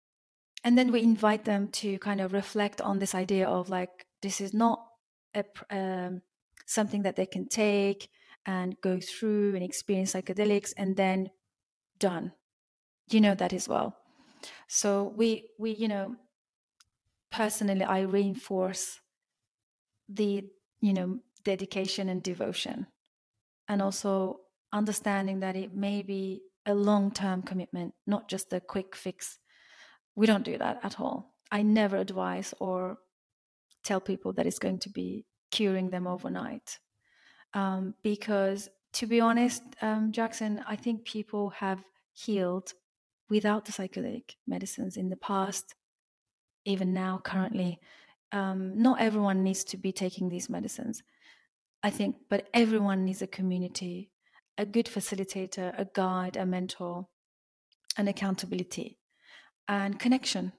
and 0.63 0.77
then 0.77 0.91
we 0.91 1.01
invite 1.01 1.45
them 1.45 1.67
to 1.69 1.99
kind 1.99 2.21
of 2.21 2.33
reflect 2.33 2.81
on 2.81 2.99
this 2.99 3.13
idea 3.13 3.47
of 3.47 3.69
like 3.69 4.05
this 4.21 4.41
is 4.41 4.53
not 4.53 4.85
a, 5.35 5.43
um, 5.69 6.21
something 6.65 7.03
that 7.03 7.15
they 7.15 7.25
can 7.25 7.47
take 7.47 8.09
and 8.45 8.79
go 8.81 8.99
through 8.99 9.55
and 9.55 9.63
experience 9.63 10.13
psychedelics 10.13 10.73
and 10.77 10.95
then 10.95 11.29
done 11.99 12.31
you 13.09 13.21
know 13.21 13.35
that 13.35 13.53
as 13.53 13.67
well 13.69 13.95
so 14.67 15.13
we 15.15 15.49
we 15.59 15.71
you 15.71 15.87
know 15.87 16.15
personally 17.31 17.83
i 17.83 17.99
reinforce 18.01 18.99
the 20.09 20.43
you 20.81 20.93
know 20.93 21.19
dedication 21.43 22.09
and 22.09 22.23
devotion 22.23 22.87
and 23.67 23.81
also 23.81 24.39
understanding 24.73 25.39
that 25.41 25.55
it 25.55 25.73
may 25.75 26.01
be 26.01 26.41
a 26.65 26.73
long 26.73 27.11
term 27.11 27.41
commitment 27.41 27.93
not 28.05 28.29
just 28.29 28.53
a 28.53 28.59
quick 28.59 28.95
fix 28.95 29.39
we 30.15 30.25
don't 30.25 30.45
do 30.45 30.57
that 30.57 30.79
at 30.83 30.99
all 30.99 31.33
i 31.51 31.61
never 31.61 31.97
advise 31.97 32.53
or 32.59 32.97
tell 33.83 33.99
people 33.99 34.33
that 34.33 34.45
it's 34.45 34.59
going 34.59 34.79
to 34.79 34.89
be 34.89 35.25
curing 35.51 35.89
them 35.89 36.07
overnight. 36.07 36.79
Um, 37.53 37.93
because 38.01 38.69
to 38.93 39.05
be 39.05 39.19
honest, 39.21 39.61
um, 39.81 40.11
Jackson, 40.11 40.63
I 40.67 40.75
think 40.75 41.05
people 41.05 41.49
have 41.51 41.83
healed 42.13 42.73
without 43.29 43.65
the 43.65 43.71
psychedelic 43.71 44.35
medicines 44.47 44.97
in 44.97 45.09
the 45.09 45.17
past, 45.17 45.75
even 46.65 46.93
now, 46.93 47.21
currently. 47.23 47.79
Um, 48.31 48.81
not 48.81 49.01
everyone 49.01 49.43
needs 49.43 49.63
to 49.65 49.77
be 49.77 49.91
taking 49.91 50.29
these 50.29 50.49
medicines, 50.49 51.03
I 51.83 51.89
think, 51.89 52.15
but 52.29 52.47
everyone 52.53 53.05
needs 53.05 53.21
a 53.21 53.27
community, 53.27 54.09
a 54.57 54.65
good 54.65 54.85
facilitator, 54.85 55.73
a 55.77 55.87
guide, 55.93 56.37
a 56.37 56.45
mentor, 56.45 57.07
and 57.97 58.07
accountability 58.07 58.97
and 59.67 59.99
connection 59.99 60.53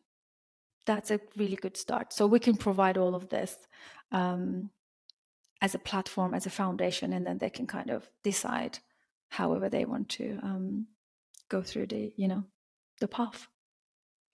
that's 0.87 1.11
a 1.11 1.21
really 1.37 1.57
good 1.57 1.77
start. 1.77 2.13
So 2.13 2.27
we 2.27 2.39
can 2.39 2.57
provide 2.57 2.99
all 2.99 3.15
of 3.15 3.29
this 3.29 3.57
um, 4.11 4.71
as 5.61 5.75
a 5.75 5.79
platform, 5.79 6.35
as 6.35 6.47
a 6.47 6.51
foundation, 6.51 7.13
and 7.13 7.27
then 7.27 7.39
they 7.39 7.51
can 7.51 7.67
kind 7.67 7.91
of 7.91 8.09
decide 8.23 8.79
however 9.29 9.69
they 9.69 9.85
want 9.85 10.09
to 10.11 10.39
um, 10.43 10.87
go 11.49 11.63
through 11.63 11.87
the, 11.87 12.13
you 12.17 12.29
know, 12.29 12.45
the 13.01 13.09
path. 13.09 13.47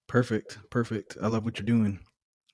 Perfect, 0.07 0.59
perfect. 0.71 1.17
I 1.23 1.29
love 1.29 1.45
what 1.45 1.59
you're 1.59 1.67
doing. 1.67 2.01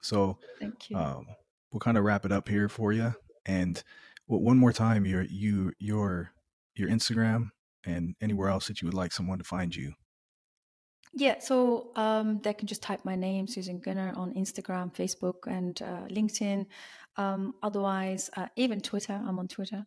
So, 0.02 0.38
thank 0.60 0.90
you. 0.90 0.96
Um, 0.96 1.26
we'll 1.72 1.80
kind 1.80 1.96
of 1.96 2.04
wrap 2.04 2.26
it 2.26 2.32
up 2.32 2.48
here 2.48 2.68
for 2.68 2.92
you, 2.92 3.14
and 3.46 3.82
one 4.26 4.58
more 4.58 4.72
time, 4.72 5.06
your 5.06 5.22
you 5.22 5.72
your 5.78 6.33
your 6.74 6.88
Instagram 6.88 7.50
and 7.84 8.14
anywhere 8.20 8.48
else 8.48 8.68
that 8.68 8.80
you 8.80 8.86
would 8.86 8.94
like 8.94 9.12
someone 9.12 9.38
to 9.38 9.44
find 9.44 9.74
you. 9.74 9.94
Yeah, 11.16 11.38
so 11.38 11.92
um, 11.94 12.40
they 12.42 12.52
can 12.52 12.66
just 12.66 12.82
type 12.82 13.04
my 13.04 13.14
name, 13.14 13.46
Susan 13.46 13.80
Guner, 13.80 14.16
on 14.16 14.34
Instagram, 14.34 14.92
Facebook, 14.92 15.46
and 15.46 15.80
uh, 15.80 16.08
LinkedIn. 16.10 16.66
Um, 17.16 17.54
otherwise, 17.62 18.30
uh, 18.36 18.46
even 18.56 18.80
Twitter, 18.80 19.22
I'm 19.24 19.38
on 19.38 19.46
Twitter, 19.46 19.86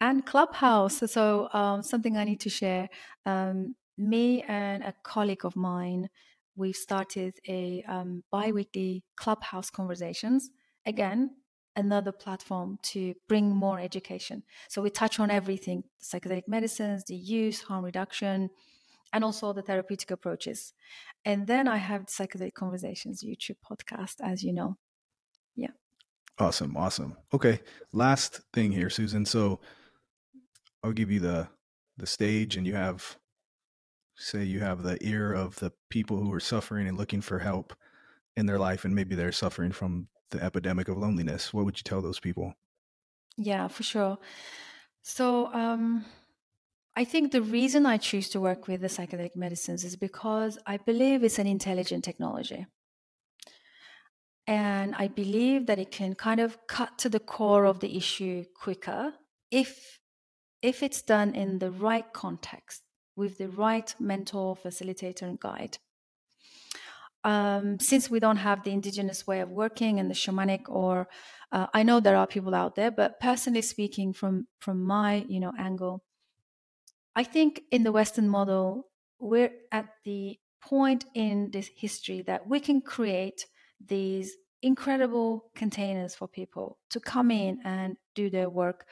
and 0.00 0.26
Clubhouse. 0.26 1.00
So, 1.12 1.48
um, 1.52 1.82
something 1.82 2.16
I 2.16 2.24
need 2.24 2.40
to 2.40 2.50
share. 2.50 2.88
Um, 3.24 3.76
me 3.96 4.42
and 4.48 4.82
a 4.82 4.92
colleague 5.04 5.44
of 5.44 5.54
mine, 5.54 6.08
we've 6.56 6.74
started 6.74 7.34
a 7.46 7.84
um, 7.86 8.24
bi 8.32 8.50
weekly 8.50 9.04
Clubhouse 9.16 9.70
conversations. 9.70 10.50
Again, 10.86 11.36
another 11.76 12.12
platform 12.12 12.78
to 12.82 13.14
bring 13.28 13.54
more 13.54 13.80
education. 13.80 14.42
So 14.68 14.82
we 14.82 14.90
touch 14.90 15.18
on 15.18 15.30
everything 15.30 15.84
psychedelic 16.02 16.48
medicines, 16.48 17.04
the 17.04 17.16
use, 17.16 17.62
harm 17.62 17.84
reduction, 17.84 18.50
and 19.12 19.24
also 19.24 19.52
the 19.52 19.62
therapeutic 19.62 20.10
approaches. 20.10 20.72
And 21.24 21.46
then 21.46 21.68
I 21.68 21.76
have 21.76 22.06
Psychedelic 22.06 22.54
Conversations 22.54 23.22
YouTube 23.24 23.56
podcast, 23.64 24.16
as 24.22 24.42
you 24.42 24.52
know. 24.52 24.76
Yeah. 25.56 25.70
Awesome. 26.38 26.76
Awesome. 26.76 27.16
Okay. 27.32 27.60
Last 27.92 28.40
thing 28.52 28.72
here, 28.72 28.90
Susan. 28.90 29.24
So 29.24 29.60
I'll 30.82 30.92
give 30.92 31.10
you 31.10 31.20
the 31.20 31.48
the 31.96 32.06
stage 32.06 32.56
and 32.56 32.66
you 32.66 32.74
have 32.74 33.16
say 34.16 34.42
you 34.42 34.60
have 34.60 34.82
the 34.82 34.98
ear 35.00 35.32
of 35.32 35.56
the 35.56 35.72
people 35.90 36.18
who 36.18 36.32
are 36.32 36.40
suffering 36.40 36.88
and 36.88 36.98
looking 36.98 37.20
for 37.20 37.38
help 37.38 37.72
in 38.36 38.46
their 38.46 38.58
life 38.58 38.84
and 38.84 38.94
maybe 38.94 39.14
they're 39.14 39.32
suffering 39.32 39.70
from 39.70 40.08
the 40.34 40.42
epidemic 40.42 40.88
of 40.88 40.96
loneliness 40.96 41.52
what 41.54 41.64
would 41.64 41.78
you 41.78 41.82
tell 41.82 42.02
those 42.02 42.20
people 42.20 42.54
yeah 43.36 43.68
for 43.68 43.82
sure 43.82 44.18
so 45.02 45.52
um 45.52 46.04
I 46.96 47.04
think 47.04 47.32
the 47.32 47.42
reason 47.42 47.86
I 47.86 47.96
choose 47.96 48.28
to 48.30 48.40
work 48.40 48.68
with 48.68 48.80
the 48.80 48.86
psychedelic 48.86 49.34
medicines 49.34 49.82
is 49.84 49.96
because 49.96 50.58
I 50.64 50.76
believe 50.76 51.24
it's 51.24 51.40
an 51.40 51.46
intelligent 51.46 52.04
technology. 52.04 52.66
And 54.46 54.94
I 54.94 55.08
believe 55.08 55.66
that 55.66 55.80
it 55.80 55.90
can 55.90 56.14
kind 56.14 56.38
of 56.38 56.58
cut 56.68 56.98
to 56.98 57.08
the 57.08 57.18
core 57.18 57.64
of 57.64 57.80
the 57.80 57.96
issue 57.96 58.44
quicker 58.54 59.14
if 59.50 59.98
if 60.62 60.82
it's 60.82 61.02
done 61.02 61.34
in 61.34 61.58
the 61.58 61.70
right 61.70 62.10
context 62.12 62.82
with 63.16 63.38
the 63.38 63.48
right 63.48 63.94
mentor, 63.98 64.56
facilitator, 64.56 65.22
and 65.22 65.40
guide. 65.40 65.78
Um, 67.24 67.78
since 67.80 68.10
we 68.10 68.20
don't 68.20 68.36
have 68.36 68.62
the 68.62 68.70
indigenous 68.70 69.26
way 69.26 69.40
of 69.40 69.48
working 69.48 69.98
and 69.98 70.10
the 70.10 70.14
shamanic, 70.14 70.68
or 70.68 71.08
uh, 71.52 71.66
I 71.72 71.82
know 71.82 71.98
there 71.98 72.16
are 72.16 72.26
people 72.26 72.54
out 72.54 72.74
there, 72.74 72.90
but 72.90 73.18
personally 73.18 73.62
speaking, 73.62 74.12
from 74.12 74.46
from 74.60 74.84
my 74.84 75.24
you 75.28 75.40
know 75.40 75.52
angle, 75.58 76.04
I 77.16 77.24
think 77.24 77.62
in 77.70 77.82
the 77.82 77.92
Western 77.92 78.28
model 78.28 78.88
we're 79.18 79.52
at 79.72 79.86
the 80.04 80.38
point 80.62 81.04
in 81.14 81.50
this 81.50 81.70
history 81.76 82.22
that 82.22 82.46
we 82.46 82.60
can 82.60 82.80
create 82.80 83.46
these 83.84 84.34
incredible 84.62 85.50
containers 85.54 86.14
for 86.14 86.26
people 86.26 86.78
to 86.90 86.98
come 87.00 87.30
in 87.30 87.58
and 87.64 87.96
do 88.14 88.30
their 88.30 88.48
work 88.48 88.86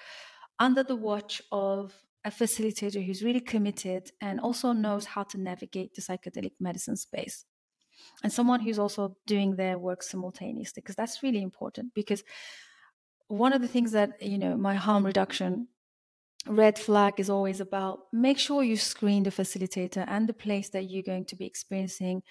under 0.59 0.83
the 0.83 0.97
watch 0.97 1.41
of 1.51 1.95
a 2.25 2.31
facilitator 2.31 3.05
who's 3.05 3.23
really 3.23 3.41
committed 3.41 4.11
and 4.21 4.39
also 4.39 4.73
knows 4.73 5.07
how 5.07 5.23
to 5.23 5.39
navigate 5.39 5.95
the 5.95 6.03
psychedelic 6.03 6.53
medicine 6.61 6.97
space 6.97 7.47
and 8.23 8.33
someone 8.33 8.61
who's 8.61 8.79
also 8.79 9.17
doing 9.27 9.57
their 9.57 9.79
work 9.79 10.03
simultaneously 10.03 10.81
because 10.83 10.97
that's 10.97 11.23
really 11.23 11.43
important 11.43 11.95
because 11.95 12.25
one 13.29 13.53
of 13.53 13.63
the 13.63 13.69
things 13.69 13.93
that 13.93 14.21
you 14.23 14.39
know 14.39 14.57
my 14.57 14.75
harm 14.75 15.05
reduction 15.05 15.69
red 16.47 16.79
flag 16.79 17.21
is 17.21 17.31
always 17.31 17.61
about 17.61 18.01
make 18.13 18.39
sure 18.39 18.63
you 18.65 18.77
screen 18.77 19.25
the 19.25 19.31
facilitator 19.31 20.05
and 20.09 20.29
the 20.29 20.35
place 20.35 20.71
that 20.71 20.85
you're 20.91 21.03
going 21.03 21.25
to 21.25 21.37
be 21.37 21.47
experiencing 21.47 22.23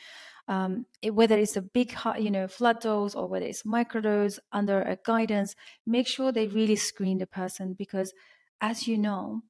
um, 0.48 0.86
it, 1.02 1.12
whether 1.12 1.38
it's 1.38 1.58
a 1.58 1.62
big 1.62 1.96
you 2.20 2.32
know 2.32 2.48
flood 2.48 2.82
dose 2.82 3.16
or 3.16 3.28
whether 3.28 3.46
it's 3.46 3.64
microdose 3.64 4.40
under 4.52 4.82
a 4.84 4.98
guidance 5.06 5.56
make 5.86 6.08
sure 6.08 6.32
they 6.32 6.48
really 6.48 6.78
screen 6.78 7.20
the 7.20 7.28
person 7.28 7.74
because 7.74 8.14
as 8.62 8.88
you 8.88 8.98
know 8.98 9.44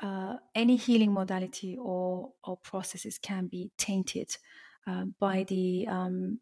uh, 0.00 0.36
any 0.54 0.76
healing 0.76 1.12
modality 1.12 1.76
or, 1.78 2.32
or 2.44 2.56
processes 2.56 3.18
can 3.18 3.46
be 3.46 3.70
tainted 3.76 4.36
uh, 4.86 5.04
by 5.18 5.44
the 5.44 5.86
um, 5.88 6.38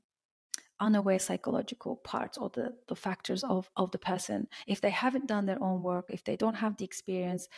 unaware 0.81 1.19
psychological 1.19 1.97
parts 1.97 2.39
or 2.39 2.51
the, 2.51 2.75
the 2.89 2.97
factors 2.97 3.45
of, 3.45 3.71
of 3.77 3.91
the 3.91 3.99
person. 3.99 4.49
If 4.67 4.81
they 4.81 4.91
haven't 4.91 5.29
done 5.29 5.47
their 5.47 5.63
own 5.63 5.83
work, 5.83 6.07
if 6.09 6.25
they 6.25 6.37
don't 6.37 6.55
have 6.55 6.77
the 6.77 6.85
experience, 6.85 7.49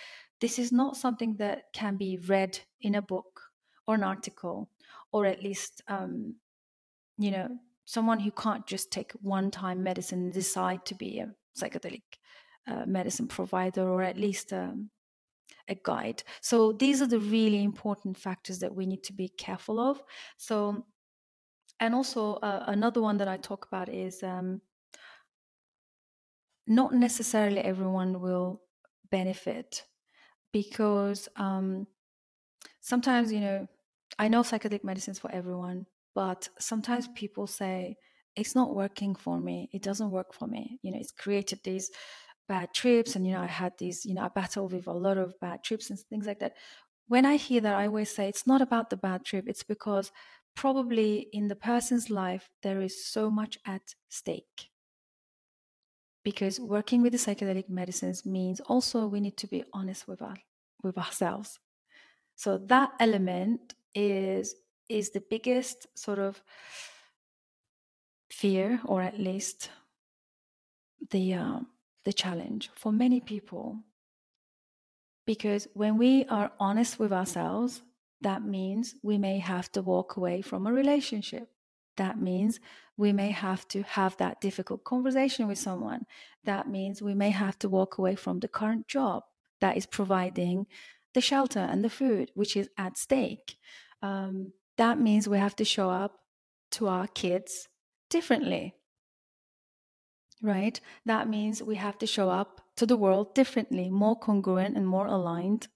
this 0.41 0.59
is 0.59 0.73
not 0.73 0.97
something 0.97 1.37
that 1.37 1.73
can 1.73 1.97
be 1.97 2.19
read 2.27 2.59
in 2.81 2.97
a 2.97 3.03
book 3.03 3.43
or 3.87 3.95
an 3.95 4.03
article, 4.03 4.69
or 5.13 5.27
at 5.27 5.43
least, 5.43 5.83
um, 5.89 6.35
you 7.19 7.31
know, 7.31 7.49
someone 7.85 8.21
who 8.21 8.31
can't 8.31 8.67
just 8.67 8.91
take 8.91 9.13
one 9.23 9.51
time 9.51 9.83
medicine 9.83 10.25
and 10.25 10.33
decide 10.33 10.85
to 10.87 10.95
be 10.95 11.21
a 11.21 11.33
psychedelic 11.57 12.03
uh, 12.67 12.85
medicine 12.87 13.27
provider 13.27 13.89
or 13.89 14.03
at 14.03 14.17
least 14.17 14.53
um, 14.53 14.91
a 15.69 15.75
guide. 15.75 16.23
So 16.41 16.73
these 16.73 17.03
are 17.03 17.07
the 17.07 17.19
really 17.21 17.63
important 17.63 18.19
factors 18.19 18.59
that 18.61 18.75
we 18.75 18.87
need 18.87 19.03
to 19.05 19.13
be 19.13 19.29
careful 19.29 19.81
of. 19.81 20.03
So, 20.37 20.85
and 21.81 21.95
also 21.95 22.35
uh, 22.35 22.65
another 22.69 23.03
one 23.03 23.19
that 23.19 23.29
I 23.29 23.37
talk 23.37 23.67
about 23.67 23.89
is 23.89 24.23
um, 24.23 24.63
not 26.67 26.93
necessarily 26.95 27.59
everyone 27.61 28.21
will 28.21 28.63
benefit 29.11 29.85
because 30.53 31.29
um, 31.37 31.87
sometimes 32.81 33.33
you 33.33 33.41
know 33.41 33.69
I 34.19 34.29
know 34.29 34.43
psychedelic 34.43 34.85
medicines 34.85 35.19
for 35.19 35.31
everyone, 35.33 35.87
but 36.15 36.49
sometimes 36.59 37.09
people 37.09 37.47
say 37.47 37.97
it's 38.37 38.55
not 38.55 38.75
working 38.75 39.15
for 39.15 39.41
me. 39.41 39.71
It 39.73 39.83
doesn't 39.83 40.11
work 40.11 40.35
for 40.35 40.47
me. 40.47 40.79
You 40.83 40.93
know, 40.93 40.99
it's 41.01 41.13
created 41.13 41.61
these 41.65 41.91
bad 42.55 42.69
trips 42.75 43.15
and 43.17 43.27
you 43.27 43.33
know 43.35 43.41
i 43.43 43.47
had 43.63 43.73
these 43.79 44.05
you 44.07 44.15
know 44.15 44.25
i 44.25 44.29
battled 44.29 44.73
with 44.73 44.87
a 44.87 44.93
lot 45.07 45.19
of 45.19 45.39
bad 45.41 45.63
trips 45.65 45.91
and 45.91 45.99
things 46.01 46.27
like 46.27 46.41
that. 46.41 46.55
When 47.09 47.25
i 47.27 47.37
hear 47.37 47.61
that 47.63 47.75
i 47.83 47.87
always 47.87 48.15
say 48.15 48.29
it's 48.29 48.47
not 48.47 48.63
about 48.63 48.91
the 48.91 48.97
bad 49.09 49.25
trip 49.25 49.45
it's 49.49 49.63
because 49.75 50.13
probably 50.55 51.11
in 51.33 51.49
the 51.49 51.57
person's 51.57 52.11
life 52.11 52.51
there 52.63 52.81
is 52.81 52.95
so 53.05 53.31
much 53.31 53.59
at 53.65 53.95
stake. 54.09 54.71
Because 56.25 56.61
working 56.61 57.03
with 57.03 57.13
the 57.13 57.19
psychedelic 57.19 57.69
medicines 57.69 58.25
means 58.25 58.61
also 58.61 59.07
we 59.07 59.21
need 59.21 59.37
to 59.39 59.47
be 59.49 59.65
honest 59.73 60.07
with 60.07 60.23
our, 60.23 60.37
with 60.83 60.97
ourselves. 60.97 61.59
So 62.37 62.59
that 62.59 62.93
element 63.01 63.75
is 63.95 64.57
is 64.89 65.11
the 65.11 65.21
biggest 65.31 65.87
sort 65.99 66.19
of 66.19 66.43
fear 68.31 68.81
or 68.85 69.01
at 69.01 69.19
least 69.21 69.71
the 71.11 71.35
um, 71.35 71.67
the 72.05 72.13
challenge 72.13 72.71
for 72.75 72.93
many 72.93 73.21
people. 73.21 73.79
Because 75.27 75.69
when 75.75 75.99
we 75.99 76.25
are 76.27 76.53
honest 76.59 76.99
with 76.99 77.13
ourselves, 77.13 77.83
that 78.21 78.45
means 78.45 78.95
we 79.03 79.19
may 79.19 79.39
have 79.39 79.71
to 79.73 79.83
walk 79.83 80.17
away 80.17 80.43
from 80.43 80.67
a 80.67 80.73
relationship. 80.73 81.49
That 81.97 82.19
means 82.21 82.61
we 82.97 83.13
may 83.13 83.31
have 83.31 83.67
to 83.69 83.83
have 83.83 84.17
that 84.17 84.41
difficult 84.41 84.85
conversation 84.85 85.49
with 85.49 85.59
someone. 85.59 86.07
That 86.45 86.69
means 86.69 87.03
we 87.03 87.15
may 87.15 87.31
have 87.31 87.59
to 87.61 87.69
walk 87.69 87.99
away 87.99 88.15
from 88.15 88.41
the 88.41 88.49
current 88.49 88.89
job 88.89 89.25
that 89.61 89.77
is 89.77 89.87
providing 89.87 90.67
the 91.15 91.21
shelter 91.21 91.61
and 91.61 91.85
the 91.85 91.91
food, 91.91 92.31
which 92.35 92.57
is 92.57 92.69
at 92.79 92.97
stake. 92.97 93.57
Um, 94.01 94.53
that 94.79 94.99
means 94.99 95.29
we 95.29 95.39
have 95.39 95.57
to 95.57 95.65
show 95.65 95.91
up 95.91 96.19
to 96.73 96.89
our 96.89 97.07
kids 97.07 97.69
differently 98.09 98.75
right? 100.43 100.81
That 101.07 101.29
means 101.29 101.63
we 101.63 101.77
have 101.77 101.99
to 101.99 102.07
show 102.07 102.29
up 102.29 102.61
to 102.77 102.87
the 102.87 102.97
world 102.97 103.35
differently, 103.35 103.89
more 103.89 104.17
congruent 104.19 104.77
and 104.77 104.87
more 104.87 105.07
aligned. 105.07 105.69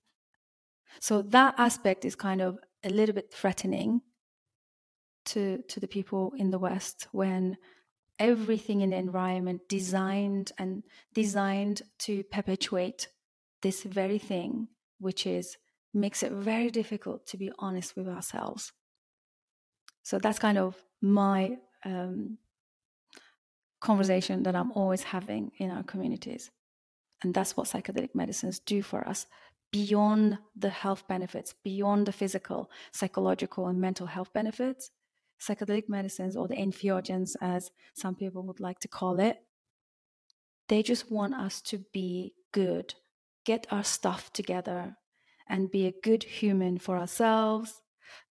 So 1.00 1.22
that 1.22 1.54
aspect 1.58 2.04
is 2.04 2.16
kind 2.16 2.40
of 2.40 2.58
a 2.84 2.90
little 2.90 3.14
bit 3.14 3.32
threatening 3.32 4.02
to 5.26 5.62
to 5.68 5.80
the 5.80 5.88
people 5.88 6.32
in 6.36 6.50
the 6.50 6.58
West 6.58 7.08
when 7.12 7.56
everything 8.18 8.80
in 8.80 8.90
the 8.90 8.96
environment 8.96 9.68
designed 9.68 10.52
and 10.58 10.82
designed 11.12 11.82
to 11.98 12.22
perpetuate 12.24 13.08
this 13.62 13.82
very 13.82 14.18
thing, 14.18 14.68
which 14.98 15.26
is 15.26 15.56
makes 15.92 16.22
it 16.22 16.32
very 16.32 16.70
difficult 16.70 17.26
to 17.26 17.36
be 17.36 17.50
honest 17.58 17.96
with 17.96 18.08
ourselves. 18.08 18.72
So 20.02 20.18
that's 20.18 20.38
kind 20.38 20.58
of 20.58 20.76
my 21.02 21.58
um, 21.84 22.38
conversation 23.86 24.42
that 24.42 24.56
I'm 24.56 24.72
always 24.72 25.04
having 25.14 25.52
in 25.58 25.70
our 25.70 25.84
communities. 25.84 26.50
And 27.22 27.32
that's 27.32 27.56
what 27.56 27.68
psychedelic 27.68 28.14
medicines 28.14 28.58
do 28.58 28.82
for 28.82 29.06
us 29.08 29.26
beyond 29.72 30.38
the 30.64 30.70
health 30.70 31.02
benefits, 31.08 31.54
beyond 31.64 32.06
the 32.06 32.12
physical, 32.12 32.70
psychological, 32.92 33.66
and 33.68 33.80
mental 33.80 34.06
health 34.06 34.32
benefits. 34.32 34.90
Psychedelic 35.40 35.88
medicines, 35.88 36.34
or 36.36 36.48
the 36.48 36.56
entheogens, 36.56 37.36
as 37.40 37.70
some 37.94 38.14
people 38.14 38.42
would 38.46 38.60
like 38.60 38.80
to 38.80 38.88
call 38.88 39.20
it, 39.20 39.36
they 40.68 40.82
just 40.82 41.10
want 41.10 41.34
us 41.34 41.60
to 41.60 41.76
be 41.92 42.32
good, 42.52 42.94
get 43.44 43.66
our 43.70 43.84
stuff 43.84 44.32
together, 44.32 44.96
and 45.48 45.70
be 45.70 45.86
a 45.86 46.00
good 46.02 46.24
human 46.24 46.78
for 46.78 46.96
ourselves, 46.96 47.82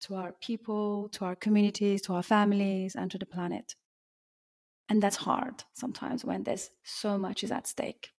to 0.01 0.15
our 0.15 0.33
people, 0.41 1.09
to 1.11 1.25
our 1.25 1.37
communities, 1.37 2.03
to 2.03 2.15
our 2.15 2.23
families, 2.23 2.95
and 2.95 3.11
to 3.11 3.19
the 3.19 3.27
planet. 3.27 3.75
And 4.93 5.03
that's 5.03 5.17
hard 5.17 5.65
sometimes 5.73 6.23
when 6.23 6.43
there's 6.43 6.69
so 6.85 7.17
much 7.17 7.43
is 7.43 7.51
at 7.51 7.67
stake. 7.67 8.11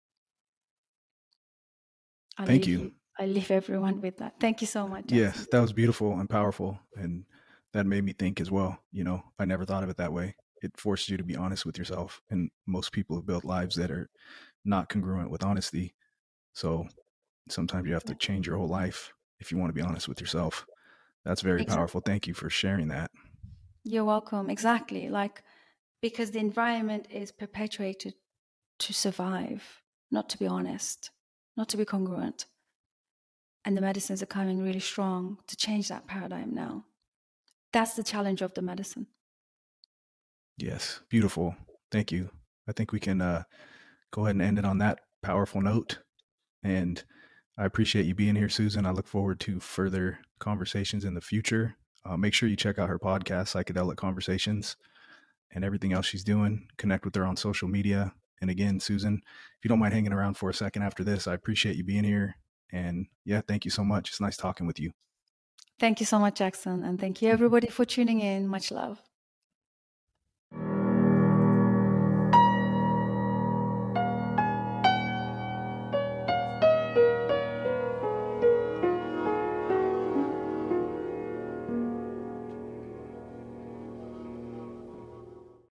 i 2.35 2.47
Thank 2.47 2.65
you. 2.65 2.93
I 3.19 3.27
leave 3.27 3.51
everyone 3.51 4.01
with 4.01 4.17
that. 4.17 4.39
Thank 4.39 4.59
you 4.61 4.65
so 4.65 4.87
much. 4.87 5.05
Jackson. 5.05 5.17
Yes, 5.19 5.47
that 5.51 5.61
was 5.61 5.71
beautiful 5.71 6.19
and 6.19 6.27
powerful. 6.27 6.79
And 6.95 7.25
that 7.73 7.85
made 7.85 8.03
me 8.03 8.13
think 8.13 8.41
as 8.41 8.49
well. 8.49 8.79
You 8.91 9.03
know, 9.03 9.21
I 9.37 9.45
never 9.45 9.65
thought 9.65 9.83
of 9.83 9.89
it 9.91 9.97
that 9.97 10.13
way. 10.13 10.35
it 10.63 10.75
forces 10.77 11.09
you 11.09 11.17
to 11.17 11.23
be 11.23 11.35
honest 11.35 11.63
with 11.63 11.77
yourself. 11.77 12.23
And 12.31 12.49
most 12.65 12.91
people 12.91 13.17
have 13.17 13.27
built 13.27 13.45
lives 13.45 13.75
that 13.75 13.91
are 13.91 14.09
not 14.65 14.89
congruent 14.89 15.29
with 15.29 15.43
honesty. 15.43 15.93
So 16.53 16.87
sometimes 17.49 17.87
you 17.87 17.93
have 17.93 18.05
to 18.05 18.15
change 18.15 18.47
your 18.47 18.57
whole 18.57 18.67
life 18.67 19.13
if 19.39 19.51
you 19.51 19.59
want 19.59 19.69
to 19.69 19.79
be 19.79 19.87
honest 19.87 20.07
with 20.07 20.19
yourself. 20.19 20.65
That's 21.23 21.41
very 21.41 21.61
exactly. 21.61 21.75
powerful. 21.77 22.01
Thank 22.01 22.25
you 22.25 22.33
for 22.33 22.49
sharing 22.49 22.87
that. 22.87 23.11
You're 23.83 24.05
welcome. 24.05 24.49
Exactly. 24.49 25.09
Like, 25.09 25.43
because 26.03 26.31
the 26.31 26.39
environment 26.39 27.07
is 27.09 27.31
perpetuated 27.31 28.13
to 28.77 28.93
survive, 28.93 29.81
not 30.11 30.27
to 30.29 30.37
be 30.37 30.45
honest, 30.45 31.11
not 31.55 31.69
to 31.69 31.77
be 31.77 31.85
congruent. 31.85 32.45
And 33.63 33.77
the 33.77 33.81
medicines 33.81 34.21
are 34.21 34.25
coming 34.25 34.61
really 34.61 34.81
strong 34.81 35.37
to 35.47 35.55
change 35.55 35.87
that 35.87 36.05
paradigm 36.05 36.53
now. 36.53 36.83
That's 37.71 37.93
the 37.93 38.03
challenge 38.03 38.41
of 38.41 38.53
the 38.53 38.61
medicine. 38.61 39.07
Yes, 40.57 40.99
beautiful. 41.07 41.55
Thank 41.89 42.11
you. 42.11 42.29
I 42.67 42.73
think 42.73 42.91
we 42.91 42.99
can 42.99 43.21
uh, 43.21 43.43
go 44.11 44.25
ahead 44.25 44.35
and 44.35 44.41
end 44.41 44.59
it 44.59 44.65
on 44.65 44.79
that 44.79 44.99
powerful 45.21 45.61
note. 45.61 45.99
And 46.63 47.01
I 47.57 47.63
appreciate 47.63 48.05
you 48.05 48.13
being 48.13 48.35
here, 48.35 48.49
Susan. 48.49 48.85
I 48.85 48.91
look 48.91 49.07
forward 49.07 49.39
to 49.41 49.61
further 49.61 50.19
conversations 50.39 51.05
in 51.05 51.13
the 51.13 51.21
future. 51.21 51.77
Uh, 52.05 52.17
make 52.17 52.33
sure 52.33 52.49
you 52.49 52.57
check 52.57 52.77
out 52.77 52.89
her 52.89 52.99
podcast, 52.99 53.55
Psychedelic 53.55 53.95
Conversations, 53.95 54.75
and 55.53 55.63
everything 55.63 55.93
else 55.93 56.05
she's 56.05 56.23
doing. 56.23 56.67
Connect 56.77 57.05
with 57.05 57.15
her 57.15 57.25
on 57.25 57.35
social 57.37 57.67
media. 57.67 58.13
And 58.41 58.49
again, 58.49 58.79
Susan, 58.79 59.21
if 59.23 59.63
you 59.63 59.69
don't 59.69 59.79
mind 59.79 59.93
hanging 59.93 60.13
around 60.13 60.35
for 60.35 60.49
a 60.49 60.53
second 60.53 60.83
after 60.83 61.03
this, 61.03 61.27
I 61.27 61.33
appreciate 61.33 61.75
you 61.75 61.83
being 61.83 62.03
here. 62.03 62.35
And 62.71 63.07
yeah, 63.25 63.41
thank 63.47 63.65
you 63.65 63.71
so 63.71 63.83
much. 63.83 64.09
It's 64.09 64.19
nice 64.19 64.35
talking 64.35 64.67
with 64.67 64.79
you. 64.79 64.91
Thank 65.79 65.99
you 65.99 66.05
so 66.05 66.19
much, 66.19 66.35
Jackson. 66.35 66.83
And 66.83 66.99
thank 66.99 67.21
you, 67.21 67.27
mm-hmm. 67.27 67.33
everybody, 67.33 67.67
for 67.67 67.85
tuning 67.85 68.19
in. 68.19 68.47
Much 68.47 68.71
love. 68.71 69.01